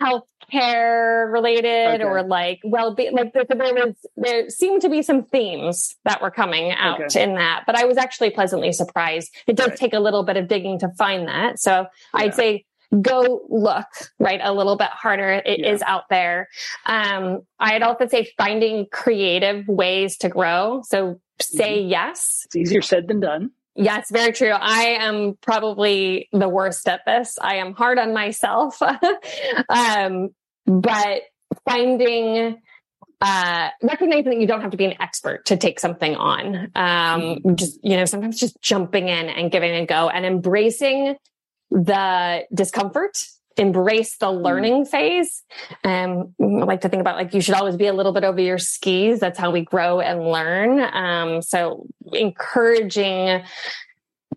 health 0.00 0.24
care 0.50 1.28
related 1.32 1.94
okay. 1.94 2.04
or 2.04 2.22
like 2.22 2.60
well-being 2.64 3.12
like 3.12 3.32
there, 3.32 3.44
there, 3.48 3.74
was 3.74 3.94
there 4.16 4.50
seemed 4.50 4.82
to 4.82 4.88
be 4.88 5.00
some 5.02 5.22
themes 5.24 5.96
that 6.04 6.20
were 6.20 6.30
coming 6.30 6.72
out 6.72 7.00
okay. 7.00 7.22
in 7.22 7.34
that 7.34 7.62
but 7.66 7.74
i 7.74 7.84
was 7.84 7.96
actually 7.96 8.30
pleasantly 8.30 8.72
surprised 8.72 9.34
it 9.46 9.56
does 9.56 9.68
right. 9.68 9.78
take 9.78 9.94
a 9.94 10.00
little 10.00 10.24
bit 10.24 10.36
of 10.36 10.48
digging 10.48 10.78
to 10.78 10.88
find 10.98 11.26
that 11.28 11.58
so 11.58 11.80
yeah. 11.80 11.86
i'd 12.14 12.34
say 12.34 12.64
go 13.00 13.40
look 13.48 13.86
right 14.18 14.40
a 14.42 14.52
little 14.52 14.76
bit 14.76 14.90
harder 14.90 15.40
It 15.46 15.60
yeah. 15.60 15.72
is 15.72 15.82
out 15.82 16.04
there 16.10 16.48
um 16.84 17.40
i'd 17.58 17.82
also 17.82 18.06
say 18.06 18.30
finding 18.36 18.86
creative 18.92 19.66
ways 19.66 20.18
to 20.18 20.28
grow 20.28 20.82
so 20.84 21.18
say 21.40 21.78
mm-hmm. 21.78 21.90
yes 21.90 22.42
it's 22.46 22.56
easier 22.56 22.82
said 22.82 23.08
than 23.08 23.20
done 23.20 23.52
Yes, 23.74 24.10
very 24.10 24.32
true. 24.32 24.50
I 24.50 24.98
am 25.00 25.38
probably 25.40 26.28
the 26.32 26.48
worst 26.48 26.86
at 26.88 27.00
this. 27.06 27.38
I 27.40 27.56
am 27.56 27.72
hard 27.72 27.98
on 27.98 28.12
myself. 28.12 28.80
um, 29.68 30.30
but 30.66 31.22
finding 31.66 32.60
uh, 33.22 33.68
recognizing 33.82 34.30
that 34.30 34.40
you 34.40 34.48
don't 34.48 34.62
have 34.62 34.72
to 34.72 34.76
be 34.76 34.84
an 34.84 35.00
expert 35.00 35.46
to 35.46 35.56
take 35.56 35.78
something 35.78 36.16
on. 36.16 36.72
Um, 36.74 37.38
just, 37.54 37.78
you 37.84 37.96
know, 37.96 38.04
sometimes 38.04 38.38
just 38.38 38.60
jumping 38.60 39.08
in 39.08 39.28
and 39.28 39.50
giving 39.50 39.70
a 39.70 39.86
go 39.86 40.08
and 40.08 40.26
embracing 40.26 41.14
the 41.70 42.42
discomfort, 42.52 43.16
embrace 43.56 44.16
the 44.18 44.26
mm-hmm. 44.26 44.44
learning 44.44 44.84
phase. 44.86 45.42
Um, 45.84 46.34
I 46.40 46.64
like 46.64 46.82
to 46.82 46.88
think 46.88 47.00
about 47.00 47.16
like 47.16 47.34
you 47.34 47.40
should 47.40 47.54
always 47.54 47.76
be 47.76 47.86
a 47.86 47.92
little 47.92 48.12
bit 48.12 48.24
over 48.24 48.40
your 48.40 48.58
skis. 48.58 49.20
That's 49.20 49.38
how 49.38 49.50
we 49.50 49.62
grow 49.62 50.00
and 50.00 50.20
learn. 50.20 50.80
Um, 50.80 51.42
so 51.42 51.86
encouraging 52.12 53.42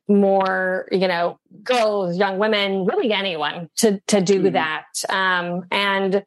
more, 0.08 0.88
you 0.92 1.08
know, 1.08 1.40
girls, 1.64 2.18
young 2.18 2.38
women, 2.38 2.86
really 2.86 3.12
anyone 3.12 3.70
to 3.78 4.00
to 4.08 4.22
do 4.22 4.44
mm-hmm. 4.44 4.54
that. 4.54 4.86
Um, 5.10 5.64
and 5.72 6.24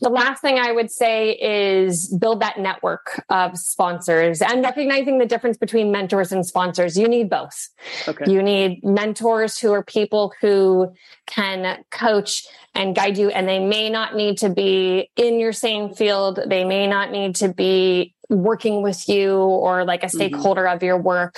the 0.00 0.08
last 0.08 0.40
thing 0.40 0.58
I 0.58 0.72
would 0.72 0.90
say 0.90 1.32
is 1.32 2.08
build 2.08 2.40
that 2.40 2.58
network 2.58 3.22
of 3.28 3.56
sponsors 3.56 4.40
and 4.40 4.62
recognizing 4.62 5.18
the 5.18 5.26
difference 5.26 5.56
between 5.56 5.92
mentors 5.92 6.32
and 6.32 6.44
sponsors. 6.44 6.96
You 6.96 7.08
need 7.08 7.28
both. 7.28 7.68
Okay. 8.08 8.30
You 8.30 8.42
need 8.42 8.82
mentors 8.82 9.58
who 9.58 9.72
are 9.72 9.82
people 9.82 10.32
who 10.40 10.92
can 11.26 11.84
coach 11.90 12.46
and 12.74 12.94
guide 12.94 13.18
you, 13.18 13.30
and 13.30 13.48
they 13.48 13.58
may 13.58 13.90
not 13.90 14.14
need 14.14 14.38
to 14.38 14.48
be 14.48 15.10
in 15.16 15.40
your 15.40 15.52
same 15.52 15.92
field. 15.92 16.40
They 16.46 16.64
may 16.64 16.86
not 16.86 17.10
need 17.10 17.36
to 17.36 17.52
be 17.52 18.14
working 18.30 18.80
with 18.80 19.08
you 19.08 19.34
or 19.34 19.84
like 19.84 20.02
a 20.02 20.06
mm-hmm. 20.06 20.16
stakeholder 20.16 20.62
mm-hmm. 20.62 20.76
of 20.76 20.82
your 20.82 20.96
work. 20.96 21.36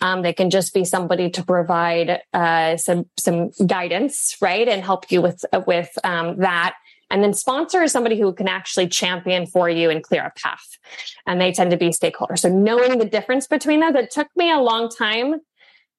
Um, 0.00 0.22
they 0.22 0.32
can 0.32 0.50
just 0.50 0.72
be 0.72 0.84
somebody 0.84 1.30
to 1.30 1.44
provide 1.44 2.20
uh, 2.32 2.76
some 2.76 3.06
some 3.18 3.50
guidance, 3.66 4.36
right, 4.40 4.68
and 4.68 4.82
help 4.82 5.10
you 5.10 5.20
with 5.20 5.44
with 5.66 5.90
um, 6.04 6.38
that. 6.38 6.74
And 7.10 7.22
then 7.22 7.32
sponsor 7.32 7.82
is 7.82 7.92
somebody 7.92 8.20
who 8.20 8.32
can 8.32 8.48
actually 8.48 8.88
champion 8.88 9.46
for 9.46 9.68
you 9.68 9.90
and 9.90 10.02
clear 10.02 10.24
a 10.24 10.32
path. 10.38 10.78
And 11.26 11.40
they 11.40 11.52
tend 11.52 11.70
to 11.70 11.76
be 11.76 11.88
stakeholders. 11.88 12.40
So 12.40 12.48
knowing 12.48 12.98
the 12.98 13.06
difference 13.06 13.46
between 13.46 13.80
those, 13.80 13.94
it 13.94 14.10
took 14.10 14.28
me 14.36 14.50
a 14.50 14.58
long 14.58 14.90
time, 14.90 15.36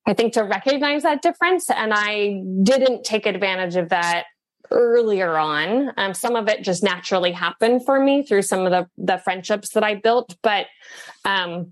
I 0.06 0.14
think, 0.14 0.34
to 0.34 0.44
recognize 0.44 1.04
that 1.04 1.22
difference. 1.22 1.70
And 1.70 1.94
I 1.94 2.44
didn't 2.64 3.04
take 3.04 3.26
advantage 3.26 3.76
of 3.76 3.90
that 3.90 4.26
earlier 4.72 5.38
on. 5.38 5.92
Um, 5.98 6.14
some 6.14 6.36
of 6.36 6.48
it 6.48 6.64
just 6.64 6.84
naturally 6.84 7.32
happened 7.32 7.86
for 7.86 8.00
me 8.00 8.24
through 8.24 8.44
some 8.44 8.66
of 8.66 8.72
the, 8.72 8.88
the 8.98 9.18
friendships 9.18 9.70
that 9.72 9.84
I 9.84 9.96
built. 9.96 10.36
But 10.44 10.68
um, 11.26 11.72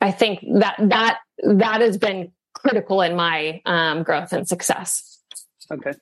I 0.00 0.10
think 0.10 0.40
that 0.54 0.76
that 0.78 1.18
that 1.42 1.80
has 1.80 1.96
been 1.96 2.32
critical 2.54 3.00
in 3.02 3.16
my 3.16 3.62
um, 3.64 4.02
growth 4.02 4.32
and 4.32 4.46
success. 4.46 5.09
Okay. 5.72 5.92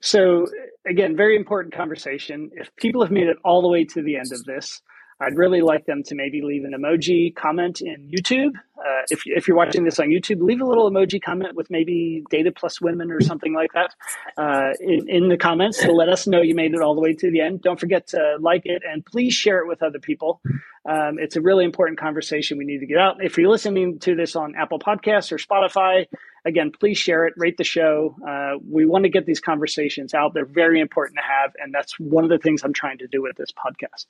So 0.00 0.46
again, 0.88 1.16
very 1.16 1.36
important 1.36 1.74
conversation. 1.74 2.50
If 2.54 2.74
people 2.76 3.02
have 3.02 3.10
made 3.10 3.26
it 3.26 3.36
all 3.44 3.62
the 3.62 3.68
way 3.68 3.84
to 3.84 4.02
the 4.02 4.16
end 4.16 4.32
of 4.32 4.44
this, 4.44 4.80
I'd 5.22 5.36
really 5.36 5.60
like 5.60 5.84
them 5.84 6.02
to 6.04 6.14
maybe 6.14 6.40
leave 6.40 6.64
an 6.64 6.72
emoji 6.72 7.34
comment 7.34 7.82
in 7.82 8.10
YouTube. 8.10 8.52
Uh, 8.78 9.02
if, 9.10 9.22
if 9.26 9.46
you're 9.46 9.56
watching 9.56 9.84
this 9.84 10.00
on 10.00 10.06
YouTube, 10.06 10.40
leave 10.40 10.62
a 10.62 10.64
little 10.64 10.90
emoji 10.90 11.20
comment 11.22 11.54
with 11.54 11.70
maybe 11.70 12.24
data 12.30 12.50
plus 12.50 12.80
women 12.80 13.10
or 13.10 13.20
something 13.20 13.52
like 13.52 13.70
that 13.74 13.94
uh, 14.38 14.70
in, 14.80 15.06
in 15.10 15.28
the 15.28 15.36
comments 15.36 15.78
to 15.82 15.92
let 15.92 16.08
us 16.08 16.26
know 16.26 16.40
you 16.40 16.54
made 16.54 16.72
it 16.72 16.80
all 16.80 16.94
the 16.94 17.02
way 17.02 17.12
to 17.12 17.30
the 17.30 17.40
end. 17.42 17.60
Don't 17.60 17.78
forget 17.78 18.06
to 18.08 18.36
like 18.40 18.62
it 18.64 18.82
and 18.90 19.04
please 19.04 19.34
share 19.34 19.58
it 19.58 19.68
with 19.68 19.82
other 19.82 19.98
people. 19.98 20.40
Um, 20.88 21.18
it's 21.18 21.36
a 21.36 21.42
really 21.42 21.66
important 21.66 21.98
conversation 21.98 22.56
we 22.56 22.64
need 22.64 22.78
to 22.78 22.86
get 22.86 22.96
out. 22.96 23.22
If 23.22 23.36
you're 23.36 23.50
listening 23.50 23.98
to 24.00 24.14
this 24.14 24.34
on 24.34 24.54
Apple 24.56 24.78
Podcasts 24.78 25.30
or 25.30 25.36
Spotify, 25.36 26.06
again, 26.44 26.70
please 26.70 26.98
share 26.98 27.26
it, 27.26 27.34
rate 27.36 27.56
the 27.56 27.64
show. 27.64 28.16
Uh, 28.26 28.58
we 28.68 28.86
want 28.86 29.04
to 29.04 29.10
get 29.10 29.26
these 29.26 29.40
conversations 29.40 30.14
out. 30.14 30.34
They're 30.34 30.44
very 30.44 30.80
important 30.80 31.18
to 31.18 31.22
have. 31.22 31.52
And 31.62 31.74
that's 31.74 31.98
one 31.98 32.24
of 32.24 32.30
the 32.30 32.38
things 32.38 32.62
I'm 32.62 32.72
trying 32.72 32.98
to 32.98 33.06
do 33.06 33.22
with 33.22 33.36
this 33.36 33.50
podcast. 33.52 34.06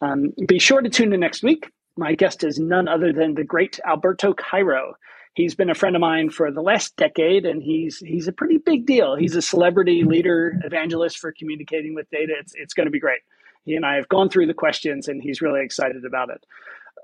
Um, 0.00 0.32
be 0.46 0.58
sure 0.58 0.80
to 0.80 0.88
tune 0.88 1.12
in 1.12 1.20
next 1.20 1.42
week. 1.42 1.70
My 1.96 2.14
guest 2.14 2.44
is 2.44 2.58
none 2.58 2.88
other 2.88 3.12
than 3.12 3.34
the 3.34 3.44
great 3.44 3.78
Alberto 3.84 4.32
Cairo. 4.32 4.94
He's 5.34 5.54
been 5.54 5.70
a 5.70 5.74
friend 5.74 5.94
of 5.94 6.00
mine 6.00 6.30
for 6.30 6.50
the 6.50 6.62
last 6.62 6.96
decade, 6.96 7.46
and 7.46 7.62
he's 7.62 7.98
he's 7.98 8.26
a 8.26 8.32
pretty 8.32 8.58
big 8.58 8.84
deal. 8.84 9.14
He's 9.14 9.36
a 9.36 9.42
celebrity 9.42 10.02
leader, 10.02 10.60
evangelist 10.64 11.18
for 11.18 11.32
communicating 11.32 11.94
with 11.94 12.10
data. 12.10 12.34
It's 12.40 12.52
it's 12.56 12.74
going 12.74 12.86
to 12.86 12.90
be 12.90 12.98
great. 12.98 13.20
He 13.64 13.76
and 13.76 13.86
I 13.86 13.94
have 13.94 14.08
gone 14.08 14.28
through 14.28 14.46
the 14.46 14.54
questions, 14.54 15.08
and 15.08 15.22
he's 15.22 15.40
really 15.40 15.62
excited 15.62 16.04
about 16.04 16.30
it. 16.30 16.44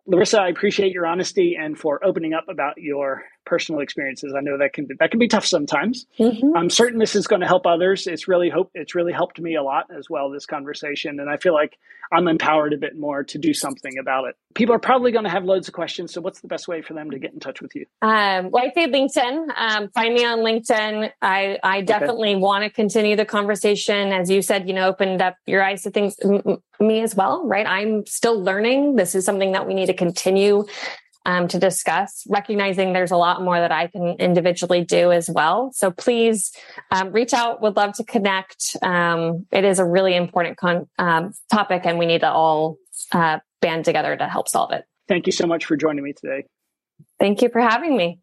Larissa, 0.06 0.40
I 0.40 0.48
appreciate 0.48 0.92
your 0.92 1.06
honesty 1.06 1.56
and 1.60 1.78
for 1.78 2.04
opening 2.04 2.32
up 2.32 2.48
about 2.48 2.78
your 2.78 3.24
personal 3.46 3.80
experiences. 3.80 4.34
I 4.36 4.40
know 4.40 4.58
that 4.58 4.74
can 4.74 4.84
be, 4.84 4.94
that 4.98 5.10
can 5.10 5.18
be 5.18 5.28
tough 5.28 5.46
sometimes. 5.46 6.06
Mm-hmm. 6.18 6.56
I'm 6.56 6.68
certain 6.68 6.98
this 6.98 7.14
is 7.14 7.26
going 7.26 7.40
to 7.40 7.46
help 7.46 7.66
others. 7.66 8.06
It's 8.06 8.28
really 8.28 8.50
hope 8.50 8.70
it's 8.74 8.94
really 8.94 9.12
helped 9.12 9.40
me 9.40 9.54
a 9.54 9.62
lot 9.62 9.86
as 9.96 10.10
well 10.10 10.28
this 10.30 10.44
conversation, 10.44 11.20
and 11.20 11.30
I 11.30 11.38
feel 11.38 11.54
like 11.54 11.78
I'm 12.12 12.28
empowered 12.28 12.72
a 12.72 12.76
bit 12.76 12.96
more 12.96 13.24
to 13.24 13.38
do 13.38 13.54
something 13.54 13.98
about 13.98 14.28
it. 14.28 14.36
People 14.54 14.74
are 14.74 14.78
probably 14.78 15.12
going 15.12 15.24
to 15.24 15.30
have 15.30 15.44
loads 15.44 15.68
of 15.68 15.74
questions. 15.74 16.12
So, 16.12 16.20
what's 16.20 16.40
the 16.40 16.48
best 16.48 16.68
way 16.68 16.82
for 16.82 16.94
them 16.94 17.10
to 17.10 17.18
get 17.18 17.32
in 17.32 17.40
touch 17.40 17.60
with 17.62 17.74
you? 17.74 17.86
Um, 18.02 18.50
well, 18.50 18.64
I 18.64 18.72
say 18.74 18.86
LinkedIn. 18.86 19.48
Um, 19.56 19.88
find 19.90 20.14
me 20.14 20.24
on 20.24 20.40
LinkedIn. 20.40 21.10
I 21.22 21.58
I 21.62 21.80
definitely 21.80 22.34
okay. 22.34 22.40
want 22.40 22.64
to 22.64 22.70
continue 22.70 23.16
the 23.16 23.24
conversation, 23.24 24.12
as 24.12 24.30
you 24.30 24.42
said. 24.42 24.68
You 24.68 24.74
know, 24.74 24.88
opened 24.88 25.22
up 25.22 25.36
your 25.46 25.62
eyes 25.62 25.82
to 25.82 25.90
things. 25.90 26.16
M- 26.22 26.58
me 26.78 27.00
as 27.00 27.14
well, 27.14 27.46
right? 27.46 27.66
I'm 27.66 28.04
still 28.06 28.42
learning. 28.42 28.96
This 28.96 29.14
is 29.14 29.24
something 29.24 29.52
that 29.52 29.66
we 29.66 29.72
need 29.72 29.86
to 29.86 29.94
continue 29.94 30.66
um, 31.26 31.48
to 31.48 31.58
discuss, 31.58 32.24
recognizing 32.28 32.92
there's 32.92 33.10
a 33.10 33.16
lot 33.16 33.42
more 33.42 33.58
that 33.58 33.72
I 33.72 33.88
can 33.88 34.14
individually 34.20 34.84
do 34.84 35.10
as 35.10 35.28
well. 35.28 35.72
So 35.72 35.90
please 35.90 36.52
um, 36.92 37.10
reach 37.10 37.34
out. 37.34 37.60
Would 37.60 37.76
love 37.76 37.94
to 37.94 38.04
connect. 38.04 38.76
Um, 38.80 39.44
it 39.50 39.64
is 39.64 39.80
a 39.80 39.84
really 39.84 40.14
important 40.14 40.56
con- 40.56 40.88
um, 40.98 41.32
topic, 41.50 41.82
and 41.84 41.98
we 41.98 42.06
need 42.06 42.20
to 42.20 42.30
all 42.30 42.78
uh, 43.12 43.40
band 43.60 43.84
together 43.84 44.16
to 44.16 44.28
help 44.28 44.48
solve 44.48 44.70
it. 44.70 44.84
Thank 45.08 45.26
you 45.26 45.32
so 45.32 45.46
much 45.46 45.64
for 45.64 45.76
joining 45.76 46.04
me 46.04 46.12
today. 46.12 46.44
Thank 47.18 47.42
you 47.42 47.48
for 47.48 47.60
having 47.60 47.96
me. 47.96 48.20